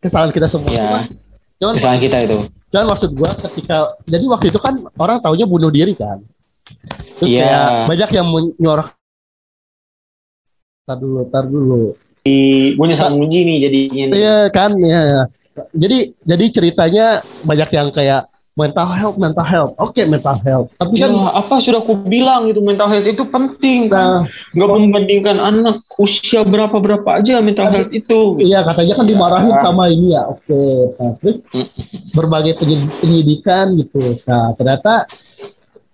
kesalahan 0.03 0.31
kita 0.35 0.47
semua. 0.51 0.67
Iya. 0.67 0.83
Cuman- 0.83 1.30
Cuman, 1.61 1.77
Kesalahan 1.77 2.01
kita 2.01 2.17
itu. 2.25 2.37
cuman 2.73 2.87
maksud 2.89 3.11
gua 3.13 3.31
ketika 3.37 3.77
jadi 4.09 4.25
waktu 4.27 4.47
itu 4.49 4.57
kan 4.57 4.75
orang 4.97 5.21
taunya 5.21 5.45
bunuh 5.45 5.69
diri 5.69 5.93
kan. 5.93 6.25
Terus 7.21 7.31
Iya. 7.31 7.45
kayak 7.45 7.69
banyak 7.93 8.11
yang 8.17 8.27
menyorok 8.27 8.89
Tar 10.83 10.99
dulu, 10.99 11.21
tar 11.29 11.45
dulu. 11.47 11.95
Di, 12.21 12.37
gue 12.75 12.87
nyesal 12.87 13.15
muji 13.15 13.47
nih 13.47 13.57
jadinya. 13.63 14.05
Iya 14.11 14.37
kan, 14.51 14.75
ya. 14.77 15.25
Jadi 15.71 16.17
jadi 16.19 16.45
ceritanya 16.51 17.07
banyak 17.43 17.71
yang 17.71 17.89
kayak 17.93 18.27
mental 18.61 18.89
health, 18.93 19.17
mental 19.17 19.43
health. 19.43 19.73
Oke, 19.81 20.05
mental 20.05 20.37
health. 20.39 20.69
Tapi 20.77 20.95
Ya, 20.95 21.09
kan 21.09 21.17
apa 21.33 21.55
sudah 21.59 21.81
aku 21.81 21.97
bilang 22.05 22.45
itu 22.47 22.61
mental 22.61 22.93
health 22.93 23.09
itu 23.09 23.25
penting 23.25 23.89
kan? 23.89 24.29
nah, 24.29 24.53
Gak 24.53 24.69
membandingkan 24.69 25.41
anak 25.41 25.81
usia 25.97 26.45
berapa 26.45 26.77
berapa 26.77 27.09
aja 27.17 27.41
mental 27.41 27.73
health 27.73 27.89
itu. 27.91 28.37
iya 28.39 28.61
katanya 28.61 29.01
kan 29.01 29.07
dimarahin 29.09 29.57
sama 29.59 29.89
ini 29.89 30.13
ya. 30.13 30.29
Oke, 30.29 30.61
nah, 30.95 31.13
terus 31.17 31.37
Hmm. 31.49 31.67
berbagai 32.13 32.53
penyid- 32.55 32.93
penyidikan 33.01 33.73
gitu. 33.75 34.21
Nah, 34.29 34.53
ternyata 34.53 35.09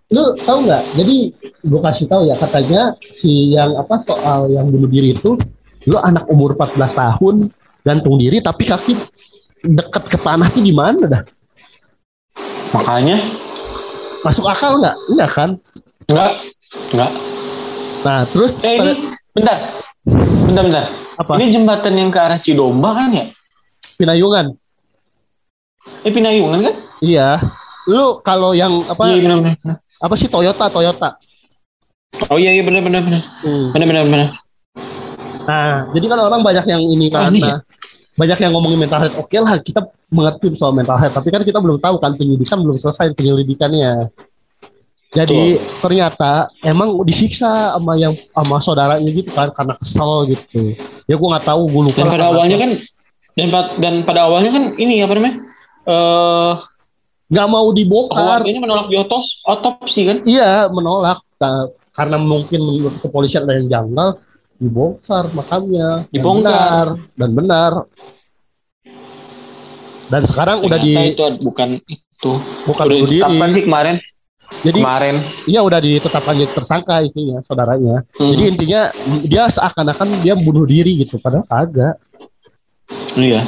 lu 0.06 0.34
tahu 0.38 0.58
nggak? 0.66 0.82
Jadi 0.94 1.16
gue 1.62 1.80
kasih 1.82 2.06
tahu 2.06 2.22
ya 2.26 2.34
katanya 2.34 2.80
si 3.18 3.54
yang 3.54 3.74
apa 3.74 4.02
soal 4.02 4.50
yang 4.50 4.66
bunuh 4.66 4.86
diri 4.86 5.14
itu 5.14 5.38
lu 5.86 5.98
anak 5.98 6.26
umur 6.26 6.54
14 6.54 6.94
tahun 6.94 7.50
gantung 7.82 8.18
diri 8.18 8.42
tapi 8.42 8.66
kaki 8.66 8.92
deket 9.62 10.04
ke 10.06 10.18
tanah 10.18 10.50
tuh 10.50 10.62
gimana 10.62 11.04
dah? 11.06 11.22
Makanya 12.72 13.18
Masuk 14.22 14.42
akal 14.44 14.82
nggak? 14.82 14.96
Enggak 15.06 15.30
kan? 15.30 15.50
enggak 16.06 16.32
enggak. 16.90 17.10
Nah, 18.02 18.20
terus 18.26 18.58
Eh 18.60 18.74
ini 18.74 18.92
bentar. 19.30 19.78
Bentar 20.42 20.62
bentar. 20.62 20.84
apa? 21.14 21.32
Ini 21.38 21.46
jembatan 21.48 21.94
yang 21.94 22.10
ke 22.10 22.18
arah 22.18 22.38
Cidomba 22.38 22.90
kan 22.92 23.10
ya? 23.10 23.24
Pinayungan. 23.94 24.50
Eh 26.02 26.10
Pinayungan 26.10 26.58
kan? 26.60 26.74
Iya. 26.98 27.38
Lu 27.86 28.18
kalau 28.20 28.50
yang 28.50 28.82
apa 28.84 29.14
Iya 29.14 29.22
benar 29.22 29.38
benar. 29.40 29.76
apa 29.78 30.14
sih 30.16 30.26
Toyota 30.26 30.66
Toyota. 30.66 31.08
Oh 32.26 32.36
iya 32.36 32.50
iya 32.50 32.62
benar 32.62 32.82
benar 32.82 33.02
benar. 33.02 33.22
Hmm. 33.46 33.70
Benar 33.70 33.86
benar 33.86 34.02
benar. 34.04 34.28
Nah, 35.46 35.86
jadi 35.94 36.06
kan 36.08 36.18
orang 36.20 36.42
banyak 36.42 36.64
yang 36.66 36.82
ini 36.82 37.06
Oh, 37.08 37.14
kan. 37.14 37.30
ini 37.30 37.38
nah, 37.38 37.62
banyak 38.16 38.38
yang 38.42 38.52
ngomongin 38.56 38.80
mental 38.80 39.00
health. 39.04 39.16
Oke 39.20 39.36
lah, 39.36 39.60
kita 39.60 39.84
mengerti 40.08 40.56
soal 40.56 40.72
mental 40.72 40.96
health, 40.96 41.14
tapi 41.14 41.28
kan 41.28 41.44
kita 41.44 41.60
belum 41.60 41.78
tahu 41.78 41.96
kan 42.00 42.16
penyidikan 42.16 42.58
belum 42.64 42.80
selesai 42.80 43.12
penyelidikannya. 43.12 44.10
Jadi 45.12 45.56
ternyata 45.80 46.50
emang 46.60 47.00
disiksa 47.06 47.72
sama 47.72 47.96
yang 47.96 48.12
sama 48.34 48.60
saudaranya 48.60 49.08
gitu 49.08 49.30
kan 49.32 49.48
karena 49.54 49.76
kesel 49.78 50.32
gitu. 50.32 50.76
Ya 51.08 51.14
gua 51.16 51.36
nggak 51.36 51.46
tahu, 51.46 51.62
gue 51.70 51.82
lupa. 51.92 51.98
Dan 52.02 52.12
pada 52.12 52.26
awalnya 52.28 52.56
kan 52.58 52.70
dan, 53.36 53.48
dan 53.80 53.94
pada 54.04 54.20
awalnya 54.28 54.50
kan 54.52 54.64
ini 54.76 55.00
apa 55.00 55.12
namanya? 55.16 55.36
Eh 55.86 56.54
nggak 57.26 57.48
mau 57.48 57.68
dibongkar. 57.72 58.18
keluarganya 58.18 58.60
menolak 58.60 58.86
diotos 58.92 59.40
otopsi 59.46 60.02
kan? 60.04 60.18
Iya, 60.26 60.68
menolak 60.68 61.26
Nah, 61.36 61.68
karena 61.92 62.16
mungkin 62.16 62.60
menurut 62.64 62.96
kepolisian 63.00 63.44
ada 63.44 63.60
yang 63.60 63.68
janggal, 63.68 64.16
dibongkar 64.56 65.24
makamnya. 65.30 65.88
Dan 66.04 66.12
Dibongkar. 66.12 66.46
benar, 66.46 66.86
dan 67.14 67.30
benar. 67.32 67.72
Dan 70.06 70.22
sekarang 70.24 70.56
udah 70.62 70.78
di 70.78 70.94
Ternyata 70.94 71.10
itu 71.12 71.44
bukan 71.44 71.68
itu. 71.84 72.32
bukan 72.64 72.84
udah 72.86 72.98
ditetapkan 73.04 73.48
sih 73.52 73.62
kemarin. 73.62 73.96
Jadi 74.62 74.78
Kemarin. 74.78 75.16
iya 75.44 75.58
udah 75.58 75.80
ditetapkan 75.82 76.34
jadi 76.38 76.52
tersangka 76.54 77.02
itunya 77.02 77.42
saudaranya. 77.42 78.06
Hmm. 78.14 78.30
Jadi 78.30 78.42
intinya 78.46 78.80
dia 79.20 79.50
seakan-akan 79.50 80.22
dia 80.22 80.38
bunuh 80.38 80.62
diri 80.62 81.02
gitu, 81.02 81.18
padahal 81.18 81.42
kagak. 81.44 81.98
iya. 83.18 83.42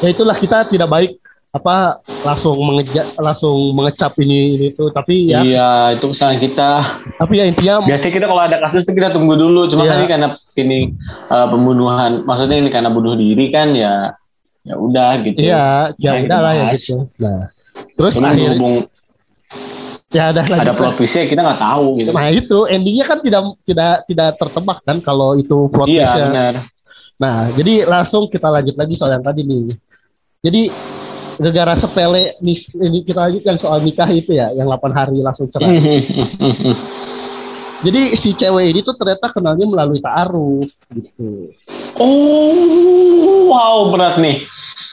Ya 0.00 0.08
itulah 0.08 0.34
kita 0.34 0.66
tidak 0.66 0.88
baik 0.88 1.21
apa 1.52 2.00
langsung 2.24 2.56
mengeja 2.56 3.12
langsung 3.20 3.52
mengecap 3.76 4.16
ini 4.24 4.56
ini 4.56 4.66
itu 4.72 4.88
tapi 4.88 5.28
ya 5.28 5.44
Iya, 5.44 5.68
itu 6.00 6.08
kesalahan 6.08 6.40
kita. 6.40 6.70
tapi 7.20 7.32
ya 7.36 7.44
intinya 7.44 7.84
Biasanya 7.84 8.12
kita 8.16 8.26
kalau 8.26 8.42
ada 8.42 8.56
kasus 8.56 8.80
itu 8.82 8.92
kita 8.96 9.12
tunggu 9.12 9.36
dulu. 9.36 9.68
Cuma 9.68 9.84
Iya. 9.84 9.92
kan 9.92 9.96
ini 10.00 10.08
karena 10.08 10.28
ini 10.56 10.78
eh, 11.28 11.46
pembunuhan, 11.46 12.24
maksudnya 12.24 12.56
ini 12.56 12.72
karena 12.72 12.88
bunuh 12.88 13.12
diri 13.12 13.52
kan 13.52 13.76
ya 13.76 14.16
ya 14.64 14.74
udah 14.74 15.10
gitu. 15.20 15.38
Iya, 15.44 15.92
ya 16.00 16.10
udah 16.24 16.38
lah 16.40 16.52
ya 16.56 16.64
gitu. 16.72 17.04
Nah, 17.20 17.52
terus 17.92 18.12
Cuma 18.16 18.32
akhirnya 18.32 18.56
berhubung 18.56 18.74
ya 20.08 20.24
ada 20.28 20.40
ada 20.44 20.72
plot 20.72 20.94
twistnya 20.96 21.24
kita 21.24 21.40
nggak 21.40 21.60
tahu 21.60 21.86
gitu. 22.00 22.10
Nah 22.12 22.26
itu 22.28 22.58
endingnya 22.64 23.04
kan 23.04 23.20
tidak 23.20 23.42
tidak 23.68 23.94
tidak 24.08 24.28
tertebak 24.40 24.78
kan 24.84 24.96
kalau 25.00 25.36
itu 25.36 25.68
plot 25.68 25.84
Iya 25.84 26.08
twistnya. 26.08 26.24
benar. 26.28 26.54
Nah 27.20 27.36
jadi 27.52 27.74
langsung 27.84 28.24
kita 28.24 28.48
lanjut 28.48 28.72
lagi 28.72 28.96
soal 28.96 29.12
yang 29.12 29.24
tadi 29.24 29.44
nih. 29.44 29.76
Jadi 30.40 30.62
negara 31.42 31.74
sepele 31.74 32.38
nih 32.38 32.56
ini 32.78 32.98
kita 33.02 33.26
lanjut 33.26 33.42
yang 33.42 33.58
soal 33.58 33.82
nikah 33.82 34.06
itu 34.08 34.30
ya, 34.32 34.54
yang 34.54 34.70
8 34.70 34.94
hari 34.94 35.18
langsung 35.18 35.50
cerai. 35.50 35.74
Jadi 37.82 38.14
si 38.14 38.30
cewek 38.30 38.70
ini 38.70 38.80
tuh 38.86 38.94
ternyata 38.94 39.26
kenalnya 39.34 39.66
melalui 39.66 39.98
ta'aruf 39.98 40.70
gitu. 40.94 41.50
oh, 41.98 43.50
wow 43.50 43.90
berat 43.90 44.22
nih. 44.22 44.46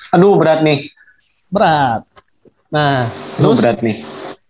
Aduh 0.10 0.34
berat 0.42 0.66
nih. 0.66 0.90
Berat. 1.54 2.02
Nah, 2.74 3.14
Aduh 3.38 3.54
terus 3.54 3.62
berat 3.62 3.80
nih. 3.86 3.98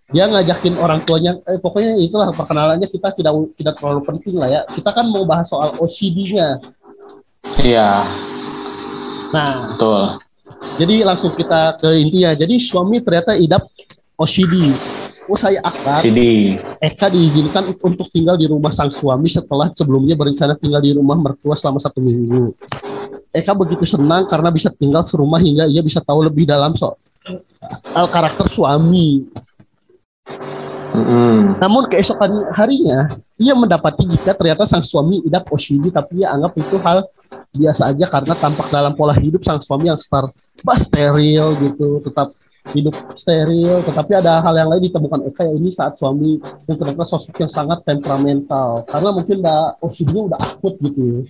dia 0.09 0.25
ngajakin 0.25 0.75
orang 0.79 1.03
tuanya 1.03 1.35
eh, 1.45 1.59
pokoknya 1.59 1.99
itulah 1.99 2.31
perkenalannya 2.31 2.87
kita 2.87 3.11
tidak 3.13 3.29
tidak 3.59 3.75
terlalu 3.77 4.01
penting 4.07 4.35
lah 4.41 4.49
ya 4.49 4.61
kita 4.71 4.89
kan 4.89 5.05
mau 5.05 5.21
bahas 5.21 5.45
soal 5.45 5.77
OCD-nya 5.77 6.57
Iya 7.61 8.07
nah 9.29 9.69
betul. 9.75 10.17
Jadi 10.79 11.03
langsung 11.03 11.35
kita 11.35 11.75
ke 11.75 11.89
intinya. 11.99 12.31
Jadi 12.35 12.55
suami 12.59 13.03
ternyata 13.03 13.35
idap 13.35 13.67
OCD 14.15 14.71
oh 15.29 15.37
saya 15.37 15.61
akad 15.61 16.09
Sidi. 16.09 16.57
Eka 16.81 17.07
diizinkan 17.13 17.69
untuk 17.77 18.09
tinggal 18.09 18.35
di 18.35 18.49
rumah 18.49 18.73
sang 18.73 18.89
suami 18.89 19.29
setelah 19.29 19.69
sebelumnya 19.71 20.17
berencana 20.17 20.57
tinggal 20.57 20.81
di 20.81 20.97
rumah 20.97 21.15
mertua 21.15 21.53
selama 21.53 21.77
satu 21.77 22.01
minggu. 22.01 22.57
Eka 23.29 23.53
begitu 23.53 23.85
senang 23.85 24.25
karena 24.25 24.49
bisa 24.49 24.73
tinggal 24.73 25.05
serumah 25.05 25.37
hingga 25.37 25.69
ia 25.69 25.85
bisa 25.85 26.01
tahu 26.01 26.25
lebih 26.25 26.49
dalam 26.49 26.73
soal 26.73 26.97
karakter 28.09 28.49
suami 28.49 29.29
Mm-mm. 30.89 31.61
Namun 31.61 31.85
keesokan 31.85 32.49
harinya, 32.57 33.13
ia 33.37 33.53
mendapati 33.53 34.09
jika 34.09 34.33
ternyata 34.33 34.65
sang 34.65 34.81
suami 34.81 35.21
idap 35.21 35.45
OCD, 35.53 35.93
tapi 35.93 36.25
ia 36.25 36.33
anggap 36.33 36.57
itu 36.57 36.75
hal 36.81 37.05
biasa 37.53 37.93
aja 37.93 38.05
karena 38.09 38.33
tampak 38.33 38.67
dalam 38.73 38.97
pola 38.97 39.13
hidup 39.13 39.45
sang 39.45 39.61
suami 39.61 39.89
yang 39.89 40.01
serba 40.01 40.73
steril 40.73 41.53
gitu, 41.61 42.01
tetap 42.01 42.33
hidup 42.73 42.97
steril. 43.13 43.85
Tetapi 43.85 44.11
ada 44.17 44.41
hal 44.41 44.53
yang 44.57 44.69
lain 44.73 44.89
ditemukan 44.89 45.29
Eka 45.29 45.45
ya 45.45 45.53
ini 45.53 45.69
saat 45.69 45.93
suami 45.97 46.41
yang 46.65 46.77
ternyata 46.77 47.05
sosok 47.05 47.37
yang 47.37 47.51
sangat 47.53 47.85
temperamental, 47.85 48.81
karena 48.89 49.09
mungkin 49.13 49.45
udah 49.45 49.77
OCD-nya 49.85 50.21
udah 50.25 50.39
akut 50.41 50.73
gitu. 50.81 51.25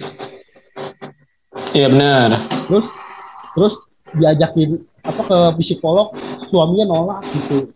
Iya 1.75 1.91
benar. 1.91 2.47
Terus, 2.71 2.87
terus 3.53 3.75
diajakin 4.15 4.79
apa 5.03 5.21
ke 5.21 5.37
psikolog, 5.59 6.15
suaminya 6.47 6.95
nolak 6.95 7.27
gitu. 7.35 7.75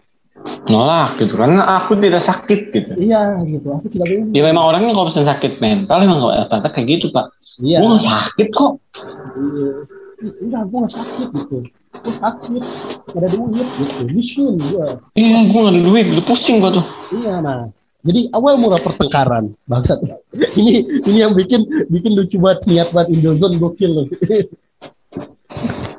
Nolak 0.65 1.19
gitu 1.19 1.35
karena 1.35 1.63
aku 1.77 1.95
tidak 1.97 2.23
sakit 2.23 2.59
gitu. 2.71 2.91
Iya 2.95 3.39
gitu, 3.43 3.67
aku 3.71 3.87
tidak 3.87 4.07
boleh. 4.07 4.31
Ya 4.31 4.41
memang 4.43 4.63
orangnya 4.63 4.91
kalau 4.91 5.07
misalnya 5.07 5.35
sakit 5.35 5.59
mental 5.59 5.97
emang 5.99 6.17
nggak 6.19 6.35
rata-rata 6.47 6.69
kayak 6.71 6.87
gitu 6.87 7.05
pak. 7.11 7.25
Iya. 7.59 7.77
Gue 7.79 7.89
nggak 7.91 8.05
sakit 8.05 8.47
kok. 8.51 8.73
Iya. 9.33 9.69
enggak 10.23 10.63
gue 10.71 10.77
gak 10.79 10.93
sakit 10.95 11.27
gitu 11.35 11.57
gue 11.93 12.15
sakit 12.15 12.63
gak 13.05 13.19
ada 13.19 13.27
duit 13.27 13.67
gitu 13.75 13.93
miskin 14.07 14.55
gue 14.55 14.87
Iya 15.13 15.37
gue 15.43 15.59
nggak 15.59 15.73
ada 15.75 15.83
duit, 15.83 16.05
lu 16.09 16.23
pusing 16.23 16.63
gua 16.63 16.71
tuh. 16.71 16.85
iya 17.11 17.43
nah 17.43 17.67
jadi 18.03 18.31
awal 18.31 18.55
mula 18.55 18.79
pertengkaran 18.79 19.51
bangsat 19.67 19.99
ini 20.59 20.79
ini 21.03 21.17
yang 21.19 21.35
bikin 21.35 21.67
bikin 21.91 22.15
lucu 22.15 22.39
banget 22.39 22.63
niat 22.67 22.89
banget 22.95 23.19
Indozone 23.19 23.59
gokil 23.59 23.91
loh 23.91 24.05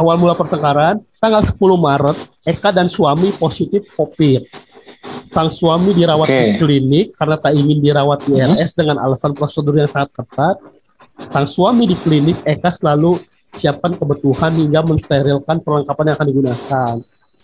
awal 0.00 0.16
mula 0.16 0.32
pertengkaran 0.32 0.96
tanggal 1.20 1.44
10 1.44 1.54
Maret 1.76 2.16
Eka 2.48 2.72
dan 2.72 2.88
suami 2.88 3.30
positif 3.36 3.84
COVID 3.94 4.48
sang 5.20 5.52
suami 5.52 5.92
dirawat 5.92 6.28
Oke. 6.28 6.36
di 6.36 6.52
klinik 6.56 7.06
karena 7.12 7.36
tak 7.36 7.52
ingin 7.52 7.78
dirawat 7.78 8.24
di 8.24 8.36
Hmm. 8.36 8.56
RS 8.56 8.72
dengan 8.72 8.96
alasan 8.98 9.36
prosedur 9.36 9.76
yang 9.76 9.88
sangat 9.88 10.12
ketat. 10.12 10.56
Sang 11.28 11.44
suami 11.44 11.84
di 11.84 11.96
klinik 11.96 12.40
Eka 12.42 12.72
selalu 12.72 13.20
siapkan 13.52 13.92
kebutuhan 13.92 14.56
hingga 14.56 14.80
mensterilkan 14.80 15.60
perlengkapan 15.60 16.04
yang 16.08 16.16
akan 16.16 16.28
digunakan. 16.28 16.94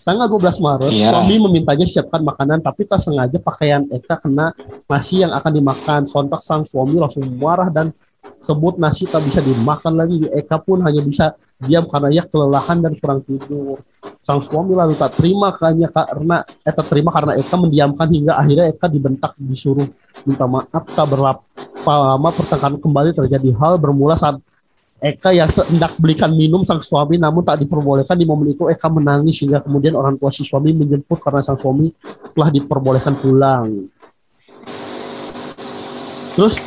Tanggal 0.01 0.27
12 0.31 0.57
Maret, 0.63 0.91
Iya. 0.95 1.11
suami 1.11 1.35
memintanya 1.35 1.83
siapkan 1.83 2.23
makanan, 2.23 2.63
tapi 2.63 2.87
tak 2.87 3.03
sengaja 3.03 3.37
pakaian 3.37 3.83
Eka 3.91 4.15
kena 4.17 4.55
nasi 4.87 5.19
yang 5.19 5.35
akan 5.35 5.51
dimakan. 5.51 6.01
Sontak 6.07 6.39
sang 6.41 6.63
suami 6.63 6.95
langsung 6.95 7.27
marah 7.35 7.67
dan 7.67 7.91
sebut 8.39 8.79
nasi 8.79 9.03
tak 9.03 9.27
bisa 9.27 9.43
dimakan 9.43 9.99
lagi. 9.99 10.23
Eka 10.31 10.63
pun 10.63 10.79
hanya 10.81 11.03
bisa 11.03 11.35
diam 11.57 11.89
karena 11.89 12.09
ia 12.13 12.23
kelelahan 12.25 12.77
dan 12.85 12.93
kurang 13.01 13.25
tidur. 13.25 13.81
Sang 14.21 14.43
suami 14.43 14.77
lalu 14.77 14.93
tak 14.93 15.17
terima 15.17 15.49
hanya 15.65 15.89
karena 15.89 16.45
eh, 16.61 16.73
tak 16.73 16.87
terima 16.91 17.09
karena 17.09 17.33
Eka 17.39 17.55
mendiamkan 17.57 18.07
hingga 18.11 18.37
akhirnya 18.37 18.65
Eka 18.69 18.85
dibentak 18.91 19.33
disuruh 19.41 19.87
minta 20.27 20.45
maaf 20.45 20.83
tak 20.93 21.07
berapa 21.07 21.41
lama 21.87 22.29
pertengkaran 22.35 22.77
kembali 22.77 23.15
terjadi 23.15 23.49
hal 23.57 23.81
bermula 23.81 24.13
saat 24.13 24.37
Eka 24.97 25.29
yang 25.33 25.49
hendak 25.49 25.93
belikan 25.97 26.33
minum 26.33 26.65
sang 26.65 26.81
suami 26.81 27.21
namun 27.21 27.45
tak 27.45 27.61
diperbolehkan 27.61 28.17
di 28.17 28.25
momen 28.25 28.53
itu 28.53 28.69
Eka 28.69 28.89
menangis 28.89 29.41
hingga 29.41 29.61
kemudian 29.61 29.97
orang 29.97 30.17
tua 30.17 30.29
si 30.29 30.45
suami 30.45 30.73
menjemput 30.73 31.17
karena 31.21 31.41
sang 31.41 31.57
suami 31.57 31.89
telah 32.37 32.49
diperbolehkan 32.53 33.17
pulang. 33.17 33.89
Terus 36.37 36.61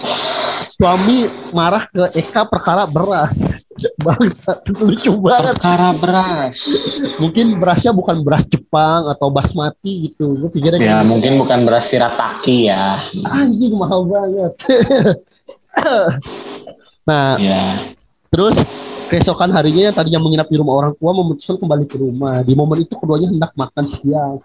suami 0.81 1.29
marah 1.53 1.85
ke 1.85 2.09
Eka 2.17 2.49
perkara 2.49 2.89
beras. 2.89 3.61
Bangsa 4.01 4.57
lucu 4.73 5.13
banget. 5.21 5.61
Perkara 5.61 5.93
beras. 5.93 6.57
Mungkin 7.21 7.61
berasnya 7.61 7.93
bukan 7.93 8.25
beras 8.25 8.49
Jepang 8.49 9.13
atau 9.13 9.29
basmati 9.29 10.09
gitu. 10.09 10.41
Gue 10.41 10.49
pikirnya 10.49 10.81
Ya 10.81 10.87
kayak, 10.97 11.05
mungkin 11.05 11.37
bukan 11.37 11.69
beras 11.69 11.85
shirataki 11.85 12.73
ya. 12.73 13.05
anjing 13.29 13.77
mahal 13.77 14.09
banget. 14.09 14.53
nah, 17.09 17.37
Ya. 17.37 17.93
Terus 18.31 18.57
keesokan 19.11 19.51
harinya 19.51 19.91
yang 19.91 19.97
tadinya 19.99 20.23
menginap 20.23 20.47
di 20.47 20.55
rumah 20.55 20.79
orang 20.79 20.95
tua 20.95 21.11
memutuskan 21.11 21.59
kembali 21.59 21.85
ke 21.91 21.99
rumah. 21.99 22.47
Di 22.47 22.55
momen 22.55 22.87
itu 22.87 22.95
keduanya 22.95 23.27
hendak 23.35 23.51
makan 23.59 23.85
siang 23.91 24.39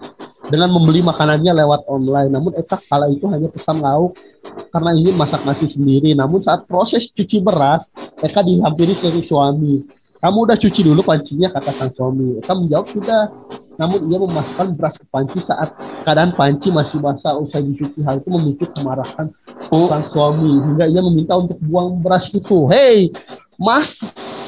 dengan 0.49 0.73
membeli 0.73 1.05
makanannya 1.05 1.53
lewat 1.53 1.85
online. 1.85 2.33
Namun 2.33 2.51
Eka 2.57 2.81
kala 2.89 3.05
itu 3.13 3.29
hanya 3.29 3.45
pesan 3.53 3.77
lauk 3.77 4.17
karena 4.73 4.97
ingin 4.97 5.13
masak 5.13 5.45
nasi 5.45 5.69
sendiri. 5.69 6.17
Namun 6.17 6.41
saat 6.41 6.65
proses 6.65 7.05
cuci 7.13 7.37
beras, 7.45 7.93
Eka 8.17 8.41
dihampiri 8.41 8.97
sang 8.97 9.21
suami. 9.21 9.85
Kamu 10.25 10.49
udah 10.49 10.57
cuci 10.57 10.81
dulu 10.81 11.05
pancinya 11.05 11.53
kata 11.53 11.69
sang 11.77 11.93
suami. 11.93 12.41
Eka 12.41 12.57
menjawab 12.57 12.89
sudah. 12.89 13.29
Namun 13.77 14.09
ia 14.09 14.17
memasukkan 14.17 14.73
beras 14.73 14.97
ke 14.97 15.05
panci 15.05 15.37
saat 15.37 15.69
keadaan 16.01 16.33
panci 16.33 16.73
masih 16.73 16.97
basah 16.97 17.37
usai 17.37 17.61
dicuci. 17.61 18.01
Hal 18.01 18.17
itu 18.17 18.33
memicu 18.33 18.65
kemarahan 18.73 19.29
Oh, 19.69 19.85
sang 19.85 20.01
suami 20.09 20.49
hingga 20.49 20.89
ia 20.89 20.97
meminta 21.05 21.37
untuk 21.37 21.61
buang 21.61 22.01
beras 22.01 22.33
itu. 22.33 22.65
Hei, 22.73 23.13
Mas, 23.53 24.01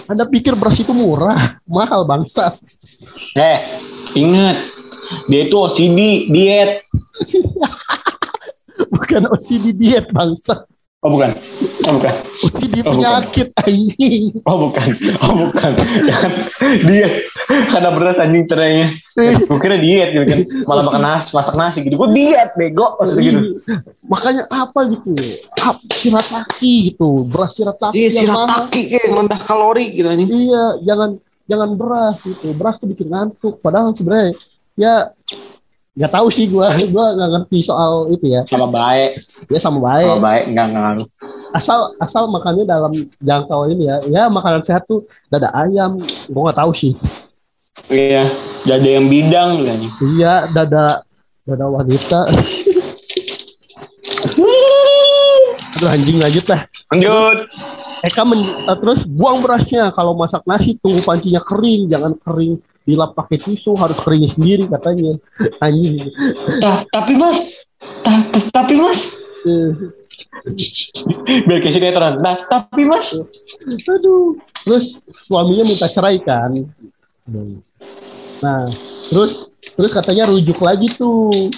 Anda 0.09 0.25
pikir 0.25 0.57
beras 0.57 0.81
itu 0.81 0.89
murah? 0.97 1.61
Mahal 1.69 2.09
bangsa. 2.09 2.57
eh, 3.37 3.77
ingat. 4.17 4.57
Dia 5.29 5.45
itu 5.45 5.61
OCD, 5.61 6.25
diet. 6.33 6.81
Bukan 8.97 9.29
OCD 9.29 9.77
diet 9.77 10.09
bangsa. 10.09 10.65
Oh 11.05 11.13
bukan. 11.13 11.29
Oh 11.85 11.93
bukan. 12.01 12.13
OCD 12.41 12.81
Oh, 12.81 12.89
bukan. 12.89 12.93
penyakit 12.97 13.47
anjing. 13.61 14.23
Oh 14.49 14.57
bukan. 14.65 14.89
Oh 15.21 15.33
bukan. 15.45 15.71
Jangan 16.09 16.31
diet. 16.57 17.29
Karena 17.69 17.89
beras 17.93 18.17
anjing 18.17 18.49
cerainya. 18.49 18.97
Gue 19.45 19.59
kira 19.61 19.77
diet 19.77 20.09
gitu 20.17 20.25
kan. 20.25 20.39
Malah 20.65 20.83
makan 20.89 21.01
nasi, 21.05 21.29
masak 21.37 21.53
nasi 21.53 21.77
gitu. 21.85 22.01
Gue 22.01 22.09
diet 22.17 22.49
bego. 22.57 22.97
Maksudnya 22.97 23.29
gitu. 23.29 23.39
Makanya 24.09 24.43
apa 24.49 24.79
gitu? 24.89 25.13
Ap, 25.61 25.77
shirataki 25.93 26.73
gitu. 26.89 27.29
Beras 27.29 27.53
shirataki 27.53 27.93
Iya, 27.93 28.09
shirataki 28.17 28.81
kayak 28.89 29.05
rendah 29.13 29.41
kalori 29.45 29.93
gitu 29.93 30.09
anjing. 30.09 30.29
Iya, 30.33 30.81
jangan 30.81 31.09
jangan 31.45 31.69
beras 31.77 32.17
gitu. 32.25 32.57
Beras 32.57 32.81
tuh 32.81 32.89
bikin 32.89 33.13
ngantuk. 33.13 33.61
Padahal 33.61 33.93
sebenarnya 33.93 34.33
ya 34.73 35.13
nggak 35.97 36.13
tahu 36.13 36.27
sih 36.29 36.45
gua. 36.47 36.69
Gua 36.93 37.17
nggak 37.17 37.29
ngerti 37.33 37.65
soal 37.65 38.13
itu 38.13 38.29
ya. 38.29 38.45
Sama 38.45 38.69
baik, 38.69 39.25
ya 39.49 39.57
sama 39.57 39.81
baik 39.81 40.05
sama 40.05 40.21
baik 40.21 40.43
enggak 40.53 40.67
ngaruh. 40.71 41.07
asal 41.55 41.95
asal 41.97 42.29
makannya 42.29 42.69
dalam 42.69 42.93
jangkau 43.17 43.65
ini 43.73 43.89
ya. 43.89 43.97
Ya 44.05 44.23
makanan 44.29 44.61
sehat 44.61 44.85
tuh 44.85 45.09
dada 45.27 45.49
ayam. 45.57 45.97
Gua 46.29 46.53
nggak 46.53 46.59
tahu 46.61 46.71
sih. 46.77 46.93
Iya, 47.89 48.29
dada 48.65 48.89
yang 48.89 49.09
bidang 49.09 49.65
anjing. 49.65 49.93
iya 50.17 50.45
dada 50.53 51.01
dada 51.43 51.65
wanita. 51.65 52.29
Aduh 55.77 55.93
anjing 55.93 56.17
lanjut 56.17 56.41
dah 56.45 56.65
Lanjut. 56.89 57.37
Eka 58.01 58.23
men, 58.25 58.41
eh, 58.45 58.77
terus 58.77 59.05
buang 59.05 59.41
berasnya. 59.45 59.93
Kalau 59.93 60.13
masak 60.17 60.41
nasi 60.45 60.77
tunggu 60.77 61.01
pancinya 61.05 61.41
kering. 61.41 61.89
Jangan 61.89 62.13
kering 62.21 62.61
dilap 62.87 63.11
pakai 63.11 63.43
tisu 63.43 63.75
harus 63.75 63.99
kering 63.99 64.23
sendiri 64.23 64.63
katanya. 64.65 65.19
Anjing. 65.59 66.07
Ta- 66.63 66.87
tapi 66.87 67.19
mas, 67.19 67.67
ta- 68.01 68.31
tapi 68.47 68.79
mas, 68.79 69.11
Eh, 69.45 69.69
biar 71.45 71.61
kayak 71.61 71.75
sinetron. 71.75 72.19
Nah, 72.19 72.41
tapi 72.49 72.87
mas, 72.87 73.11
aduh. 73.85 74.39
Terus 74.65 74.99
suaminya 75.27 75.63
minta 75.63 75.87
cerai 75.87 76.19
kan? 76.19 76.51
Nah 78.37 78.67
terus 79.07 79.47
terus 79.75 79.91
katanya 79.91 80.27
rujuk 80.27 80.59
lagi 80.59 80.91
tuh. 80.95 81.51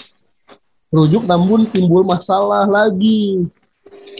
Rujuk 0.89 1.25
namun 1.25 1.69
timbul 1.69 2.01
masalah 2.01 2.65
lagi. 2.65 3.45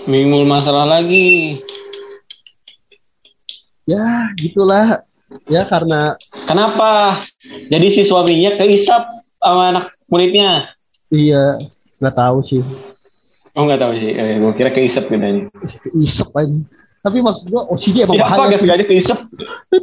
Minggu 0.06 0.46
masalah 0.46 0.86
lagi. 0.86 1.62
ya 3.90 4.30
gitulah 4.38 5.02
ya 5.46 5.64
karena 5.64 6.16
Kenapa? 6.44 7.24
Jadi 7.68 7.88
si 7.90 8.02
suaminya 8.02 8.56
keisap 8.56 9.06
sama 9.36 9.64
anak 9.70 9.86
muridnya. 10.06 10.74
iya 11.08 11.58
nggak 11.98 12.16
tahu 12.16 12.38
sih 12.42 12.62
Oh 13.52 13.66
nggak 13.66 13.80
tahu 13.80 13.94
sih, 13.96 14.12
eh, 14.12 14.38
gue 14.38 14.54
kira 14.54 14.70
keisap 14.70 15.06
gitu 15.06 15.20
aja. 15.20 15.42
isep 15.96 16.30
aja 16.32 16.58
tapi 17.00 17.18
maksud 17.18 17.48
gua 17.48 17.64
OCD 17.70 18.04
emang 18.04 18.14
Ya 18.14 18.24
apa 18.24 18.36
bahaya 18.36 18.46
gak 18.46 18.52
sih 18.52 18.62
sengaja 18.62 18.86
keisap? 18.86 19.18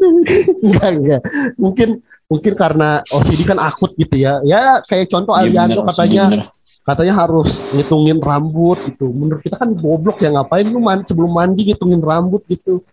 enggak 0.65 0.89
enggak 0.93 1.23
mungkin 1.57 1.89
mungkin 2.27 2.53
karena 2.55 2.89
OCD 3.09 3.41
kan 3.43 3.59
akut 3.59 3.95
gitu 3.95 4.17
ya 4.17 4.39
ya 4.43 4.81
kayak 4.83 5.09
contoh 5.09 5.33
Iya, 5.33 5.43
Aliando 5.43 5.81
bener, 5.81 5.89
katanya 5.91 6.25
bener. 6.29 6.47
katanya 6.85 7.15
harus 7.17 7.51
ngitungin 7.71 8.19
rambut 8.19 8.79
gitu 8.85 9.09
menurut 9.09 9.41
kita 9.41 9.57
kan 9.57 9.73
goblok 9.73 10.19
ya 10.19 10.31
ngapain 10.31 10.65
lu 10.65 10.79
mandi 10.79 11.05
sebelum 11.05 11.31
mandi 11.31 11.61
ngitungin 11.67 12.01
rambut 12.01 12.45
gitu 12.47 12.85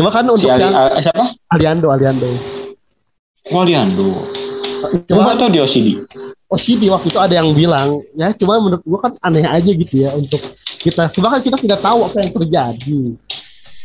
cuma 0.00 0.08
kan 0.08 0.24
Si 0.24 0.32
untuk 0.32 0.48
Ali, 0.48 0.64
yang 0.64 0.72
ah, 0.72 0.96
siapa? 0.96 1.24
Aliando 1.52 1.92
Aliando 1.92 2.30
Oh 3.52 3.62
Liando. 3.66 4.24
cuma 5.04 5.36
tuh 5.36 5.52
di 5.52 5.60
OCD. 5.60 5.88
OCD 6.48 6.88
waktu 6.88 7.12
itu 7.12 7.20
ada 7.20 7.34
yang 7.36 7.52
bilang 7.52 8.00
ya 8.16 8.32
cuma 8.32 8.56
menurut 8.56 8.80
gua 8.88 8.98
kan 9.04 9.12
aneh 9.20 9.44
aja 9.44 9.70
gitu 9.70 9.94
ya 10.08 10.16
untuk 10.16 10.40
kita 10.80 11.12
cuma 11.12 11.36
kan 11.36 11.40
kita 11.44 11.60
tidak 11.60 11.84
tahu 11.84 12.08
apa 12.08 12.16
yang 12.24 12.32
terjadi 12.32 13.02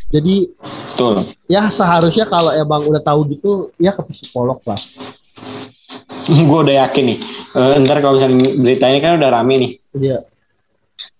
jadi 0.07 0.36
Betul. 0.95 1.36
ya 1.51 1.68
seharusnya 1.68 2.24
kalau 2.32 2.55
emang 2.55 2.88
udah 2.88 3.03
tahu 3.03 3.28
gitu 3.36 3.76
ya 3.76 3.91
ke 3.91 4.01
psikolog 4.07 4.63
lah 4.63 4.80
gue 6.49 6.59
udah 6.66 6.76
yakin 6.86 7.03
nih. 7.05 7.18
Eh, 7.55 7.74
ntar 7.86 8.01
kalau 8.01 8.18
misalnya 8.18 8.57
beritanya 8.57 8.99
kan 9.01 9.11
udah 9.22 9.30
rame 9.30 9.53
nih. 9.61 9.72
Iya. 9.95 10.18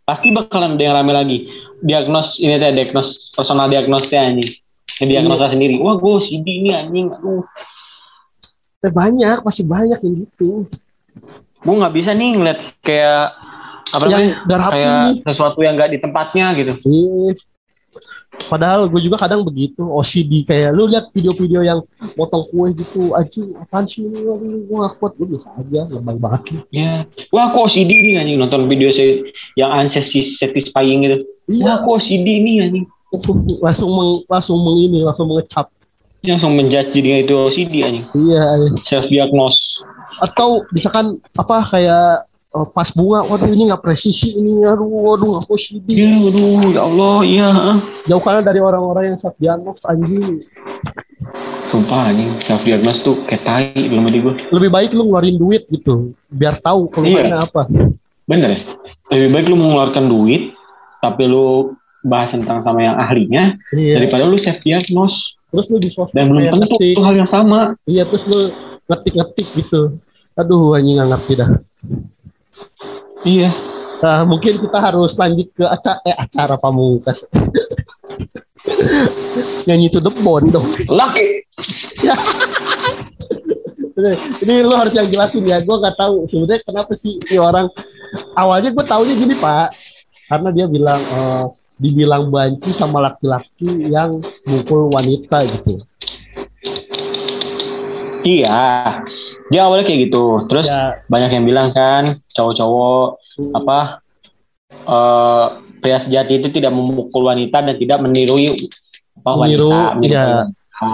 Pasti 0.06 0.30
bakalan 0.34 0.78
ada 0.78 0.84
yang 0.84 0.96
rame 0.98 1.12
lagi. 1.14 1.38
Diagnos 1.82 2.42
ini 2.42 2.58
teh 2.58 2.74
diagnos 2.74 3.34
personal 3.34 3.70
diagnosnya 3.70 4.20
anjing. 4.22 4.52
Yang 5.04 5.10
diagnosa 5.12 5.46
sendiri. 5.52 5.76
Wah 5.84 5.96
gue 6.00 6.12
OCD 6.20 6.48
ini 6.64 6.70
anjing. 6.72 7.12
Aduh. 7.12 7.44
Eh, 8.86 8.94
banyak 8.94 9.42
masih 9.42 9.66
banyak 9.66 9.98
yang 9.98 10.16
gitu 10.30 10.70
Gue 11.66 11.74
nggak 11.82 11.96
bisa 11.98 12.14
nih 12.14 12.38
ngeliat 12.38 12.60
kayak 12.86 13.34
apa 13.90 14.06
yang 14.06 14.22
namanya? 14.22 14.36
gak 14.46 14.60
rapi 14.62 14.74
Kayak 14.78 14.94
nih 14.94 15.16
sesuatu 15.26 15.60
yang 15.66 15.74
nggak 15.74 15.92
di 15.92 16.00
tempatnya 16.00 16.46
gitu. 16.62 16.74
Iya. 16.86 17.32
Padahal 18.46 18.92
gue 18.92 19.02
juga 19.02 19.16
kadang 19.16 19.42
begitu 19.48 19.80
OCD 19.82 20.44
kayak 20.44 20.76
lu 20.76 20.92
lihat 20.92 21.10
video-video 21.16 21.64
yang 21.64 21.80
potong 22.14 22.44
kue 22.52 22.76
gitu 22.76 23.16
aja 23.16 23.42
apaan 23.64 23.88
sih 23.88 24.04
ini 24.04 24.68
gue 24.68 24.78
gak 24.84 25.00
kuat 25.00 25.16
gue 25.16 25.28
biasa 25.34 25.48
aja 25.64 25.82
lebay 25.88 26.20
banget 26.20 26.42
Ya. 26.70 27.08
Wah 27.32 27.56
kok 27.56 27.72
OCD 27.72 27.90
nih 27.90 28.14
anjing 28.22 28.38
nonton 28.38 28.68
video 28.68 28.92
saya 28.92 29.24
yang 29.56 29.72
unsatisfying 29.72 31.08
gitu. 31.08 31.18
Wah 31.24 31.56
iya 31.56 31.74
kok 31.82 31.96
OCD 31.98 32.28
nih 32.44 32.56
anjing. 32.68 32.86
Langsung 33.62 33.92
meng, 33.92 34.12
langsung 34.26 34.58
meng 34.60 34.78
ini 34.82 35.00
langsung 35.02 35.28
mengecap 35.28 35.68
Langsung 36.26 36.58
menjudge 36.58 36.90
jadi 36.90 37.22
itu 37.22 37.38
OCD 37.38 37.86
anjing. 37.86 38.06
iya 38.18 38.44
iya. 38.58 38.70
Self 38.82 39.06
diagnose. 39.08 39.86
atau 40.18 40.66
misalkan 40.72 41.22
apa 41.32 41.58
kayak 41.70 42.08
eh, 42.26 42.68
pas 42.72 42.90
bunga 42.90 43.22
waduh 43.22 43.46
ini 43.46 43.68
nggak 43.68 43.84
presisi 43.84 44.34
ini 44.34 44.64
aduh 44.64 44.88
waduh 44.88 45.38
aku 45.38 45.54
OCD 45.54 45.86
Ya 45.92 46.10
aduh 46.10 46.66
ya 46.66 46.82
Allah 46.82 47.16
iya. 47.22 47.50
jauhkanlah 48.06 48.42
dari 48.42 48.58
orang-orang 48.58 49.14
yang 49.14 49.18
self 49.20 49.38
diagnose 49.38 49.86
anjing 49.86 50.42
Sumpah 51.66 52.10
anjing 52.10 52.32
self 52.40 52.62
diagnose 52.62 53.02
tuh 53.02 53.22
kayak 53.26 53.44
tai 53.44 53.70
belum 53.76 54.08
di 54.08 54.20
gue. 54.20 54.34
lebih 54.50 54.70
baik 54.72 54.90
lu 54.94 55.06
ngeluarin 55.06 55.36
duit 55.36 55.66
gitu 55.68 56.14
biar 56.28 56.58
tahu 56.58 56.90
keluhannya 56.90 57.38
apa 57.38 57.70
Bener 58.26 58.58
ya? 58.58 58.60
Lebih 59.14 59.30
baik 59.30 59.46
lu 59.46 59.56
mengeluarkan 59.56 60.06
duit 60.10 60.58
tapi 60.98 61.30
lu 61.30 61.78
bahas 62.06 62.38
tentang 62.38 62.62
sama 62.62 62.86
yang 62.86 62.96
ahlinya 63.02 63.58
iya 63.74 63.98
daripada 63.98 64.30
lu 64.30 64.38
self 64.38 64.62
diagnose 64.62 65.34
terus 65.50 65.66
lu 65.74 65.82
di 65.82 65.90
sosmed 65.90 66.14
dan 66.14 66.30
belum 66.30 66.54
tentu 66.54 66.78
itu 66.78 67.02
hal 67.02 67.16
yang 67.18 67.30
sama. 67.30 67.74
iya 67.90 68.06
terus 68.06 68.30
lu 68.30 68.54
ngetik-ngetik 68.86 69.48
gitu 69.58 69.98
aduh 70.38 70.78
anjing 70.78 71.02
nggak 71.02 71.10
ngerti 71.10 71.34
dah 71.42 71.50
Iya. 73.26 73.50
Nah, 74.06 74.22
mungkin 74.22 74.62
kita 74.62 74.78
harus 74.78 75.18
lanjut 75.18 75.50
ke 75.50 75.66
acara, 75.66 75.98
eh, 76.06 76.14
acara 76.14 76.62
pamungkas. 76.62 77.26
Nyanyi 79.66 79.90
to 79.90 79.98
the 79.98 80.14
bone 80.14 80.54
dong. 80.54 80.78
Laki. 80.86 81.42
Ini, 83.96 84.12
ini 84.46 84.54
lo 84.62 84.78
harus 84.78 84.94
yang 84.94 85.10
jelasin 85.10 85.42
ya. 85.50 85.58
Gue 85.58 85.82
nggak 85.82 85.98
tahu 85.98 86.30
sebenarnya 86.30 86.62
kenapa 86.62 86.94
sih 86.94 87.18
ini 87.18 87.42
orang. 87.42 87.66
Awalnya 88.38 88.70
gue 88.78 88.86
taunya 88.86 89.18
gini 89.18 89.34
pak, 89.42 89.74
karena 90.30 90.50
dia 90.54 90.66
bilang 90.70 91.02
eh, 91.02 91.46
dibilang 91.76 92.32
banci 92.32 92.72
sama 92.72 93.04
laki-laki 93.04 93.92
yang 93.92 94.24
mukul 94.48 94.88
wanita 94.92 95.44
gitu. 95.48 95.84
Iya. 98.26 98.60
Dia 99.54 99.62
awalnya 99.70 99.86
kayak 99.86 100.10
gitu. 100.10 100.50
Terus 100.50 100.66
Ya, 100.66 100.98
banyak 101.06 101.32
yang 101.36 101.46
bilang 101.46 101.70
kan 101.76 102.18
cowok-cowok 102.34 103.08
apa 103.54 103.80
eh 104.86 105.46
pria 105.86 106.02
sejati 106.02 106.42
itu 106.42 106.50
tidak 106.50 106.74
memukul 106.74 107.30
wanita 107.30 107.62
dan 107.62 107.78
tidak 107.78 108.02
meniru 108.02 108.42
apa 109.22 109.30
Meniru, 109.46 109.70
wanita 109.70 109.80
meniru 110.02 110.14
iya. 110.18 110.26
wanita. 110.26 110.90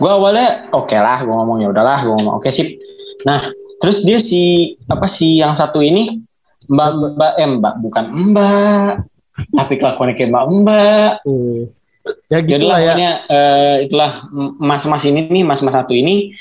Gue 0.00 0.10
awalnya 0.10 0.48
oke 0.74 0.96
lah, 0.96 1.22
gue 1.22 1.30
ngomong 1.30 1.62
ya 1.62 1.68
udahlah, 1.70 2.02
gue 2.02 2.14
ngomong 2.18 2.34
oke 2.40 2.50
sip. 2.50 2.66
Nah, 3.22 3.52
terus 3.78 4.02
dia 4.02 4.18
si 4.18 4.74
apa 4.88 5.06
sih 5.06 5.38
yang 5.38 5.54
satu 5.54 5.84
ini 5.84 6.18
mbak 6.70 7.18
mbak 7.18 7.32
eh 7.38 7.48
mbak 7.50 7.74
bukan 7.82 8.04
mbak, 8.32 8.92
tapi 9.48 9.74
kelakuannya 9.76 10.14
kayak 10.16 10.30
mbak 10.30 10.44
mbak. 10.62 11.12
hmm. 11.24 11.60
ya 12.32 12.38
gitu 12.40 12.50
Jadi 12.56 12.64
lah 12.64 12.78
ya. 12.80 12.84
pokoknya 12.94 13.10
eh, 13.28 13.74
itulah 13.86 14.10
mas-mas 14.58 15.04
ini 15.04 15.20
nih, 15.28 15.44
mas-mas 15.44 15.74
satu 15.76 15.92
ini 15.92 16.32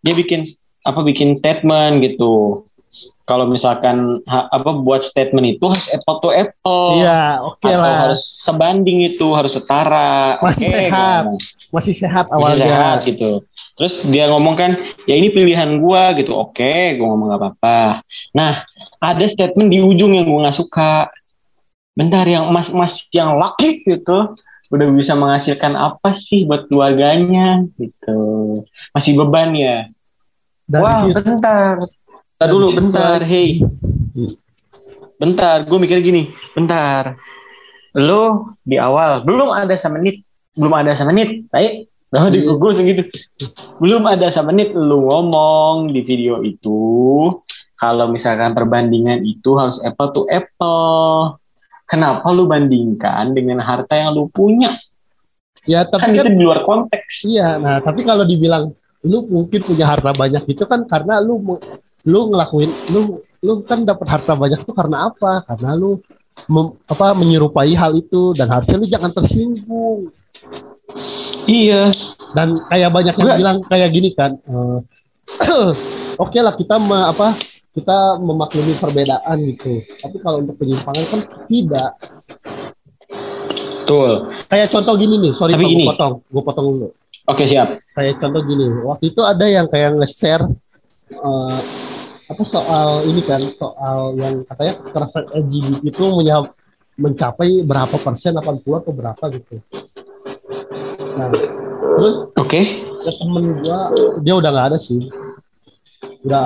dia 0.00 0.14
bikin 0.14 0.46
apa 0.86 1.00
bikin 1.02 1.34
statement 1.36 2.00
gitu. 2.02 2.64
Kalau 3.28 3.44
misalkan 3.44 4.24
ha- 4.24 4.48
apa 4.48 4.72
buat 4.72 5.04
statement 5.04 5.60
itu 5.60 5.64
harus 5.68 5.84
apple 5.92 6.16
to 6.24 6.28
apple. 6.32 6.96
Iya, 6.96 7.44
oke 7.44 7.60
atau 7.60 7.76
lah. 7.76 7.96
harus 8.08 8.22
sebanding 8.40 9.04
itu, 9.04 9.26
harus 9.36 9.52
setara. 9.52 10.40
Masih 10.40 10.64
Oke, 10.64 10.72
sehat 10.72 11.24
ngomong. 11.28 11.38
Masih 11.68 11.92
sehat 11.92 12.24
Masih 12.32 12.34
awalnya. 12.40 12.64
sehat 12.64 12.98
gitu. 13.04 13.30
Terus 13.76 13.94
dia 14.08 14.32
ngomong 14.32 14.56
kan, 14.56 14.70
ya 15.04 15.12
ini 15.12 15.28
pilihan 15.28 15.76
gua 15.76 16.16
gitu. 16.16 16.32
Oke, 16.32 16.96
gua 16.96 17.06
ngomong 17.12 17.26
gak 17.36 17.40
apa-apa. 17.44 17.80
Nah, 18.32 18.64
ada 18.96 19.24
statement 19.28 19.68
di 19.68 19.84
ujung 19.84 20.16
yang 20.16 20.24
gua 20.24 20.48
nggak 20.48 20.58
suka. 20.58 21.12
Bentar, 21.98 22.22
yang 22.30 22.46
emas-emas 22.46 23.02
yang 23.10 23.34
laki 23.34 23.82
gitu, 23.82 24.38
udah 24.70 24.86
bisa 24.94 25.18
menghasilkan 25.18 25.74
apa 25.74 26.14
sih 26.14 26.46
buat 26.46 26.70
keluarganya 26.70 27.66
gitu. 27.74 28.62
Masih 28.94 29.18
beban 29.18 29.50
ya. 29.58 29.90
Dari 30.70 30.84
Wah, 30.84 30.96
situ 31.02 31.18
bentar. 31.18 31.82
Bentar 32.38 32.48
dulu, 32.54 32.70
bentar. 32.70 33.18
Hey, 33.26 33.58
bentar. 35.18 35.66
Gue 35.66 35.78
mikir 35.82 35.98
gini, 35.98 36.30
bentar. 36.54 37.18
Lo 37.98 38.54
di 38.62 38.78
awal 38.78 39.26
belum 39.26 39.50
ada 39.50 39.74
semenit, 39.74 40.22
belum 40.54 40.70
ada 40.70 40.94
semenit. 40.94 41.50
Baik, 41.50 41.90
Nah, 42.08 42.32
di 42.32 42.40
Iya. 42.40 42.48
Google 42.48 42.72
segitu. 42.72 43.02
Belum 43.76 44.08
ada 44.08 44.32
semenit 44.32 44.72
lu 44.72 45.12
ngomong 45.12 45.92
di 45.92 46.00
video 46.00 46.40
itu 46.40 46.80
kalau 47.76 48.08
misalkan 48.08 48.56
perbandingan 48.56 49.20
itu 49.28 49.52
harus 49.60 49.76
apple 49.84 50.16
to 50.16 50.22
apple. 50.32 51.36
Kenapa 51.88 52.28
lu 52.28 52.44
bandingkan 52.44 53.32
dengan 53.32 53.58
harta 53.58 53.96
yang 53.96 54.12
lu 54.12 54.28
punya? 54.28 54.76
ya 55.64 55.84
Kan 55.84 56.00
tapi 56.00 56.14
itu 56.14 56.22
kan 56.22 56.32
di 56.32 56.40
luar 56.40 56.60
konteks. 56.62 57.26
iya 57.26 57.56
nah 57.56 57.76
tapi 57.78 58.00
kalau 58.00 58.22
dibilang 58.22 58.72
lu 59.02 59.20
mungkin 59.26 59.60
punya 59.60 59.84
harta 59.84 60.12
banyak 60.12 60.44
itu 60.46 60.64
kan 60.64 60.80
karena 60.82 61.18
lu 61.18 61.58
lu 62.04 62.20
ngelakuin 62.28 62.72
lu 62.88 63.20
lu 63.38 63.52
kan 63.62 63.82
dapat 63.82 64.06
harta 64.06 64.32
banyak 64.32 64.58
itu 64.58 64.72
karena 64.72 65.08
apa 65.08 65.44
karena 65.44 65.72
lu 65.72 66.00
mem- 66.46 66.72
apa 66.84 67.12
menyerupai 67.12 67.72
hal 67.72 67.92
itu 67.92 68.32
dan 68.32 68.48
harusnya 68.48 68.76
lu 68.76 68.86
jangan 68.86 69.12
tersinggung 69.12 70.08
Iya. 71.44 71.92
dan 72.32 72.60
kayak 72.64 72.90
banyak 72.90 73.14
yang 73.14 73.24
Enggak. 73.24 73.38
bilang 73.40 73.58
kayak 73.64 73.88
gini 73.90 74.10
kan 74.12 74.30
eh, 74.40 74.78
oke 76.22 76.38
lah 76.38 76.54
kita 76.54 76.76
me- 76.76 77.08
apa 77.08 77.36
kita 77.76 78.18
memaklumi 78.20 78.74
perbedaan 78.80 79.36
gitu 79.44 79.82
tapi 80.00 80.16
kalau 80.22 80.42
untuk 80.42 80.56
penyimpangan 80.56 81.04
kan 81.08 81.20
tidak 81.46 81.92
Betul. 83.88 84.28
kayak 84.52 84.68
contoh 84.68 84.94
gini 85.00 85.16
nih 85.16 85.32
sorry 85.32 85.56
Tapi 85.56 85.64
gue 85.64 85.88
potong 85.88 86.14
gue 86.20 86.42
potong 86.44 86.66
dulu 86.76 86.88
Oke, 87.28 87.44
siap. 87.44 87.76
kayak 87.92 88.20
contoh 88.20 88.40
gini 88.44 88.64
waktu 88.84 89.12
itu 89.12 89.20
ada 89.20 89.44
yang 89.48 89.68
kayak 89.68 89.96
nge-share 90.00 90.44
eh, 91.12 91.58
apa 92.28 92.42
soal 92.44 93.08
ini 93.08 93.24
kan 93.24 93.40
soal 93.56 94.12
yang 94.20 94.44
katanya 94.44 94.76
kekerasan 94.84 95.24
LGBT 95.32 95.80
itu 95.80 96.02
punya 96.04 96.44
mencapai 97.00 97.64
berapa 97.64 97.96
persen 97.96 98.36
80 98.36 98.68
atau 98.84 98.92
berapa 98.92 99.24
gitu 99.32 99.56
nah 101.16 101.28
terus 101.32 102.16
Oke. 102.36 102.84
ya 102.84 103.12
temen 103.16 103.44
gua 103.64 103.80
dia 104.20 104.34
udah 104.36 104.50
nggak 104.52 104.66
ada 104.74 104.78
sih 104.78 105.08
udah 106.26 106.44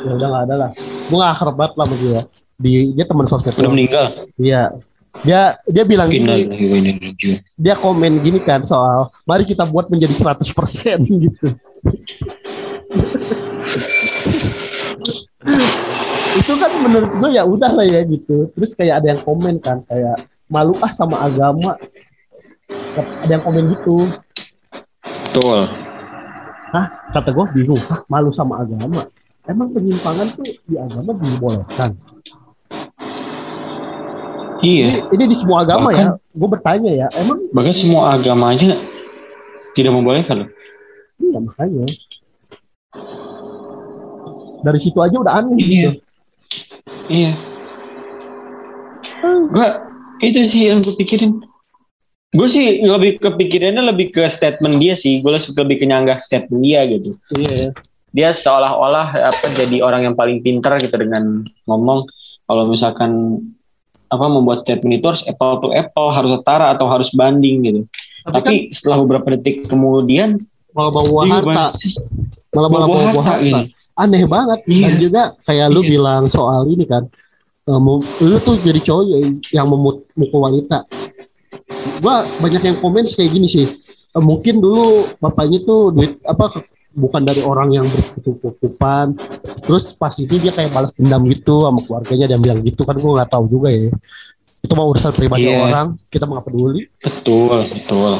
ya 0.00 0.12
udah 0.16 0.28
nggak 0.32 0.44
ada 0.48 0.54
lah 0.56 0.70
gua 1.08 1.16
nggak 1.20 1.32
akrab 1.36 1.54
banget 1.58 1.72
lah 1.76 1.86
sama 1.86 1.96
dia 2.00 2.20
di 2.60 2.72
dia 2.92 3.04
teman 3.08 3.26
sosmed 3.28 3.56
Udah 3.56 3.72
meninggal. 3.72 4.06
iya 4.36 4.62
dia 5.26 5.58
dia 5.66 5.82
bilang 5.84 6.06
gini 6.06 6.46
dia 7.58 7.74
komen 7.74 8.22
gini 8.22 8.38
kan 8.40 8.62
soal 8.62 9.10
mari 9.26 9.42
kita 9.42 9.66
buat 9.66 9.90
menjadi 9.90 10.14
100% 10.14 10.46
gitu. 11.24 11.46
itu 16.40 16.52
kan 16.56 16.70
menurut 16.84 17.10
gue 17.18 17.30
ya 17.34 17.42
udah 17.42 17.70
lah 17.74 17.86
ya 17.86 18.00
gitu. 18.06 18.48
Terus 18.54 18.70
kayak 18.74 19.02
ada 19.02 19.06
yang 19.16 19.22
komen 19.26 19.58
kan 19.58 19.82
kayak 19.86 20.26
malu 20.46 20.78
ah 20.78 20.92
sama 20.92 21.20
agama. 21.26 21.74
Ada 23.26 23.40
yang 23.40 23.44
komen 23.44 23.64
gitu. 23.74 24.06
Betul. 25.02 25.89
Kata 27.10 27.30
gue 27.30 27.44
bingung, 27.52 27.82
Hah, 27.84 28.06
malu 28.06 28.30
sama 28.30 28.62
agama. 28.62 29.06
Emang 29.44 29.74
penyimpangan 29.74 30.30
tuh 30.32 30.46
di 30.46 30.74
agama 30.76 31.10
dibolehkan. 31.16 31.90
Iya. 34.60 35.08
Ini, 35.08 35.16
ini 35.16 35.24
di 35.26 35.36
semua 35.36 35.64
agama 35.64 35.90
ya. 35.90 36.14
Gue 36.30 36.48
bertanya 36.48 36.90
ya, 36.92 37.06
emang 37.16 37.48
Bahkan 37.50 37.74
semua 37.74 38.14
agama 38.14 38.52
aja 38.52 38.76
tidak 39.72 39.92
membolehkan 39.94 40.44
loh. 40.46 40.50
iya 41.18 41.38
makanya. 41.40 41.84
Dari 44.60 44.78
situ 44.78 44.98
aja 45.00 45.16
udah 45.16 45.34
aneh 45.40 45.56
Iya. 45.56 45.64
gitu. 45.64 45.90
Iya. 47.08 47.32
Gua 49.50 49.68
itu 50.20 50.40
sih 50.44 50.68
yang 50.68 50.84
gue 50.84 50.92
pikirin. 50.94 51.40
Gue 52.30 52.46
sih 52.46 52.78
lebih 52.78 53.18
kepikirannya 53.18 53.90
lebih 53.90 54.14
ke 54.14 54.22
statement 54.30 54.78
dia 54.78 54.94
sih. 54.94 55.18
Gue 55.18 55.34
lebih 55.34 55.82
kenyanggah 55.82 56.22
statement 56.22 56.62
dia 56.62 56.86
gitu. 56.86 57.18
Iya. 57.34 57.74
Dia 58.14 58.30
seolah-olah 58.34 59.34
apa 59.34 59.46
jadi 59.54 59.82
orang 59.82 60.06
yang 60.10 60.14
paling 60.14 60.38
pintar 60.42 60.78
gitu 60.78 60.94
dengan 60.94 61.42
ngomong 61.66 62.06
kalau 62.46 62.66
misalkan 62.70 63.42
apa 64.10 64.26
membuat 64.26 64.66
statement 64.66 64.98
itu 64.98 65.06
harus 65.06 65.22
apple 65.26 65.62
to 65.62 65.68
apple, 65.74 66.10
harus 66.10 66.34
setara 66.38 66.74
atau 66.74 66.86
harus 66.90 67.10
banding 67.14 67.62
gitu. 67.66 67.80
Tapi, 68.26 68.34
Tapi 68.34 68.54
setelah 68.74 69.02
beberapa 69.02 69.34
detik 69.38 69.66
kemudian 69.70 70.38
kan 70.38 70.46
malah 70.74 70.92
bawa 70.94 71.20
dia 71.26 71.34
harta, 71.34 71.66
malah 72.54 72.70
malah 72.70 72.86
bawa 72.86 72.86
bawa, 73.10 73.22
harta 73.26 73.32
harta. 73.42 73.60
Aneh 73.98 74.22
banget. 74.26 74.58
Iya. 74.70 74.86
Dan 74.86 74.94
juga 75.02 75.22
kayak 75.46 75.66
lu 75.70 75.82
Iya. 75.82 75.90
bilang 75.98 76.22
soal 76.30 76.62
ini 76.70 76.86
kan, 76.86 77.10
eh, 77.66 77.80
lu 78.22 78.36
tuh 78.42 78.54
jadi 78.62 78.78
cowok 78.82 79.02
yang- 79.50 79.70
memukul 79.70 80.40
wanita. 80.46 80.86
Gua 82.00 82.14
banyak 82.40 82.62
yang 82.62 82.76
komen 82.80 83.04
kayak 83.06 83.30
gini 83.30 83.46
sih. 83.46 83.66
Eh, 84.10 84.22
mungkin 84.22 84.58
dulu 84.58 85.06
bapaknya 85.16 85.62
tuh 85.62 85.92
duit 85.92 86.18
apa 86.24 86.64
bukan 86.90 87.22
dari 87.22 87.40
orang 87.40 87.70
yang 87.70 87.86
berkecukupan. 87.86 89.14
Terus 89.62 89.94
pas 89.94 90.10
itu 90.16 90.34
dia 90.36 90.50
kayak 90.50 90.72
balas 90.72 90.90
dendam 90.90 91.22
gitu 91.28 91.62
sama 91.62 91.78
keluarganya 91.84 92.26
dan 92.26 92.40
bilang 92.40 92.58
gitu 92.60 92.82
kan 92.82 92.96
gua 92.96 93.22
nggak 93.22 93.30
tahu 93.30 93.44
juga 93.46 93.68
ya. 93.70 93.92
Itu 94.60 94.72
mah 94.74 94.86
urusan 94.86 95.12
pribadi 95.12 95.48
Iya. 95.48 95.60
orang, 95.62 95.86
kita 96.08 96.24
mah 96.24 96.36
nggak 96.36 96.46
peduli. 96.46 96.82
Betul, 97.00 97.64
betul. 97.70 98.12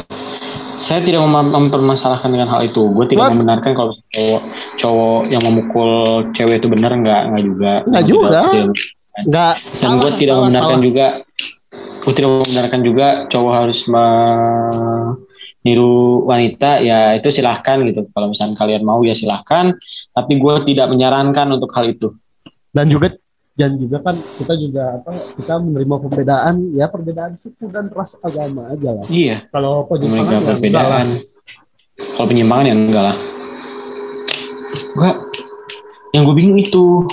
Saya 0.80 1.04
tidak 1.04 1.20
mem- 1.20 1.52
mempermasalahkan 1.52 2.32
dengan 2.32 2.48
hal 2.48 2.64
itu. 2.64 2.80
Gue 2.88 3.04
tidak 3.04 3.28
What? 3.28 3.32
membenarkan 3.36 3.76
kalau 3.76 3.92
cowok 4.08 4.40
cowok 4.80 5.20
yang 5.28 5.42
memukul 5.44 5.90
cewek 6.32 6.64
itu 6.64 6.72
benar 6.72 6.96
enggak, 6.96 7.28
enggak 7.28 7.44
juga. 7.44 7.72
Nggak 7.84 8.04
juga. 8.08 8.40
Nggak 9.20 9.54
Dan 9.76 9.90
gue 10.00 10.10
tidak 10.16 10.32
salah, 10.32 10.40
membenarkan 10.40 10.70
salah. 10.72 10.86
juga, 10.88 11.06
tidak 12.08 12.48
membenarkan 12.48 12.80
juga 12.80 13.06
cowok 13.28 13.52
harus 13.52 13.80
me- 13.84 15.28
niru 15.60 16.24
wanita 16.24 16.80
ya 16.80 17.12
itu 17.16 17.28
silahkan 17.28 17.84
gitu. 17.84 18.08
Kalau 18.16 18.32
misalnya 18.32 18.56
kalian 18.56 18.82
mau 18.84 19.00
ya 19.04 19.12
silahkan. 19.12 19.76
Tapi 20.16 20.32
gue 20.40 20.54
tidak 20.72 20.88
menyarankan 20.88 21.46
untuk 21.52 21.70
hal 21.76 21.92
itu. 21.92 22.16
Dan 22.72 22.88
juga 22.88 23.12
dan 23.58 23.76
juga 23.76 24.00
kan 24.00 24.16
kita 24.40 24.54
juga 24.56 24.96
apa 24.96 25.36
kita 25.36 25.54
menerima 25.60 25.96
perbedaan 26.00 26.54
ya 26.72 26.86
perbedaan 26.88 27.36
suku 27.44 27.68
dan 27.68 27.92
ras 27.92 28.16
agama 28.24 28.72
aja 28.72 28.90
lah. 28.96 29.06
Iya. 29.12 29.44
Kalau 29.52 29.84
penyimpangan 29.84 30.32
ya 30.32 30.48
perbedaan. 30.48 31.06
kalau 32.16 32.26
penyimpangan 32.32 32.64
ya 32.64 32.74
enggak 32.74 33.04
lah. 33.12 33.16
Gue 34.96 35.10
yang 36.16 36.22
gue 36.24 36.36
bingung 36.36 36.56
itu. 36.56 37.04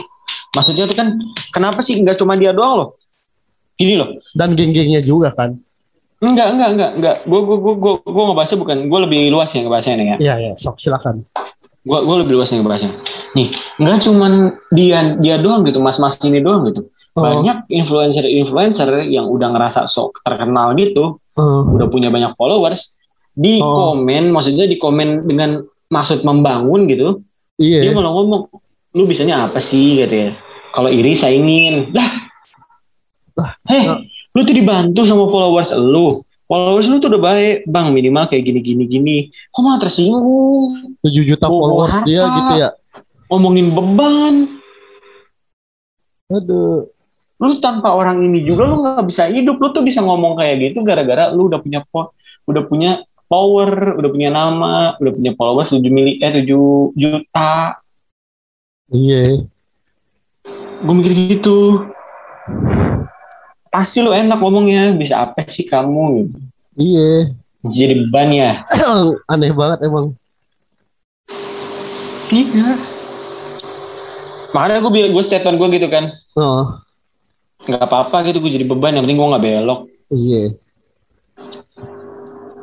Maksudnya 0.55 0.87
tuh 0.87 0.95
kan 0.95 1.19
kenapa 1.51 1.83
sih 1.83 1.99
nggak 1.99 2.17
cuma 2.17 2.39
dia 2.39 2.55
doang 2.55 2.79
loh 2.79 2.89
gini 3.77 3.93
loh. 3.95 4.17
Dan 4.33 4.57
geng-gengnya 4.57 4.99
juga 4.99 5.31
kan? 5.31 5.55
Enggak 6.17 6.49
enggak 6.57 6.69
enggak 6.73 6.91
enggak. 6.97 7.15
Gue 7.29 7.39
gue 7.45 7.57
gue 7.61 7.73
gue 7.77 7.93
gue 8.01 8.23
ngebahasnya 8.25 8.57
bukan 8.57 8.77
gue 8.89 8.99
lebih 9.05 9.19
luas 9.29 9.53
ya 9.53 9.61
ngebahasnya 9.61 9.95
nih 9.95 10.07
ya. 10.09 10.15
Iya 10.17 10.35
ya 10.41 10.51
sok 10.57 10.81
silakan. 10.81 11.21
Gue 11.85 11.99
gue 12.03 12.15
lebih 12.25 12.33
luas 12.41 12.49
nih 12.49 12.59
ngebahasnya 12.59 12.91
nih 13.37 13.47
nggak 13.77 13.97
cuman 14.01 14.31
dia 14.73 15.13
dia 15.21 15.35
doang 15.37 15.61
gitu 15.61 15.77
mas 15.77 16.01
mas 16.01 16.17
ini 16.25 16.41
doang 16.41 16.65
gitu. 16.67 16.89
Oh. 17.17 17.25
banyak 17.25 17.65
influencer 17.73 18.29
influencer 18.29 19.09
yang 19.09 19.25
udah 19.25 19.49
ngerasa 19.49 19.89
sok 19.89 20.21
terkenal 20.21 20.77
gitu 20.77 21.17
Eh, 21.33 21.61
udah 21.65 21.89
punya 21.89 22.09
banyak 22.13 22.33
followers 22.33 22.97
di 23.33 23.57
Oh. 23.57 23.93
komen 23.93 24.29
maksudnya 24.29 24.65
di 24.65 24.77
komen 24.77 25.25
dengan 25.25 25.61
maksud 25.89 26.21
membangun 26.21 26.85
gitu 26.85 27.21
dia 27.57 27.89
iya 27.89 27.93
malah 27.93 28.13
ngomong 28.13 28.49
lu 28.93 29.05
bisanya 29.05 29.49
apa 29.49 29.57
sih? 29.57 29.97
Katanya 29.97 30.37
kalau 30.73 30.89
iri 30.89 31.13
saingin. 31.13 31.89
Lah 31.93 32.26
Lah, 33.37 33.53
heh 33.69 33.83
nah. 33.85 34.01
lu 34.33 34.41
tuh 34.41 34.55
dibantu 34.55 35.05
sama 35.05 35.29
followers 35.29 35.69
lu. 35.77 36.25
Followers 36.47 36.87
lu 36.89 36.97
tuh 36.97 37.13
udah 37.13 37.21
baik. 37.21 37.55
Bang 37.69 37.93
minimal 37.93 38.25
kayak 38.25 38.43
gini 38.43 38.59
gini 38.63 38.83
gini. 38.87 39.17
Kok 39.53 39.61
malah 39.61 39.79
tersinggung? 39.83 40.97
7 41.05 41.13
juta 41.21 41.45
Oh, 41.45 41.59
followers 41.61 41.95
dia 42.03 42.25
harta. 42.25 42.35
gitu 42.39 42.53
ya. 42.57 42.69
Ngomongin 43.29 43.67
beban. 43.75 44.35
Aduh. 46.31 46.87
Lu 47.37 47.61
tanpa 47.61 47.93
orang 47.93 48.25
ini 48.25 48.41
juga 48.41 48.65
lu 48.65 48.81
nggak 48.81 49.05
bisa 49.05 49.29
hidup. 49.29 49.61
Lu 49.61 49.69
tuh 49.69 49.85
bisa 49.85 50.01
ngomong 50.01 50.33
kayak 50.39 50.73
gitu 50.73 50.81
gara-gara 50.81 51.29
lu 51.29 51.45
udah 51.51 51.61
punya 51.61 51.85
po 51.85 52.15
udah 52.47 52.63
punya 52.65 52.91
power 53.27 53.99
udah 53.99 54.09
punya 54.09 54.31
nama 54.31 54.95
udah 54.97 55.11
punya 55.11 55.35
followers 55.35 55.69
7 55.69 55.83
mili 55.91 56.17
eh 56.23 56.31
7 56.31 56.47
juta. 56.95 57.77
Iya. 58.89 59.43
Gue 60.79 60.93
mikir 60.95 61.13
gitu 61.35 61.83
pasti 63.77 64.01
lu 64.01 64.09
enak 64.09 64.41
ngomongnya 64.41 64.89
bisa 64.97 65.21
apa 65.21 65.45
sih 65.45 65.69
kamu? 65.69 66.25
Gitu. 66.25 66.37
iya. 66.81 67.29
Jadi 67.61 67.93
beban 68.09 68.33
ya. 68.33 68.51
Aneh 69.31 69.53
banget 69.53 69.85
emang. 69.85 70.17
Iya. 72.33 72.81
Makanya 74.49 74.81
gue 74.81 74.91
bilang 74.97 75.11
gue 75.13 75.23
statement 75.25 75.61
gue 75.61 75.69
gitu 75.77 75.87
kan. 75.93 76.09
Oh. 76.33 76.73
Nggak 77.69 77.85
apa-apa 77.85 78.25
gitu 78.25 78.41
gue 78.41 78.51
jadi 78.57 78.65
beban 78.65 78.97
yang 78.97 79.05
penting 79.05 79.21
gue 79.21 79.29
nggak 79.29 79.45
belok. 79.45 79.79
Iya. 80.09 80.43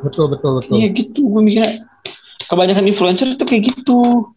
Betul 0.03 0.35
betul 0.35 0.51
betul. 0.59 0.75
Iya 0.83 0.89
gitu 0.99 1.31
gue 1.31 1.43
mikirnya. 1.47 1.87
Kebanyakan 2.51 2.91
influencer 2.91 3.39
tuh 3.39 3.47
kayak 3.47 3.71
gitu. 3.71 4.35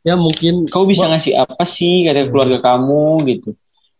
Ya 0.00 0.16
mungkin 0.16 0.64
kau 0.72 0.88
bisa 0.88 1.04
ngasih 1.12 1.36
apa 1.36 1.68
sih 1.68 2.08
kata 2.08 2.32
keluarga 2.32 2.62
kamu 2.64 3.20
gitu 3.36 3.52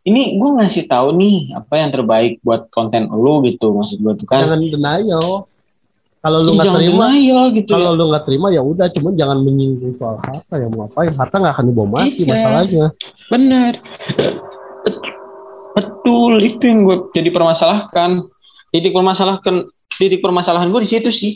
ini 0.06 0.38
gue 0.38 0.50
ngasih 0.62 0.86
tahu 0.86 1.18
nih 1.18 1.50
apa 1.58 1.82
yang 1.82 1.90
terbaik 1.90 2.38
buat 2.46 2.70
konten 2.70 3.10
lu 3.10 3.42
gitu 3.42 3.74
maksud 3.74 3.98
gue 3.98 4.14
tuh 4.22 4.26
kan. 4.30 4.46
Jangan 4.46 4.62
denial. 4.62 5.50
Kalau 6.22 6.38
lu 6.42 6.58
nggak 6.58 6.74
terima 6.78 7.06
denial 7.10 7.42
gitu 7.54 7.70
kalau 7.70 7.90
ya. 7.94 7.98
lu 7.98 8.04
nggak 8.10 8.24
terima 8.26 8.46
ya 8.50 8.62
udah 8.62 8.86
cuman 8.90 9.12
jangan 9.14 9.38
menyinggung 9.42 9.94
soal 9.98 10.18
harta 10.22 10.54
ya 10.58 10.66
mau 10.70 10.86
ngapain? 10.86 11.12
Harta 11.14 11.36
nggak 11.42 11.54
akan 11.58 11.66
dibawa 11.70 11.88
mati 11.90 12.22
Iya. 12.22 12.30
masalahnya. 12.34 12.84
Benar 13.30 13.72
betul 15.76 16.32
itu 16.40 16.62
yang 16.64 16.80
gue 16.88 16.96
jadi 17.12 17.28
permasalahkan. 17.30 18.24
Titik 18.72 18.92
permasalahkan 18.96 19.54
titik 19.98 20.20
permasalahan 20.24 20.70
gue 20.72 20.82
di 20.82 20.90
situ 20.90 21.10
sih. 21.12 21.32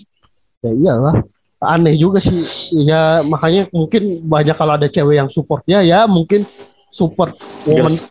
Ya 0.65 0.73
iyalah. 0.73 1.23
Aneh 1.61 1.95
juga 1.95 2.19
sih. 2.25 2.47
Ya 2.73 3.21
makanya 3.23 3.69
mungkin 3.71 4.25
banyak 4.25 4.57
kalau 4.57 4.79
ada 4.79 4.89
cewek 4.89 5.21
yang 5.21 5.29
support 5.29 5.61
ya 5.69 5.85
ya 5.85 6.09
mungkin 6.09 6.47
support 6.91 7.37
woman 7.69 7.95
Yes. 7.95 8.03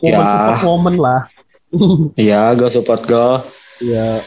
Woman 0.00 0.18
Ya. 0.18 0.30
support 0.30 0.60
woman 0.64 0.94
lah 0.96 1.20
Iya, 2.16 2.42
gue 2.54 2.68
support 2.68 3.02
gue. 3.02 3.28
ya 3.84 4.24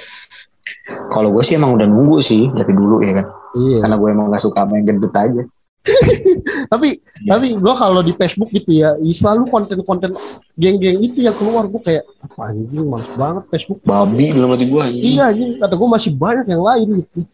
Kalau 1.10 1.30
gue 1.30 1.42
sih 1.42 1.56
emang 1.56 1.74
udah 1.74 1.84
nunggu 1.84 2.22
sih 2.22 2.48
dari 2.48 2.72
dulu 2.72 3.02
ya 3.02 3.18
kan. 3.18 3.26
iya 3.54 3.78
Karena 3.80 3.96
gue 3.96 4.10
emang 4.10 4.30
gak 4.30 4.42
suka 4.42 4.62
main 4.64 4.82
gendut 4.82 5.12
aja. 5.12 5.42
tapi 6.70 7.02
Iya. 7.22 7.30
tapi 7.32 7.58
gua 7.58 7.74
kalau 7.74 8.02
di 8.02 8.14
Facebook 8.14 8.50
gitu 8.50 8.70
ya 8.76 8.94
selalu 9.04 9.50
konten-konten 9.50 10.14
geng-geng 10.54 11.02
itu 11.02 11.22
yang 11.22 11.34
keluar 11.34 11.66
gua 11.66 11.82
kayak 11.82 12.06
apa 12.22 12.38
anjing 12.48 12.86
males 12.86 13.10
banget 13.12 13.44
Facebook 13.50 13.82
Babi 13.82 14.30
dalam 14.30 14.54
hati 14.54 14.66
gue 14.66 14.84
iya 14.92 15.30
anjing 15.30 15.58
kata 15.58 15.74
gua 15.74 15.90
masih 15.92 16.14
banyak 16.14 16.46
yang 16.46 16.62
lain 16.62 16.88
gitu 17.02 17.26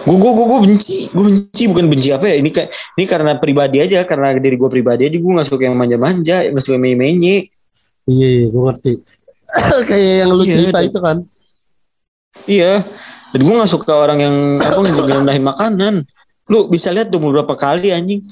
Gue 0.00 0.16
gue 0.16 0.32
gue 0.32 0.58
benci, 0.64 0.96
gue 1.12 1.24
benci 1.24 1.62
bukan 1.68 1.86
benci 1.86 2.08
apa 2.08 2.24
ya? 2.24 2.40
Ini 2.40 2.50
kayak 2.50 2.68
ini 2.96 3.04
karena 3.04 3.36
pribadi 3.36 3.78
aja, 3.78 4.00
karena 4.08 4.32
diri 4.34 4.56
gue 4.56 4.70
pribadi 4.70 5.04
aja 5.04 5.16
gue 5.16 5.32
gak 5.36 5.44
suka 5.44 5.68
yang 5.68 5.76
manja-manja, 5.76 6.48
gak 6.48 6.62
suka 6.64 6.80
yang 6.80 6.84
menye-menye. 6.88 7.52
iya 8.08 8.26
iya 8.32 8.46
gua 8.48 8.72
ngerti 8.72 8.96
kayak 9.92 10.12
yang 10.24 10.30
lu 10.32 10.42
Iya, 10.42 10.54
cerita 10.56 10.78
dan- 10.80 10.88
itu 10.88 10.98
kan 10.98 11.16
Iya. 12.48 12.72
Dan 13.30 13.40
gue 13.44 13.54
gak 13.60 13.70
suka 13.70 13.92
orang 13.94 14.18
yang 14.18 14.36
apa 14.58 14.80
ngerendahin 14.80 15.44
makanan. 15.44 15.94
Lu 16.48 16.66
bisa 16.66 16.90
lihat 16.90 17.12
tuh 17.12 17.20
beberapa 17.20 17.54
kali 17.54 17.92
anjing. 17.92 18.24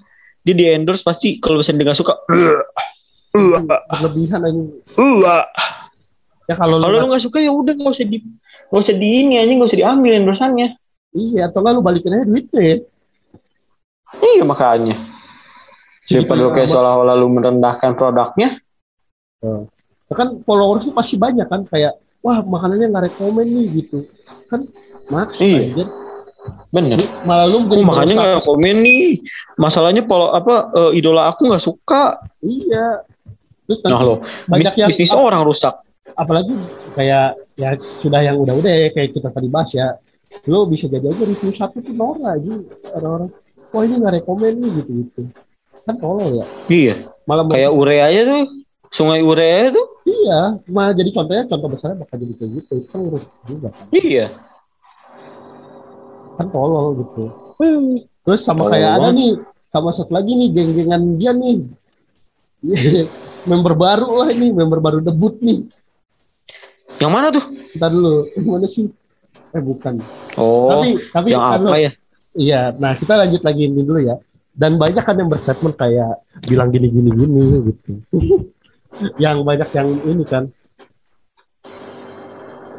Dia 0.42 0.54
di 0.56 0.64
endorse 0.66 1.04
pasti 1.04 1.36
kalau 1.38 1.60
misalnya 1.60 1.84
dia 1.84 1.88
gak 1.92 2.00
suka. 2.00 2.14
"Uh, 2.26 2.64
uh, 3.36 3.60
berlebihan 3.92 4.40
anjing 4.42 4.72
uh." 4.96 5.44
ya 6.48 6.56
kalau 6.56 6.80
lu 6.80 6.82
Kalau 6.82 6.88
lu 6.88 6.96
nggak- 6.96 7.08
nggak 7.12 7.22
suka 7.22 7.38
ya 7.38 7.52
udah 7.52 7.76
nggak 7.76 7.92
usah 7.92 8.06
di 8.08 8.18
nggak 8.72 8.80
usah 8.80 8.94
di 8.96 9.08
ini 9.20 9.34
aja 9.36 9.52
nggak 9.52 9.68
usah 9.68 9.78
diambil 9.78 10.12
endorsannya. 10.16 10.68
Iya 11.18 11.42
atau 11.46 11.58
nggak 11.58 11.74
lu 11.74 11.82
balikin 11.82 12.14
aja 12.14 12.24
duitnya 12.24 12.62
ya 12.62 12.76
Iya 14.08 14.40
makanya. 14.42 14.96
Daripada 16.02 16.40
lu 16.40 16.50
kayak 16.50 16.72
seolah-olah 16.72 17.12
lu 17.12 17.28
merendahkan 17.28 17.92
produknya. 17.92 18.56
Ya 20.08 20.14
kan 20.16 20.40
followersnya 20.40 20.96
pasti 20.96 21.20
banyak 21.20 21.44
kan 21.44 21.62
kayak 21.62 21.92
wah 22.18 22.40
makanannya 22.40 22.88
nggak 22.88 23.04
rekomen 23.12 23.44
nih 23.44 23.66
gitu 23.76 24.08
kan 24.48 24.64
maksa 25.06 25.44
Iya. 25.44 25.60
anjir. 25.60 25.88
Bener. 26.72 26.98
malah 27.22 27.44
lu 27.44 27.60
Aku 27.62 27.84
makanya 27.84 28.14
nggak 28.16 28.44
komen 28.48 28.76
nih. 28.80 29.20
Masalahnya 29.54 30.00
kalau 30.02 30.32
apa 30.32 30.54
eh, 30.72 30.96
idola 30.96 31.28
aku 31.28 31.44
nggak 31.44 31.60
suka. 31.62 32.16
iya 32.40 33.04
terus 33.68 33.84
Nah 33.84 34.00
lo 34.00 34.24
banyak 34.48 34.72
bis- 34.72 34.80
yang 34.80 34.88
bisnis 34.88 35.12
orang 35.12 35.44
rusak. 35.44 35.76
apalagi 36.16 36.50
kayak 36.96 37.36
ya 37.54 37.76
sudah 38.00 38.18
yang 38.18 38.40
udah-udah 38.40 38.72
ya, 38.72 38.88
kayak 38.90 39.12
kita 39.12 39.28
tadi 39.28 39.46
bahas 39.46 39.70
ya 39.70 39.92
lu 40.44 40.64
bisa 40.64 40.86
jadi 40.86 41.04
aja 41.04 41.22
review 41.24 41.50
satu 41.50 41.78
tuh 41.78 41.92
norak 41.92 42.36
aja 42.36 42.52
orang-orang 42.92 43.30
wah 43.68 43.82
ini 43.82 43.94
nggak 43.96 44.14
rekomen 44.16 44.52
nih 44.54 44.70
gitu 44.78 44.90
gitu 45.02 45.20
kan 45.82 45.94
tolol 45.96 46.30
ya 46.34 46.46
Iya. 46.66 46.94
malah 47.24 47.44
Kayak 47.46 47.72
urea 47.72 48.02
aja 48.06 48.20
tuh. 48.24 48.44
Sungai 48.88 49.20
urea 49.20 49.68
tuh. 49.68 49.86
iya 50.04 50.56
malah 50.66 50.92
jadi 50.92 51.10
contohnya 51.10 51.44
contoh 51.44 51.68
besarnya 51.68 51.96
bakal 51.98 52.16
jadi 52.16 52.34
kayak 52.34 52.50
gitu 52.56 52.72
itu 52.74 52.88
kan 52.88 52.98
ngurus 52.98 53.24
juga 53.44 53.68
kan 53.68 53.84
Iya. 53.90 54.26
kan 56.34 56.46
tolol 56.48 56.86
gitu 56.96 57.22
terus 58.22 58.40
sama 58.40 58.64
Tolol 58.64 58.72
kayak 58.72 58.90
ada 58.94 59.08
nih 59.10 59.30
sama 59.68 59.90
satu 59.90 60.10
lagi 60.10 60.32
nih 60.32 60.48
geng-gengan 60.50 61.02
dia 61.16 61.32
nih 61.32 61.56
member 63.50 63.74
baru 63.74 64.08
lah 64.18 64.28
ini 64.30 64.48
member 64.50 64.78
baru 64.78 64.98
debut 64.98 65.36
nih 65.40 65.66
Yang 66.98 67.12
mana 67.14 67.28
tuh? 67.30 67.44
Ntar 67.78 67.90
dulu 67.94 68.14
mana 68.42 68.66
sih 68.66 68.90
eh 69.54 69.62
bukan. 69.62 69.94
Oh. 70.36 70.70
tapi 70.70 71.00
tapi 71.10 71.28
yang 71.32 71.42
kan 71.42 71.60
apa 71.64 71.76
ya? 71.80 71.90
iya 72.38 72.60
nah 72.76 72.92
kita 72.94 73.12
lanjut 73.16 73.42
lagi 73.42 73.62
ini 73.68 73.82
dulu 73.84 74.00
ya. 74.02 74.16
Dan 74.58 74.74
banyak 74.74 75.06
kan 75.06 75.14
yang 75.14 75.30
berstatement 75.30 75.78
kayak 75.78 76.18
bilang 76.50 76.74
gini 76.74 76.90
gini 76.90 77.10
gini 77.14 77.42
gitu. 77.70 77.90
Yang 79.22 79.46
banyak 79.46 79.70
yang 79.70 79.88
ini 80.02 80.24
kan. 80.26 80.50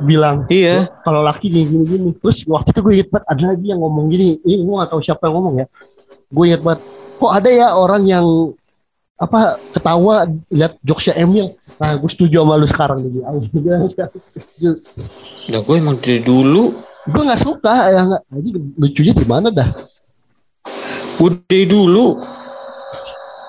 Bilang 0.04 0.44
Iya. 0.52 0.92
kalau 1.08 1.24
laki 1.24 1.48
gini 1.48 1.64
gini 1.72 1.84
gini 1.88 2.10
terus 2.20 2.44
waktu 2.44 2.76
itu 2.76 2.80
gue 2.84 2.94
inget 3.00 3.10
banget 3.12 3.26
ada 3.32 3.44
lagi 3.56 3.66
yang 3.72 3.80
ngomong 3.80 4.12
gini. 4.12 4.44
Ini 4.44 4.60
gue 4.68 4.76
gak 4.76 4.92
tahu 4.92 5.00
siapa 5.00 5.32
yang 5.32 5.40
ngomong 5.40 5.56
ya. 5.64 5.68
Gue 6.28 6.44
inget 6.52 6.60
banget 6.60 6.84
kok 7.20 7.32
ada 7.32 7.50
ya 7.52 7.68
orang 7.76 8.04
yang 8.04 8.28
apa 9.20 9.60
ketawa 9.76 10.24
lihat 10.48 10.80
jokesnya 10.84 11.20
Emil 11.20 11.52
nah 11.80 11.96
gue 11.96 12.10
setuju 12.12 12.44
sama 12.44 12.54
lu 12.56 12.68
sekarang 12.68 13.00
gue 13.08 13.76
setuju 14.14 14.70
Udah 15.48 15.62
gue 15.64 15.76
emang 15.76 15.98
dari 15.98 16.20
dulu. 16.20 16.76
gue 17.08 17.22
nggak 17.24 17.42
suka 17.42 17.74
ya 17.90 18.02
nggak 18.06 18.24
jadi 18.30 18.50
lucunya 18.76 19.14
di 19.16 19.26
mana 19.26 19.48
dah 19.50 19.70
Gue 21.16 21.36
dari 21.48 21.66
dulu. 21.66 22.20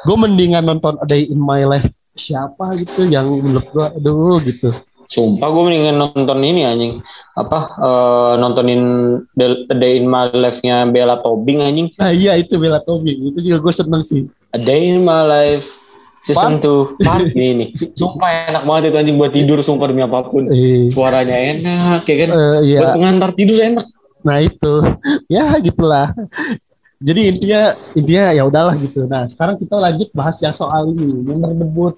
gue 0.01 0.16
mendingan 0.16 0.64
nonton 0.64 0.97
A 0.97 1.05
Day 1.05 1.26
in 1.26 1.37
My 1.37 1.62
Life 1.62 1.91
siapa 2.14 2.74
gitu 2.74 3.05
yang 3.05 3.28
menurut 3.31 3.68
gue 3.68 3.87
aduh 3.93 4.39
gitu 4.41 4.70
Sumpah 5.07 5.51
gue 5.51 5.62
mendingan 5.66 5.99
nonton 5.99 6.39
ini 6.39 6.62
anjing. 6.62 7.03
Apa 7.35 7.59
eh, 7.74 8.33
nontonin 8.39 8.83
The 9.35 9.74
Day 9.74 9.99
in 9.99 10.07
My 10.07 10.31
Life-nya 10.31 10.87
Bella 10.87 11.18
Tobing 11.18 11.59
anjing. 11.59 11.91
Nah 11.99 12.14
iya 12.14 12.39
itu 12.39 12.55
Bella 12.55 12.78
Tobing. 12.78 13.35
Itu 13.35 13.43
juga 13.43 13.59
gue 13.59 13.74
seneng 13.74 14.07
sih. 14.07 14.31
A 14.55 14.59
Day 14.62 14.87
in 14.87 15.03
My 15.03 15.26
Life 15.26 15.66
season 16.21 16.59
2 16.59 17.01
part 17.01 17.25
ini. 17.37 17.73
Sumpah 17.93 18.29
enak 18.49 18.62
banget 18.62 18.83
itu 18.89 18.97
anjing 18.97 19.16
buat 19.16 19.33
tidur 19.33 19.59
sumpah 19.61 19.87
demi 19.87 20.01
apa 20.01 20.25
pun. 20.25 20.47
Eh, 20.47 20.89
Suaranya 20.89 21.35
enak 21.35 22.03
ya 22.05 22.16
kan. 22.16 22.29
eh, 22.31 22.59
iya. 22.64 22.79
Buat 22.81 22.93
pengantar 22.97 23.31
tidur 23.33 23.59
enak. 23.59 23.87
Nah 24.21 24.39
itu. 24.39 24.75
Ya 25.33 25.57
gitulah. 25.59 26.12
Jadi 27.01 27.21
intinya 27.27 27.62
intinya 27.95 28.25
ya 28.31 28.43
udahlah 28.45 28.77
gitu. 28.77 29.05
Nah 29.05 29.25
sekarang 29.25 29.57
kita 29.57 29.73
lanjut 29.75 30.12
bahas 30.12 30.37
yang 30.39 30.53
soal 30.53 30.85
ini 30.87 31.09
yang 31.25 31.41
merebut 31.41 31.97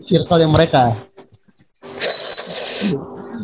circle 0.00 0.40
yang 0.40 0.48
mereka. 0.48 0.96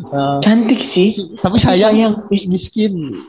Eh, 0.07 0.37
Cantik 0.41 0.81
sih. 0.81 1.13
tapi 1.37 1.59
sayang 1.59 1.93
mis- 2.27 2.47
miskin. 2.47 3.21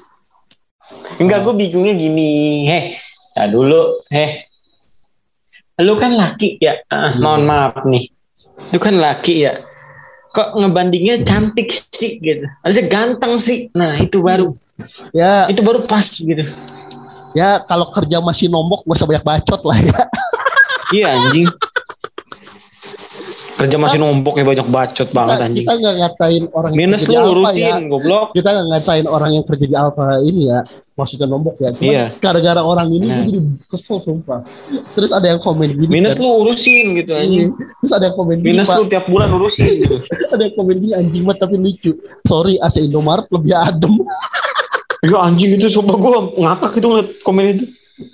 Enggak, 1.19 1.45
gue 1.45 1.55
bingungnya 1.55 1.93
gini. 1.93 2.65
Heh, 2.65 2.97
nah 3.35 3.45
dulu. 3.45 4.01
Heh, 4.09 4.48
lu 5.79 5.95
kan 5.97 6.13
laki 6.13 6.59
ya. 6.59 6.83
Ah, 6.89 7.15
Hmm. 7.15 7.23
mohon 7.23 7.43
maaf 7.47 7.75
nih. 7.87 8.11
Lu 8.71 8.79
kan 8.79 8.99
laki 8.99 9.47
ya. 9.47 9.63
Kok 10.29 10.59
ngebandingnya 10.59 11.25
cantik 11.25 11.71
sih 11.73 12.19
gitu. 12.19 12.45
Harusnya 12.61 12.85
ganteng 12.87 13.39
sih. 13.39 13.71
Nah 13.73 13.97
itu 13.99 14.21
baru, 14.21 14.53
Ya 15.11 15.47
itu 15.49 15.59
baru 15.63 15.87
pas 15.87 16.05
gitu. 16.05 16.45
ya 17.33 17.61
kalau 17.65 17.91
kerja 17.91 18.19
masih 18.19 18.49
nombok 18.49 18.83
gak 18.87 18.99
usah 18.99 19.07
banyak 19.07 19.25
bacot 19.25 19.61
lah 19.63 19.79
ya. 19.79 19.99
Iya 20.89 21.07
anjing. 21.15 21.49
Kerja 23.59 23.75
masih 23.75 23.99
nombok 23.99 24.35
ya 24.35 24.47
banyak 24.47 24.67
bacot 24.67 25.09
banget 25.11 25.35
Kita- 25.35 25.45
anjing. 25.45 25.65
Kita 25.67 25.75
nggak 25.75 25.95
ngatain 25.99 26.45
orang 26.49 26.71
yang 26.71 26.79
Minus 26.81 27.01
kerja 27.01 27.11
di 27.11 27.19
lu 27.19 27.31
urusin, 27.35 27.59
ya. 27.59 27.75
goblok. 27.85 28.27
Kita 28.31 28.49
nggak 28.49 28.67
ngatain 28.71 29.07
orang 29.07 29.31
yang 29.35 29.45
kerja 29.45 29.65
di 29.67 29.75
Alfa 29.75 30.05
ini 30.21 30.43
ya. 30.47 30.59
Maksudnya 30.95 31.27
nombok 31.27 31.55
ya. 31.59 31.71
Iya. 31.77 32.05
gara-gara 32.17 32.59
orang 32.59 32.89
ini 32.89 33.07
Nah. 33.07 33.19
jadi 33.21 33.39
kesel 33.67 33.99
sumpah. 33.99 34.47
Terus 34.93 35.11
ada 35.11 35.27
yang 35.27 35.39
komen 35.39 35.71
gini. 35.73 35.91
Minus 35.91 36.15
kan. 36.15 36.23
lu 36.23 36.31
urusin 36.41 36.87
gitu 36.97 37.11
Iya. 37.11 37.21
anjing. 37.21 37.49
Terus 37.83 37.93
ada 37.93 38.05
yang 38.07 38.17
komen 38.17 38.37
gini, 38.37 38.47
Minus 38.49 38.67
lu 38.69 38.85
tiap 38.87 39.05
bulan 39.07 39.29
urusin 39.29 39.71
gitu. 39.77 39.97
Ada 40.33 40.43
yang 40.45 40.55
komen 40.55 40.75
gini 40.77 40.93
anjing 40.93 41.23
banget 41.23 41.39
tapi 41.41 41.55
lucu. 41.57 41.91
Sorry 42.23 42.55
AC 42.57 42.77
Indomaret 42.81 43.27
lebih 43.29 43.53
adem. 43.53 43.95
Ya 45.01 45.15
anjing 45.21 45.55
itu 45.55 45.71
sumpah 45.71 45.95
gue 45.95 46.11
ngakak 46.37 46.75
itu 46.75 46.87
ngeliat 46.87 47.09
komen 47.23 47.45
itu. 47.49 47.65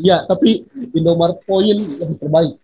ya, 0.00 0.20
tapi 0.24 0.64
Indomaret 0.92 1.40
Point 1.42 1.80
lebih 1.96 2.16
terbaik. 2.18 2.60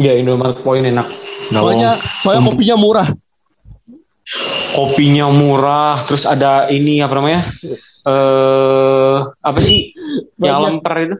Ya 0.00 0.16
Indomaret 0.16 0.56
Point 0.64 0.88
enak. 0.88 1.06
Nggak 1.52 1.60
Soalnya, 1.60 1.90
soalnya 2.24 2.42
kopinya 2.48 2.76
murah. 2.76 3.08
kopinya 4.70 5.26
murah 5.26 6.06
terus 6.06 6.22
ada 6.22 6.70
ini 6.70 7.02
apa 7.02 7.18
namanya 7.18 7.50
eh 8.06 9.16
apa 9.42 9.58
sih 9.58 9.90
yang 10.38 10.62
Banyak. 10.62 10.66
lemper 10.70 10.94
itu 11.02 11.16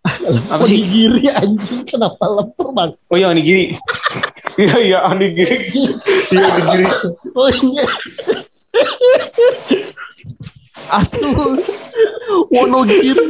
apa 0.52 0.62
sih 0.68 0.84
Onigiri 0.84 1.24
anjing 1.32 1.80
kenapa 1.88 2.20
lemper 2.28 2.68
bang? 2.76 2.90
oh 3.08 3.16
iya 3.16 3.32
onigiri 3.32 3.64
iya 4.60 4.74
iya 4.76 4.98
onigiri 5.08 5.56
iya 6.28 6.46
onigiri 6.52 6.84
Oh 7.40 7.48
iya. 7.48 7.84
Asul 10.88 11.60
Wonogiri. 12.50 13.26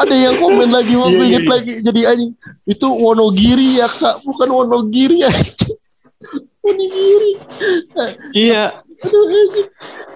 Ada 0.00 0.14
yang 0.16 0.36
komen 0.40 0.68
lagi 0.72 0.96
Mau 0.96 1.08
Iya, 1.08 1.16
iya, 1.16 1.26
inget 1.28 1.44
iya. 1.44 1.52
lagi. 1.52 1.72
Jadi 1.84 2.00
anjing 2.08 2.32
Itu 2.66 2.86
Wonogiri 2.90 3.80
ya 3.80 3.88
kak. 3.88 4.24
Bukan 4.24 4.48
Wonogiri 4.50 5.24
ya. 5.24 5.32
Onigiri 6.66 7.32
iya. 8.36 8.64
Aduh 9.00 9.24
anjing. 9.28 9.68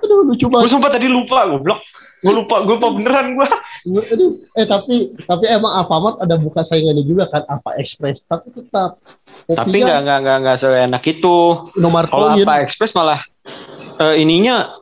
Aduh 0.04 0.18
lucu 0.28 0.44
gue 0.44 0.52
banget 0.52 0.70
sumpah 0.72 0.90
tadi 0.92 1.06
lupa 1.08 1.48
goblok. 1.48 1.80
Gue 2.24 2.32
lupa 2.32 2.64
gue 2.64 2.74
lupa 2.76 2.88
beneran 2.88 3.36
gue 3.36 3.48
Aduh, 3.84 4.40
Eh 4.56 4.64
tapi 4.64 5.12
Tapi 5.28 5.44
emang 5.44 5.76
Alfamart 5.76 6.16
ada 6.24 6.40
buka 6.40 6.64
saingannya 6.64 7.04
juga 7.04 7.28
kan? 7.28 7.44
Apa 7.48 7.76
Express? 7.80 8.24
Tapi 8.24 8.48
tetap. 8.52 8.96
Tapi 9.44 9.76
nggak 9.76 10.00
nggak 10.08 10.18
nggak 10.24 10.38
nggak 10.40 10.56
seenak 10.56 11.04
itu. 11.04 11.36
Nomor 11.76 12.08
kalau 12.08 12.32
apa 12.32 12.64
express 12.64 12.96
malah 12.96 13.20
eh, 14.00 14.14
ininya 14.24 14.72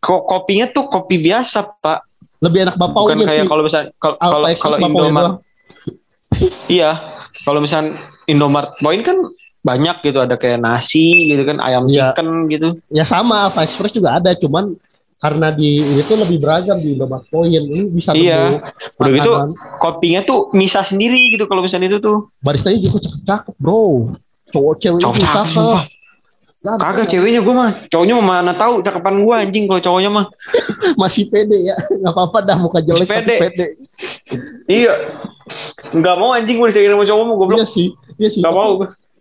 kok 0.00 0.20
kopinya 0.24 0.66
tuh 0.66 0.88
kopi 0.88 1.16
biasa 1.16 1.60
pak 1.76 2.00
Lebih 2.40 2.64
enak 2.64 2.76
bapak 2.76 3.00
bukan 3.04 3.18
kayak 3.22 3.44
kalau 3.46 3.62
misal 3.62 3.80
kalau 3.96 4.16
kalau 4.56 4.76
Indomaret 4.78 5.36
Iya, 6.72 6.90
kalau 7.42 7.60
misal 7.60 7.92
Indomaret 8.24 8.72
Point 8.78 9.02
kan 9.02 9.18
banyak 9.60 10.00
gitu 10.00 10.18
ada 10.18 10.40
kayak 10.40 10.56
nasi 10.58 11.28
gitu 11.28 11.44
kan 11.44 11.60
ayam 11.60 11.84
Iya. 11.84 12.16
chicken 12.16 12.48
gitu. 12.48 12.80
ya 12.88 13.04
sama 13.04 13.44
Alpha 13.44 13.60
Express 13.60 13.92
juga 13.92 14.16
ada 14.16 14.32
cuman 14.32 14.72
karena 15.20 15.52
di 15.52 15.84
ini 15.84 16.00
tuh 16.00 16.16
lebih 16.16 16.40
beragam 16.40 16.80
di 16.80 16.96
Indomaret 16.96 17.28
Point 17.28 17.52
ini 17.52 17.92
bisa 17.92 18.16
Iya. 18.16 18.64
Udah 18.96 19.10
gitu 19.12 19.30
kopinya 19.76 20.24
tuh 20.24 20.48
misah 20.52 20.80
sendiri 20.80 21.28
gitu 21.30 21.44
kalau 21.44 21.60
misalnya 21.60 21.92
itu 21.92 22.00
tuh. 22.00 22.32
baristanya 22.40 22.80
juga 22.80 23.04
cakep-cakep 23.04 23.54
bro 23.60 24.16
cowok 24.48 24.74
cewek 24.80 24.98
itu 24.98 25.12
cakep, 25.12 25.28
cakep 25.28 25.78
Kagak 26.60 27.08
ceweknya 27.08 27.40
gue 27.40 27.54
mah, 27.56 27.72
cowoknya 27.88 28.14
mah 28.20 28.26
mana 28.36 28.52
tahu 28.52 28.84
cakepan 28.84 29.24
gue 29.24 29.34
anjing 29.34 29.64
kalau 29.64 29.80
cowoknya 29.80 30.10
mah. 30.12 30.26
masih 31.00 31.24
pede 31.26 31.56
ya 31.64 31.76
nggak 31.88 32.12
apa-apa 32.12 32.38
dah 32.44 32.56
muka 32.56 32.84
jelek 32.84 33.08
Masih 33.08 33.16
pede. 33.24 33.36
pede 33.40 33.66
Iya. 34.68 34.94
Enggak 35.90 36.14
mau 36.16 36.30
anjing 36.30 36.56
gue 36.56 36.68
disayangin 36.68 36.94
sama 36.94 37.04
cowok 37.04 37.24
mau 37.24 37.32
iya 37.32 37.40
goblok. 37.40 37.60
sih 37.66 37.88
iya 38.16 38.28
sih 38.28 38.40
Enggak 38.44 38.52
tapi, 38.52 38.60
mau 38.60 38.72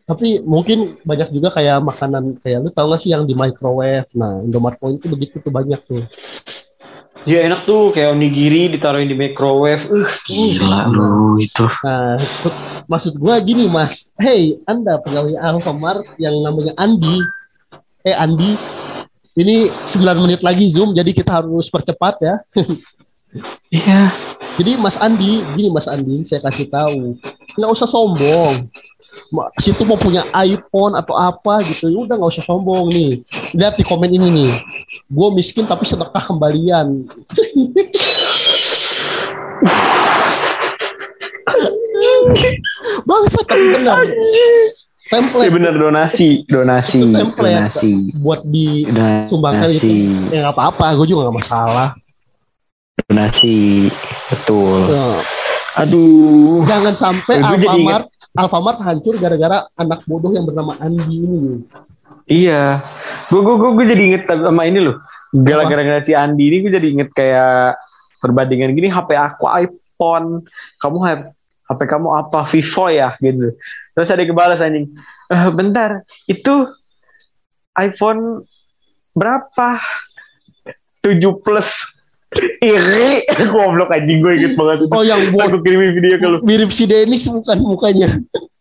tapi 0.09 0.27
mungkin 0.41 0.77
banyak 1.05 1.29
juga 1.29 1.49
kayak 1.53 1.79
makanan 1.79 2.23
kayak 2.41 2.65
lu 2.65 2.69
tau 2.69 2.89
gak 2.89 3.01
sih 3.01 3.13
yang 3.13 3.23
di 3.23 3.33
microwave 3.33 4.09
nah 4.11 4.41
Indomaret 4.41 4.77
Point 4.77 4.97
itu 4.97 5.07
begitu 5.07 5.37
tuh 5.37 5.53
banyak 5.53 5.77
tuh 5.85 6.01
Ya 7.29 7.45
enak 7.45 7.69
tuh 7.69 7.93
kayak 7.93 8.17
onigiri 8.17 8.73
ditaruhin 8.73 9.05
di 9.05 9.13
microwave. 9.13 9.85
Uh, 9.85 10.09
gila 10.25 10.89
lu 10.89 11.37
itu. 11.37 11.61
Nah, 11.85 12.17
maksud- 12.89 13.21
gua 13.21 13.37
gini 13.37 13.69
mas, 13.69 14.09
hey 14.17 14.57
anda 14.65 14.97
pegawai 14.97 15.37
Alfamart 15.37 16.17
yang 16.17 16.33
namanya 16.41 16.73
Andi, 16.73 17.21
eh 18.01 18.17
Andi, 18.17 18.57
ini 19.37 19.69
9 19.85 20.25
menit 20.25 20.41
lagi 20.41 20.73
zoom, 20.73 20.97
jadi 20.97 21.13
kita 21.13 21.45
harus 21.45 21.69
percepat 21.69 22.17
ya. 22.17 22.35
Iya. 23.69 24.09
Jadi 24.57 24.73
Mas 24.73 24.97
Andi, 24.97 25.45
gini 25.53 25.69
Mas 25.69 25.85
Andi, 25.85 26.25
saya 26.25 26.41
kasih 26.41 26.65
tahu, 26.65 27.13
nggak 27.53 27.71
usah 27.77 27.85
sombong. 27.85 28.65
Situ 29.61 29.85
mau 29.85 29.97
punya 29.97 30.25
iPhone 30.33 30.97
atau 30.97 31.13
apa 31.13 31.61
gitu, 31.69 31.89
ya 31.89 31.97
udah 32.01 32.15
nggak 32.17 32.33
usah 32.33 32.45
sombong 32.45 32.89
nih. 32.89 33.21
Lihat 33.53 33.77
di 33.77 33.83
komen 33.85 34.09
ini 34.09 34.27
nih, 34.33 34.51
gue 35.05 35.27
miskin 35.33 35.69
tapi 35.69 35.85
sedekah 35.85 36.23
kembalian. 36.25 37.05
Bangsa 43.05 43.39
tapi 43.45 43.65
benar. 43.73 44.05
Ya 44.05 44.69
Template 45.09 45.49
bener 45.49 45.73
donasi, 45.73 46.45
donasi, 46.45 47.01
Itu 47.01 47.17
template. 47.17 47.57
donasi, 47.65 48.13
buat 48.21 48.45
disumbangkan 48.45 49.73
donasi, 49.73 49.81
gitu. 49.81 50.29
Ya 50.29 50.37
nggak 50.45 50.53
apa-apa, 50.53 50.85
gue 51.01 51.05
juga 51.09 51.21
nggak 51.25 51.37
masalah. 51.41 51.89
donasi, 53.09 53.89
betul. 54.29 54.85
Ya, 54.85 55.25
Aduh, 55.81 56.61
Jangan 56.69 56.93
sampai 56.93 57.41
Alfamart 57.41 58.05
Alfamart 58.39 58.79
hancur 58.79 59.19
gara-gara 59.19 59.67
anak 59.75 60.07
bodoh 60.07 60.31
yang 60.31 60.47
bernama 60.47 60.79
Andi 60.79 61.03
ini. 61.11 61.59
iya. 62.31 62.79
Gue 63.27 63.43
gue 63.43 63.55
gue 63.75 63.85
jadi 63.91 64.03
inget 64.07 64.23
sama 64.31 64.63
ini 64.63 64.79
loh. 64.79 64.95
Gara-gara 65.35 65.99
si 66.01 66.15
Andi 66.15 66.47
ini 66.47 66.63
gue 66.63 66.71
jadi 66.71 66.87
inget 66.87 67.09
kayak 67.11 67.75
perbandingan 68.23 68.71
gini 68.71 68.87
HP 68.87 69.11
aku 69.19 69.43
iPhone, 69.51 70.47
kamu 70.79 70.97
HP, 71.67 71.79
kamu 71.83 72.07
apa 72.15 72.47
Vivo 72.47 72.85
ya 72.87 73.19
gitu. 73.19 73.51
Terus 73.93 74.07
ada 74.07 74.23
kebalas 74.23 74.63
anjing. 74.63 74.87
"Eh, 75.27 75.47
bentar, 75.51 76.07
itu 76.25 76.71
iPhone 77.75 78.47
berapa? 79.11 79.83
7 81.03 81.39
plus. 81.43 81.67
Iri, 82.61 83.25
goblok 83.53 83.89
anjing 83.89 84.21
gue 84.21 84.33
inget 84.37 84.53
banget 84.53 84.85
itu. 84.85 84.93
Oh 84.93 85.01
yang 85.01 85.33
buat 85.33 85.49
gue 85.49 85.61
kirimin 85.65 85.97
video 85.97 86.21
ke 86.21 86.27
lu. 86.29 86.37
mirip 86.45 86.69
si 86.69 86.85
Denis 86.85 87.25
bukan 87.25 87.57
mukanya. 87.61 88.09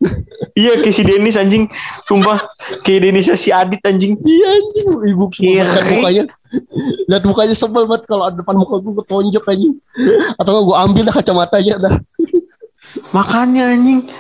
Iya 0.59 0.75
kayak 0.83 0.95
si 0.95 1.03
Denis 1.07 1.39
anjing 1.39 1.71
Sumpah 2.07 2.43
Kayak 2.83 3.11
Denisnya 3.11 3.39
si 3.39 3.55
Adit 3.55 3.79
anjing 3.87 4.19
Iya 4.27 4.47
anjing, 4.59 4.87
ibu 5.07 5.31
semua 5.31 5.71
mukanya. 5.87 6.25
Lihat 7.07 7.23
mukanya 7.23 7.55
sebel 7.55 7.87
banget 7.87 8.11
kalau 8.11 8.27
ada 8.27 8.35
depan 8.35 8.59
muka 8.59 8.83
gue 8.83 8.95
ketonjok 9.03 9.45
anjing. 9.47 9.75
Atau 10.35 10.67
gue 10.67 10.75
ambil 10.75 11.03
dah 11.07 11.15
kacamatanya 11.15 11.75
dah. 11.79 11.95
Makanya 13.15 13.75
anjing 13.75 14.11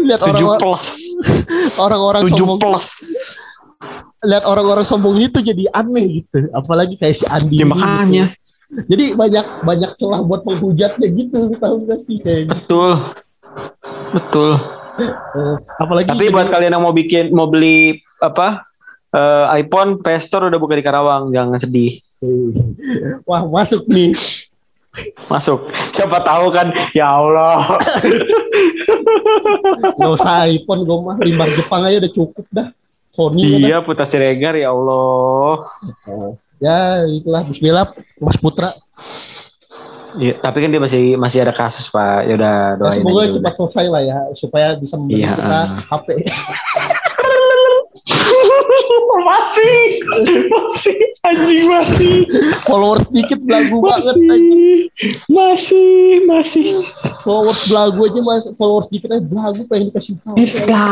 Lihat 0.00 0.20
7 0.20 0.28
orang-orang 0.28 0.60
plus 0.60 0.86
orang-orang 1.84 2.22
7 2.28 2.32
sombong. 2.36 2.58
plus 2.60 2.86
Lihat 4.22 4.44
orang-orang 4.44 4.86
sombong 4.86 5.18
itu 5.18 5.38
jadi 5.38 5.66
aneh 5.70 6.22
gitu. 6.22 6.46
Apalagi 6.50 6.94
kayak 6.94 7.16
si 7.18 7.24
Andi. 7.26 7.58
Ya 7.58 7.66
makanya 7.66 8.24
gitu. 8.30 8.40
Jadi 8.88 9.04
banyak 9.12 9.46
banyak 9.60 9.90
celah 9.96 10.20
buat 10.22 10.42
menghujatnya 10.42 11.04
gitu, 11.06 11.52
tahu 11.56 11.84
gak 11.84 12.00
sih 12.00 12.16
kayak. 12.18 12.48
Betul 12.48 13.04
Betul 14.12 14.50
Eh, 14.92 15.56
apalagi 15.76 16.08
Tapi 16.08 16.28
jadi- 16.28 16.34
buat 16.36 16.48
kalian 16.48 16.72
yang 16.72 16.84
mau 16.84 16.92
bikin 16.92 17.32
Mau 17.32 17.48
beli 17.48 17.96
apa 18.16 18.64
eh, 19.08 19.60
iPhone 19.60 19.96
Play 19.98 20.20
Store 20.20 20.48
udah 20.48 20.56
buka 20.56 20.72
di 20.72 20.80
Karawang, 20.80 21.28
jangan 21.28 21.56
sedih. 21.56 22.00
Wah, 23.24 23.44
masuk 23.44 23.84
nih. 23.84 24.16
Masuk. 25.26 25.68
Siapa 25.90 26.20
tahu 26.20 26.48
kan, 26.48 26.68
ya 26.92 27.20
Allah. 27.20 27.76
Gak 29.96 30.10
usah 30.12 30.44
iPhone 30.46 30.84
gue 30.84 30.98
mah 30.98 31.16
limbar 31.18 31.48
Jepang 31.52 31.82
aja 31.84 31.96
udah 31.98 32.12
cukup 32.12 32.46
dah. 32.48 32.68
Sony 33.12 33.44
iya, 33.60 33.84
Putra 33.84 34.08
Siregar 34.08 34.56
ya 34.56 34.72
Allah. 34.72 35.68
Ya, 36.56 37.04
itulah 37.04 37.44
bismillah 37.44 37.92
Mas 38.16 38.40
Putra. 38.40 38.72
Iya, 40.12 40.36
tapi 40.40 40.60
kan 40.60 40.68
dia 40.68 40.80
masih 40.80 41.16
masih 41.16 41.44
ada 41.44 41.52
kasus 41.52 41.88
Pak. 41.88 42.28
Ya 42.28 42.34
udah 42.36 42.56
Ya, 42.72 42.78
doain 42.80 43.00
semoga 43.00 43.20
aja 43.24 43.32
cepat 43.36 43.54
selesai 43.56 43.86
lah 43.88 44.02
ya 44.04 44.18
supaya 44.36 44.66
bisa 44.76 44.94
membeli 44.96 45.24
Iya. 45.24 45.32
kita 45.36 45.60
HP. 45.88 46.08
mati, 49.22 50.02
mati, 50.50 50.94
anjing 51.22 51.64
mati, 51.70 52.10
Followers 52.66 53.06
dikit 53.14 53.38
belagu 53.46 53.78
banget 53.78 54.18
anjing. 54.18 54.90
masih, 55.30 56.26
masih. 56.26 56.82
Followers 57.22 57.62
belagu 57.70 58.10
aja 58.10 58.20
mas 58.26 58.42
followers 58.58 58.90
dikit 58.90 59.14
aja 59.14 59.22
belagu 59.22 59.62
pengen 59.70 59.94
dikasih 59.94 60.18
HP. 60.18 60.34
Gila, 60.66 60.88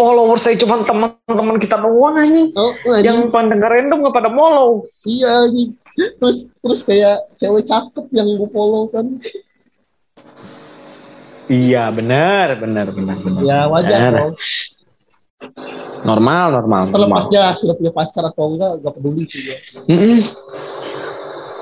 follower 0.00 0.36
saya 0.40 0.56
cuma 0.56 0.80
teman-teman 0.88 1.56
kita 1.60 1.76
doang 1.76 2.16
anjing. 2.16 2.48
Oh, 2.56 2.72
anjing. 2.88 3.04
Yang 3.04 3.18
pendengar 3.28 3.68
random 3.68 3.98
nggak 4.00 4.16
pada 4.16 4.30
follow. 4.32 4.88
Iya 5.04 5.52
anjing. 5.52 5.76
Terus 6.16 6.48
terus 6.64 6.80
kayak 6.88 7.28
cewek 7.36 7.68
cakep 7.68 8.08
yang 8.16 8.28
gue 8.40 8.48
follow 8.48 8.88
kan. 8.88 9.20
Iya, 11.52 11.92
benar, 11.92 12.56
benar, 12.56 12.88
benar, 12.96 13.16
benar. 13.20 13.40
Ya 13.44 13.68
wajar 13.68 13.98
Benar. 14.00 14.12
dong. 14.16 14.34
Normal, 16.02 16.46
normal, 16.58 16.90
Terlepas 16.90 17.30
dia 17.30 17.54
sudah 17.54 17.74
punya 17.78 17.92
pacar 17.94 18.26
atau 18.26 18.50
enggak, 18.50 18.82
gak 18.82 18.94
peduli 18.98 19.22
sih 19.30 19.54
ya. 19.54 19.56
Mm-mm. 19.86 20.18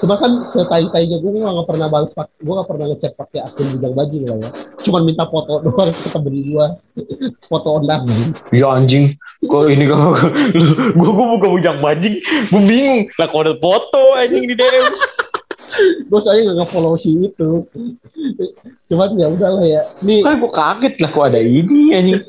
Cuma 0.00 0.16
kan 0.16 0.48
setai-tainya 0.48 1.20
gue 1.20 1.44
gak 1.44 1.68
pernah 1.68 1.92
balas 1.92 2.08
pak, 2.16 2.32
gue 2.40 2.48
gak 2.56 2.68
pernah 2.72 2.86
ngechat 2.88 3.12
pakai 3.20 3.44
akun 3.44 3.76
bujang 3.76 3.92
baju 3.92 4.16
lah 4.24 4.36
ya. 4.40 4.50
Cuman 4.80 5.02
minta 5.04 5.28
foto 5.28 5.60
doang 5.60 5.92
ke 5.92 6.08
temen 6.08 6.36
gue, 6.40 6.66
foto 7.52 7.68
online. 7.84 8.32
Ya 8.48 8.72
anjing, 8.72 9.12
kok 9.44 9.68
ini 9.68 9.84
kok 9.84 10.00
gue 10.56 11.10
gue 11.12 11.26
buka 11.36 11.48
bujang 11.52 11.78
bajing, 11.84 12.16
gue 12.48 12.62
bingung. 12.64 13.12
Lah 13.20 13.28
kok 13.28 13.44
ada 13.44 13.54
foto 13.60 14.16
anjing 14.16 14.48
di 14.48 14.56
DM. 14.56 14.88
Gue 16.10 16.20
soalnya 16.22 16.50
gak 16.50 16.56
nge-follow 16.64 16.94
si 16.98 17.10
itu. 17.30 17.50
Cuman 18.90 19.14
ya 19.14 19.26
udahlah 19.30 19.64
ya. 19.64 19.82
Nih, 20.02 20.26
Kan 20.26 20.42
gue 20.42 20.50
kaget 20.50 20.94
lah 20.98 21.10
kok 21.14 21.26
ada 21.30 21.40
ini 21.40 21.94
anjing. 21.94 22.20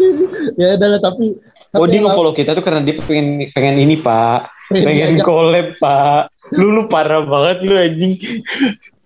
ya 0.60 0.74
udahlah 0.74 1.00
tapi. 1.00 1.38
Oh 1.70 1.86
tapi 1.86 1.94
dia 1.94 1.98
emang 2.02 2.12
nge-follow 2.14 2.34
kita 2.34 2.50
tuh 2.58 2.64
karena 2.66 2.82
dia 2.82 2.98
pengen 2.98 3.46
pengen 3.54 3.76
ini 3.78 3.94
pak, 4.02 4.50
pengen 4.74 5.22
collab 5.22 5.78
pak. 5.78 6.34
Lu 6.50 6.74
lu 6.74 6.90
parah 6.90 7.22
banget 7.22 7.62
lu 7.62 7.74
anjing. 7.78 8.18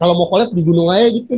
Kalau 0.01 0.16
mau 0.16 0.32
collab 0.32 0.49
di 0.57 0.62
gunung 0.64 0.89
aja 0.89 1.12
gitu. 1.12 1.37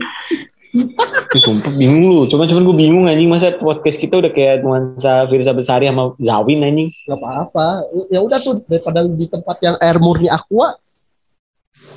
Ih, 0.76 1.40
sumpah 1.40 1.72
bingung 1.72 2.04
lu. 2.04 2.22
Cuma 2.28 2.44
cuman 2.44 2.62
gue 2.62 2.76
bingung 2.76 3.04
anjing 3.08 3.32
masa 3.32 3.56
podcast 3.56 3.96
kita 3.96 4.20
udah 4.20 4.30
kayak 4.30 4.60
nuansa 4.60 5.24
Firza 5.26 5.56
Besari 5.56 5.88
sama 5.88 6.12
Zawin 6.20 6.62
anjing. 6.62 6.92
Gak 7.08 7.18
apa-apa. 7.18 7.88
Ya 8.12 8.20
udah 8.20 8.38
tuh 8.44 8.60
daripada 8.68 9.02
di 9.08 9.26
tempat 9.26 9.56
yang 9.64 9.76
air 9.80 9.96
murni 9.96 10.28
aqua. 10.28 10.76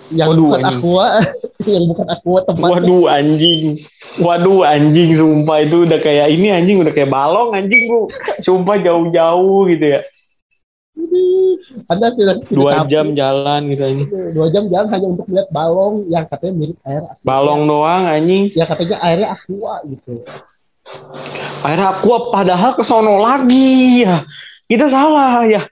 Yang 0.09 0.27
Waduh, 0.33 0.41
bukan 0.43 0.59
anjing. 0.59 0.79
aqua, 0.81 1.07
yang 1.69 1.85
bukan 1.85 2.07
aqua 2.09 2.39
tempatnya. 2.41 2.73
Waduh 2.75 3.03
anjing. 3.07 3.63
Waduh 4.17 4.59
anjing 4.65 5.09
sumpah 5.13 5.57
itu 5.61 5.77
udah 5.85 5.99
kayak 5.99 6.27
ini 6.29 6.47
anjing 6.49 6.77
udah 6.81 6.89
kayak 6.89 7.09
balong 7.09 7.49
anjing 7.53 7.81
lu. 7.85 8.09
Sumpah 8.39 8.81
jauh-jauh 8.81 9.69
gitu 9.69 9.85
ya. 9.85 10.01
Anda 11.87 12.11
tidak 12.11 12.43
tidak 12.43 12.57
Dua 12.59 12.71
capek. 12.75 12.89
jam 12.89 13.05
jalan 13.13 13.61
gitu 13.69 13.83
anjing. 13.85 14.07
dua 14.33 14.47
jam 14.49 14.63
jalan 14.67 14.87
hanya 14.89 15.07
untuk 15.07 15.25
melihat 15.29 15.49
balong 15.49 15.95
yang 16.07 16.25
katanya 16.25 16.53
mirip 16.57 16.77
air 16.83 17.01
aqua. 17.05 17.23
Balong 17.23 17.61
doang 17.63 18.03
anjing. 18.05 18.43
ya 18.51 18.65
katanya 18.65 18.97
airnya 18.99 19.27
aqua 19.31 19.73
gitu 19.85 20.13
Akhirnya 21.61 21.87
aku 21.93 22.07
padahal 22.33 22.71
ke 22.73 22.83
sono 22.83 23.21
lagi 23.21 24.01
ya. 24.03 24.25
Kita 24.65 24.89
salah 24.89 25.45
ya. 25.45 25.69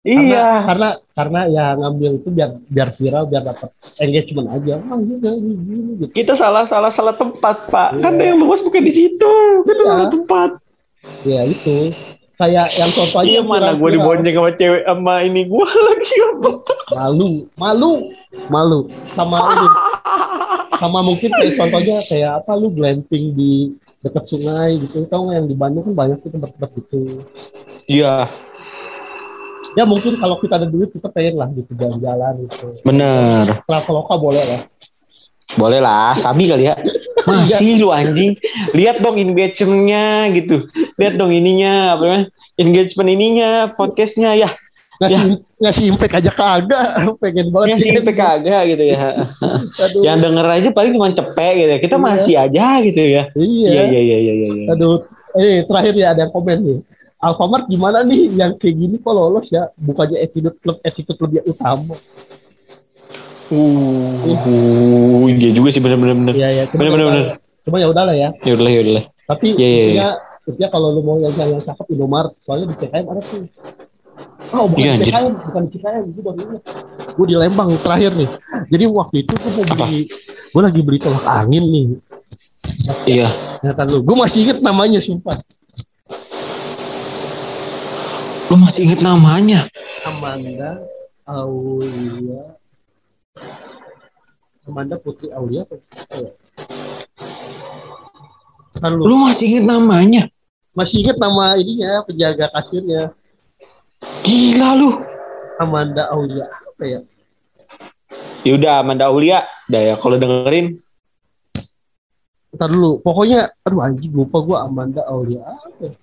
Iya. 0.00 0.64
karena 0.64 0.88
karena 1.12 1.40
ya 1.44 1.64
ngambil 1.76 2.10
itu 2.16 2.28
biar 2.28 2.50
biar 2.66 2.88
viral 2.90 3.28
biar 3.28 3.42
dapat 3.44 3.68
engagement 4.00 4.48
aja 4.48 4.80
ah 4.80 4.96
iya 4.96 5.30
gini, 5.36 5.54
gini, 5.60 5.90
gitu 6.00 6.12
Kita 6.16 6.32
salah 6.32 6.64
salah 6.64 6.88
salah 6.88 7.12
tempat 7.12 7.68
pak. 7.68 7.90
Iya. 7.92 8.02
Kan 8.02 8.12
yang 8.16 8.40
luas 8.40 8.64
bukan 8.64 8.80
di 8.80 8.90
situ. 8.90 9.32
Kan 9.62 9.76
Iya. 9.76 9.84
salah 9.84 10.08
tempat. 10.08 10.50
ya 11.20 11.40
itu 11.44 11.92
kayak 12.34 12.72
yang 12.74 12.88
contoh 12.90 13.18
aja 13.20 13.28
Iya 13.28 13.40
mana 13.40 13.72
gue 13.72 13.88
dibonceng 13.90 14.32
sama 14.34 14.50
cewek 14.52 14.82
sama 14.84 15.14
ini 15.20 15.42
gue 15.44 15.66
lagi 15.88 16.14
apa? 16.26 16.50
malu 16.90 17.30
malu 17.54 17.92
malu 18.48 18.80
sama 19.12 19.36
ini 19.50 19.68
sama 20.74 20.98
mungkin 21.00 21.28
kayak 21.30 21.54
contohnya 21.56 21.96
kayak 22.04 22.40
apa 22.40 22.52
lu 22.52 22.68
glamping 22.68 23.32
di 23.32 23.72
dekat 24.00 24.24
sungai 24.26 24.80
gitu 24.80 25.04
tau 25.06 25.24
nggak 25.24 25.36
yang 25.36 25.48
di 25.48 25.56
Bandung 25.56 25.84
kan 25.84 25.94
banyak 25.94 26.16
tuh 26.18 26.32
tempat-tempat 26.32 26.70
gitu 26.80 27.20
Iya 27.86 28.28
ya 29.72 29.84
mungkin 29.84 30.16
kalau 30.16 30.36
kita 30.36 30.56
ada 30.56 30.66
duit 30.66 30.90
kita 30.90 31.08
pengen 31.08 31.34
lah 31.34 31.48
gitu 31.50 31.70
jalan-jalan 31.72 32.34
gitu 32.44 32.66
bener. 32.82 33.62
traveloka 33.64 34.14
boleh 34.16 34.44
lah 34.46 34.62
Boleh 35.50 35.82
lah, 35.82 36.14
sabi 36.14 36.46
kali 36.46 36.70
ya. 36.70 36.78
Masih 37.26 37.82
lu 37.82 37.90
anjing. 37.90 38.38
Lihat 38.70 39.02
dong 39.02 39.18
engagementnya 39.18 40.30
gitu. 40.30 40.70
Lihat 40.94 41.18
dong 41.18 41.34
ininya 41.34 41.98
apa 41.98 42.02
namanya? 42.06 42.26
Engagement 42.54 43.10
ininya, 43.10 43.50
podcastnya 43.74 44.38
ya. 44.38 44.54
ngasih 45.02 45.42
ngasih 45.58 45.84
impact 45.90 46.22
aja 46.22 46.30
kagak 46.30 46.86
pengen 47.24 47.50
banget 47.50 47.66
Ngasih 47.74 47.90
impact 47.98 48.14
kagak 48.14 48.62
gitu 48.68 48.84
ya. 48.84 49.26
aduh 49.80 50.02
Yang 50.06 50.18
denger 50.22 50.46
aja 50.46 50.68
paling 50.70 50.92
cuma 50.94 51.10
cepet 51.10 51.52
gitu 51.56 51.70
ya. 51.72 51.78
Kita 51.82 51.96
Iya. 51.96 52.04
masih 52.06 52.34
aja 52.38 52.66
gitu 52.86 53.00
ya. 53.02 53.22
iya 53.34 53.66
Iya 53.66 53.82
iya 53.82 54.00
iya 54.00 54.18
iya 54.20 54.32
iya. 54.38 54.48
iya. 54.54 54.66
aduh 54.70 55.02
eh 55.34 55.66
terakhir 55.66 55.94
ya 55.96 56.06
ada 56.14 56.20
yang 56.22 56.32
komen 56.32 56.58
nih 56.62 56.78
Alfamart 57.20 57.64
gimana 57.66 58.00
nih 58.00 58.32
yang 58.32 58.56
kayak 58.56 58.74
gini 58.74 58.96
kok 58.96 59.12
lolos 59.12 59.48
ya 59.48 59.68
bukannya 59.76 60.18
attitude 60.18 60.56
klub 60.58 60.80
attitude 60.80 61.20
lebih 61.20 61.40
utama 61.46 61.96
Uh, 63.50 64.14
uh, 64.46 65.26
dia 65.28 65.50
juga 65.50 65.68
sih 65.68 65.82
bener-bener 65.82 66.14
bener. 66.14 66.34
iya 66.34 66.48
ya 66.54 66.64
cuma 66.70 66.86
Bener, 66.86 66.92
bener, 66.94 67.06
ya 67.10 67.34
cuma 67.60 67.76
ya 67.76 67.86
udahlah 67.88 68.14
ya 68.14 68.30
Ya 68.40 68.54
udahlah 68.54 68.70
ya 68.70 68.80
udahlah. 68.80 69.04
tapi 69.26 69.46
Iya, 69.50 69.58
iya, 69.58 69.82
intinya 69.82 70.08
intinya 70.46 70.68
kalau 70.70 70.88
lu 70.90 71.02
mau 71.02 71.18
yang 71.18 71.34
yang 71.34 71.58
cakep 71.60 71.86
Indomaret 71.90 72.30
soalnya 72.40 72.66
di 72.68 72.76
CKM 72.78 73.06
ada 73.06 73.20
tuh 73.20 73.42
Oh, 74.50 74.66
bukan 74.66 74.78
Iya, 74.80 74.92
di. 74.96 75.04
CKM, 75.04 75.32
bukan 75.42 75.62
di 75.62 75.70
CKM, 75.72 76.04
gue 76.08 76.22
baru 76.22 76.38
ingat. 76.40 76.62
Gue 77.12 77.26
di 77.26 77.34
Lembang 77.34 77.70
terakhir 77.76 78.10
nih. 78.12 78.28
Jadi 78.66 78.84
waktu 78.88 79.16
itu 79.20 79.32
gue 79.32 79.50
mau 79.52 79.64
beli, 79.68 80.00
gue 80.46 80.60
lagi 80.60 80.80
beli 80.80 80.98
tolak 80.98 81.24
angin 81.24 81.64
nih. 81.64 81.86
Iya. 83.04 83.28
Ternyata 83.58 83.82
lu, 83.84 83.98
gue 84.00 84.16
masih 84.16 84.38
inget 84.44 84.58
namanya 84.60 84.98
sumpah. 84.98 85.38
Lu 88.50 88.58
masih 88.58 88.82
inget 88.82 88.98
namanya? 88.98 89.70
Amanda 90.02 90.82
Aulia 91.22 92.58
Amanda 94.66 94.98
Putri 94.98 95.30
Aulia 95.30 95.62
apa? 95.62 95.78
ya? 96.18 96.30
Kan 98.82 98.98
lu 98.98 99.14
masih 99.22 99.54
inget 99.54 99.64
namanya? 99.70 100.26
masih 100.74 101.06
inget 101.06 101.14
nama 101.22 101.54
ininya 101.62 102.02
penjaga 102.02 102.50
kasirnya 102.50 103.14
Gila 104.26 104.74
lu. 104.74 104.98
Amanda 105.62 106.10
Aulia 106.10 106.50
apa 106.50 106.82
ya? 106.82 107.00
Ya 108.42 108.52
udah 108.58 108.82
Amanda 108.82 109.14
Aulia. 109.14 109.46
Dah 109.70 109.78
ya 109.78 109.94
kalau 109.94 110.18
dengerin 110.18 110.82
Ntar 112.50 112.66
dulu, 112.66 112.98
pokoknya 112.98 113.46
aduh 113.62 113.78
anjing 113.78 114.10
lupa 114.10 114.42
gue 114.42 114.58
Amanda 114.58 115.06
Aulia 115.06 115.46
apa 115.46 115.86
ya? 115.86 115.94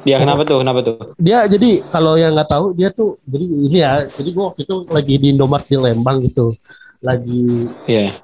Dia 0.00 0.16
kenapa 0.16 0.42
tuh? 0.48 0.58
Kenapa 0.64 0.80
tuh? 0.80 0.96
Dia 1.20 1.44
jadi 1.44 1.84
kalau 1.92 2.16
yang 2.16 2.32
nggak 2.32 2.48
tahu 2.48 2.72
dia 2.72 2.88
tuh 2.88 3.20
jadi 3.28 3.44
ini 3.44 3.78
ya, 3.84 4.00
jadi 4.16 4.28
gue 4.32 4.44
waktu 4.44 4.60
itu 4.64 4.74
lagi 4.88 5.14
di 5.20 5.26
Indomaret 5.36 5.66
di 5.68 5.76
Lembang 5.76 6.24
gitu. 6.24 6.56
Lagi 7.04 7.68
Iya. 7.84 8.20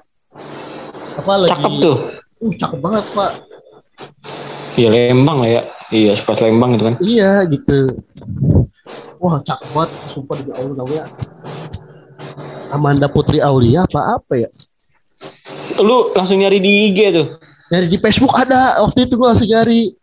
apa 1.17 1.33
lagi 1.37 1.51
Cakep 1.53 1.73
tuh. 1.81 1.97
Uh, 2.37 2.53
cakep 2.53 2.79
banget, 2.81 3.05
Pak. 3.17 3.31
Iya 4.77 4.89
Lembang 4.93 5.37
lah 5.41 5.49
ya. 5.49 5.61
Iya, 5.89 6.13
pas 6.21 6.37
Lembang 6.37 6.77
gitu 6.77 6.83
kan. 6.85 6.95
Iya 7.01 7.31
gitu. 7.49 7.77
Wah 9.17 9.41
cakep 9.41 9.69
banget, 9.73 9.91
sumpah 10.13 10.35
demi 10.37 10.53
Allah 10.53 10.73
namanya. 10.77 11.05
Amanda 12.69 13.07
Putri 13.09 13.41
Aulia 13.41 13.89
apa 13.89 14.21
apa 14.21 14.33
ya? 14.37 14.49
Lu 15.81 16.13
langsung 16.13 16.37
nyari 16.37 16.61
di 16.61 16.89
IG 16.93 16.99
tuh. 17.13 17.27
Nyari 17.73 17.87
di 17.89 17.97
Facebook 17.97 18.33
ada, 18.37 18.81
waktu 18.85 19.09
itu 19.09 19.13
gue 19.17 19.27
langsung 19.27 19.49
nyari. 19.49 19.93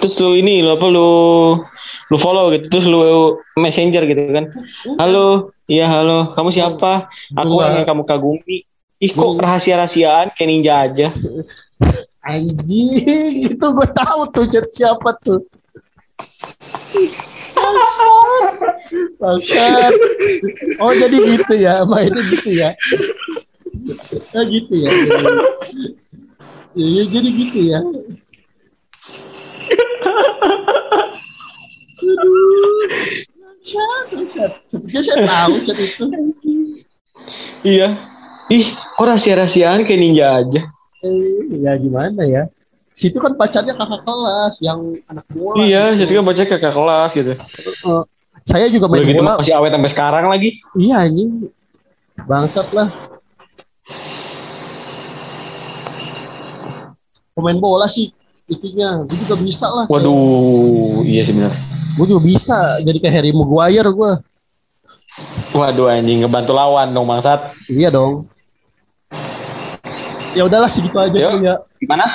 Terus 0.00 0.14
lu 0.16 0.32
ini 0.32 0.64
lu 0.64 0.72
apa 0.74 0.86
lu 0.88 1.08
lu 2.10 2.16
follow 2.18 2.50
gitu 2.56 2.66
terus 2.72 2.86
lu 2.88 3.36
messenger 3.60 4.02
gitu 4.08 4.32
kan. 4.32 4.44
Halo, 4.98 5.52
iya 5.68 5.86
halo. 5.86 6.32
Kamu 6.34 6.50
siapa? 6.50 7.06
Aku 7.36 7.60
yang 7.60 7.84
kamu 7.86 8.02
kagumi. 8.08 8.64
Ih 9.00 9.12
kok 9.16 9.24
Gua- 9.24 9.40
rahasia-rahasiaan 9.40 10.32
kayak 10.36 10.48
ninja 10.48 10.74
aja. 10.76 11.08
Anjing, 12.20 13.00
itu 13.48 13.64
gue 13.64 13.88
tahu 13.96 14.20
tuh 14.28 14.44
chat 14.52 14.68
siapa 14.76 15.16
tuh. 15.24 15.40
Bangsat. 19.16 19.92
Oh 20.84 20.92
jadi 20.92 21.16
gitu 21.16 21.54
ya, 21.56 21.80
mainnya 21.88 22.20
gitu 22.28 22.50
ya. 22.52 22.70
Oh 24.36 24.44
gitu 24.44 24.74
ya. 24.84 24.90
Iya 26.76 27.02
jadi 27.08 27.28
gitu 27.32 27.58
ya. 27.72 27.80
Sepertinya 34.70 35.02
saya 35.04 35.18
tahu 35.26 35.54
chat 35.68 35.78
itu. 35.78 36.04
Iya. 37.62 37.88
Ih, 38.50 38.66
kok 38.74 39.06
rahasia-rahasiaan 39.06 39.86
kayak 39.86 40.00
ninja 40.00 40.26
aja. 40.42 40.62
Eh, 41.06 41.62
ya 41.62 41.72
gimana 41.78 42.26
ya? 42.26 42.50
Situ 42.98 43.16
kan 43.22 43.32
pacarnya 43.38 43.72
kakak 43.78 44.02
kelas 44.02 44.54
yang 44.58 44.98
anak 45.06 45.24
bola. 45.30 45.54
Iya, 45.62 45.94
gitu. 45.94 45.98
jadi 46.04 46.12
kan 46.18 46.24
baca 46.26 46.42
kakak 46.44 46.74
kelas 46.74 47.10
gitu. 47.14 47.32
Eh, 47.38 48.02
saya 48.44 48.66
juga 48.68 48.90
Udah 48.90 48.98
main 48.98 49.06
gitu 49.06 49.22
bola. 49.22 49.38
masih 49.38 49.54
awet 49.54 49.70
sampai 49.72 49.90
sekarang 49.94 50.24
lagi. 50.26 50.50
Iya 50.74 50.94
anjing. 51.06 51.30
Bangsat 52.26 52.68
lah. 52.74 52.88
Pemain 57.32 57.56
bola 57.56 57.86
sih 57.86 58.12
itunya. 58.50 59.06
Gue 59.06 59.16
juga 59.22 59.36
bisa 59.38 59.66
lah. 59.70 59.86
Waduh, 59.86 61.06
iya 61.06 61.22
sih 61.22 61.32
benar. 61.32 61.54
Gue 61.94 62.06
juga 62.10 62.22
bisa 62.22 62.82
jadi 62.82 62.98
kayak 62.98 63.14
Harry 63.14 63.30
Maguire 63.30 63.90
gue. 63.90 64.12
Waduh 65.54 65.90
anjing 65.90 66.26
ngebantu 66.26 66.52
lawan 66.54 66.90
dong 66.90 67.06
bangsat. 67.06 67.54
Iya 67.70 67.94
dong. 67.94 68.26
Ya 70.34 70.46
udahlah 70.46 70.70
segitu 70.70 70.94
aja 70.98 71.10
tuh 71.10 71.42
ya. 71.42 71.54
Gimana? 71.78 72.06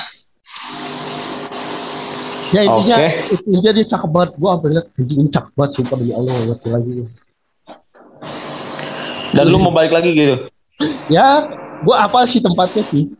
Ya 2.53 2.61
intinya 2.63 2.95
Oke. 2.95 3.09
intinya 3.35 3.71
dia 3.75 3.85
cakep 3.87 4.09
banget. 4.11 4.31
Gue 4.39 4.49
sampai 4.51 4.69
lihat 4.71 4.85
anjing 4.95 5.19
ini 5.19 5.29
cakep 5.31 5.51
banget 5.55 5.71
sumpah 5.75 5.95
demi 5.99 6.13
Allah 6.15 6.33
ngerti 6.51 6.69
lagi. 6.71 6.91
Dan 9.35 9.45
lu 9.51 9.59
mau 9.59 9.75
balik 9.75 9.91
lagi 9.91 10.15
gitu. 10.15 10.35
Ya, 11.11 11.43
gue 11.83 11.95
apa 11.95 12.23
sih 12.23 12.39
tempatnya 12.39 12.83
sih? 12.87 13.11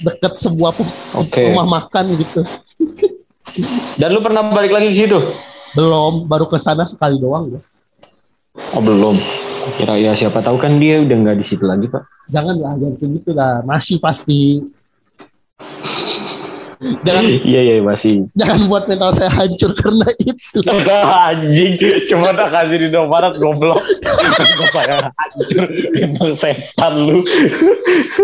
Deket 0.00 0.40
sebuah 0.40 0.72
Oke. 1.20 1.52
rumah 1.52 1.68
makan 1.82 2.16
gitu. 2.16 2.40
Dan 4.00 4.08
lu 4.16 4.24
pernah 4.24 4.40
balik 4.48 4.72
lagi 4.72 4.96
ke 4.96 5.04
situ? 5.04 5.18
Belum, 5.76 6.24
baru 6.24 6.48
ke 6.48 6.56
sana 6.56 6.88
sekali 6.88 7.20
doang 7.20 7.52
ya. 7.52 7.60
Oh 8.72 8.80
belum. 8.80 9.16
Kira 9.76 10.00
ya 10.00 10.16
siapa 10.16 10.40
tahu 10.40 10.56
kan 10.56 10.80
dia 10.80 11.00
udah 11.04 11.16
nggak 11.16 11.36
di 11.40 11.44
situ 11.44 11.64
lagi 11.68 11.88
pak. 11.88 12.04
Jangan 12.32 12.56
lah, 12.56 12.72
jangan 12.80 12.94
kayak 12.96 13.10
gitu 13.20 13.30
lah. 13.36 13.54
Masih 13.64 13.96
pasti. 14.00 14.64
jangan 17.06 17.24
Iya 17.42 17.60
iya 17.62 17.74
masih. 17.78 18.26
jangan 18.32 18.66
buat 18.66 18.84
mental 18.84 19.10
saya 19.12 19.30
hancur 19.30 19.70
karena 19.72 20.06
itu. 20.16 20.58
anjing 21.24 21.72
cuma 22.06 22.30
tak 22.30 22.48
kasih 22.50 22.76
di 22.76 22.86
Indomaret 22.88 23.34
goblok 23.36 23.78
saya 24.68 25.08
hancur 25.08 25.64
emang 25.94 26.32
setan 26.34 26.94
lu 27.00 27.22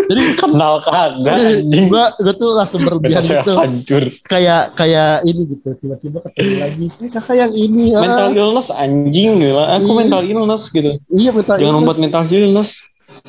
Jadi 0.09 0.23
kenal 0.35 0.81
kagak 0.81 1.37
anjing 1.37 1.87
gua 1.87 2.11
gua 2.17 2.35
tuh 2.35 2.51
langsung 2.53 2.81
berlebihan 2.83 3.23
gitu. 3.23 3.53
hancur 3.55 4.03
Kayak 4.25 4.75
kayak 4.75 5.23
ini 5.23 5.43
gitu. 5.49 5.69
Tiba-tiba 5.79 6.19
ketemu 6.25 6.55
lagi. 6.59 6.85
Eh, 6.99 7.11
kakak 7.11 7.37
yang 7.37 7.53
ini 7.53 7.83
ya. 7.91 8.01
mental 8.01 8.31
illness 8.33 8.69
anjing 8.71 9.31
gitu 9.39 9.55
aku 9.57 9.87
Iya. 9.89 9.97
mental 9.97 10.23
illness 10.23 10.63
gitu 10.69 10.91
Iya 11.09 11.31
mental 11.31 11.55
jangan 11.55 11.63
illness. 11.65 11.79
membuat 11.79 11.99
mental 11.99 12.25
illness 12.27 12.71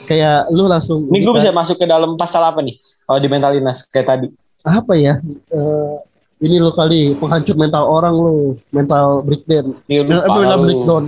kayak 0.02 0.50
lu 0.50 0.66
langsung 0.66 1.06
ini 1.08 1.22
gue 1.22 1.34
bisa 1.34 1.50
masuk 1.52 1.76
ke 1.76 1.86
dalam 1.86 2.16
pasal 2.16 2.42
apa 2.44 2.60
nih 2.60 2.78
kalau 3.04 3.20
di 3.20 3.28
mental 3.28 3.52
illness 3.52 3.84
kayak 3.86 4.08
tadi 4.08 4.28
apa 4.64 4.94
ya? 4.96 5.20
Eh, 5.52 5.96
ini 6.40 6.56
lo 6.60 6.72
kali 6.72 7.16
penghancur 7.20 7.56
mental 7.60 7.84
orang 7.84 8.16
lu, 8.16 8.56
mental 8.72 9.24
breakdown. 9.24 9.76
Iya, 9.92 10.02
lupa 10.08 10.34
mental 10.40 10.60
breakdown. 10.64 11.06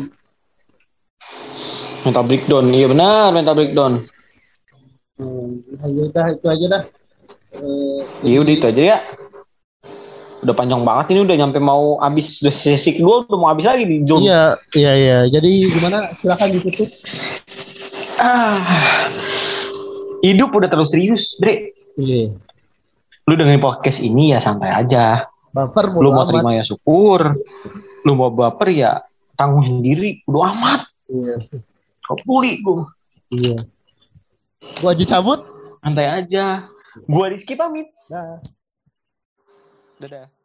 mental 2.02 2.26
breakdown 2.26 2.66
iya 2.74 2.88
benar 2.89 3.30
mental 3.30 3.56
breakdown 3.58 3.93
Hmm, 5.22 5.62
ya 5.86 6.10
udah 6.10 6.26
itu 6.34 6.47
aja 6.49 6.66
dah. 6.66 6.84
Eh, 7.54 8.02
iya 8.26 8.41
udah 8.41 8.54
itu 8.58 8.66
aja 8.66 8.82
ya 8.82 8.97
udah 10.41 10.56
panjang 10.58 10.82
banget 10.82 11.14
ini 11.14 11.20
udah 11.30 11.36
nyampe 11.38 11.62
mau 11.62 12.02
habis 12.02 12.41
udah 12.41 12.49
sesi 12.49 12.97
kedua 12.97 13.30
udah 13.30 13.38
mau 13.38 13.49
habis 13.54 13.70
lagi 13.70 13.86
di 13.86 14.02
Zoom 14.02 14.26
iya, 14.26 14.58
iya, 14.74 14.91
iya. 14.97 15.18
Jadi 15.30 15.70
gimana? 15.70 16.10
Silakan 16.18 16.58
ditutup. 16.58 16.89
Ah, 18.18 18.58
hidup 20.26 20.49
udah 20.49 20.66
terlalu 20.66 20.89
serius, 20.89 21.38
Bre. 21.38 21.70
Iya. 22.02 22.34
Lu 23.30 23.34
dengerin 23.38 23.62
podcast 23.62 24.00
ini 24.02 24.34
ya 24.34 24.40
santai 24.42 24.72
aja. 24.74 25.30
Baper 25.52 25.92
Lu 26.00 26.10
mau 26.16 26.24
amat. 26.24 26.30
terima 26.32 26.52
ya 26.56 26.64
syukur. 26.64 27.38
Lu 28.08 28.12
mau 28.18 28.32
baper 28.32 28.70
ya 28.72 28.92
tanggung 29.36 29.64
sendiri. 29.68 30.24
Udah 30.26 30.52
amat. 30.56 30.82
Iya. 31.12 31.36
Kau 32.08 32.18
puli 32.24 32.64
gua. 32.64 32.88
Iya. 33.30 33.68
Gua 34.80 34.96
aja 34.96 35.06
cabut. 35.06 35.44
Santai 35.84 36.08
aja. 36.08 36.66
Gua 37.06 37.30
Rizky 37.30 37.54
pamit. 37.54 37.88
Dah. 38.10 38.40
Dadah. 40.02 40.41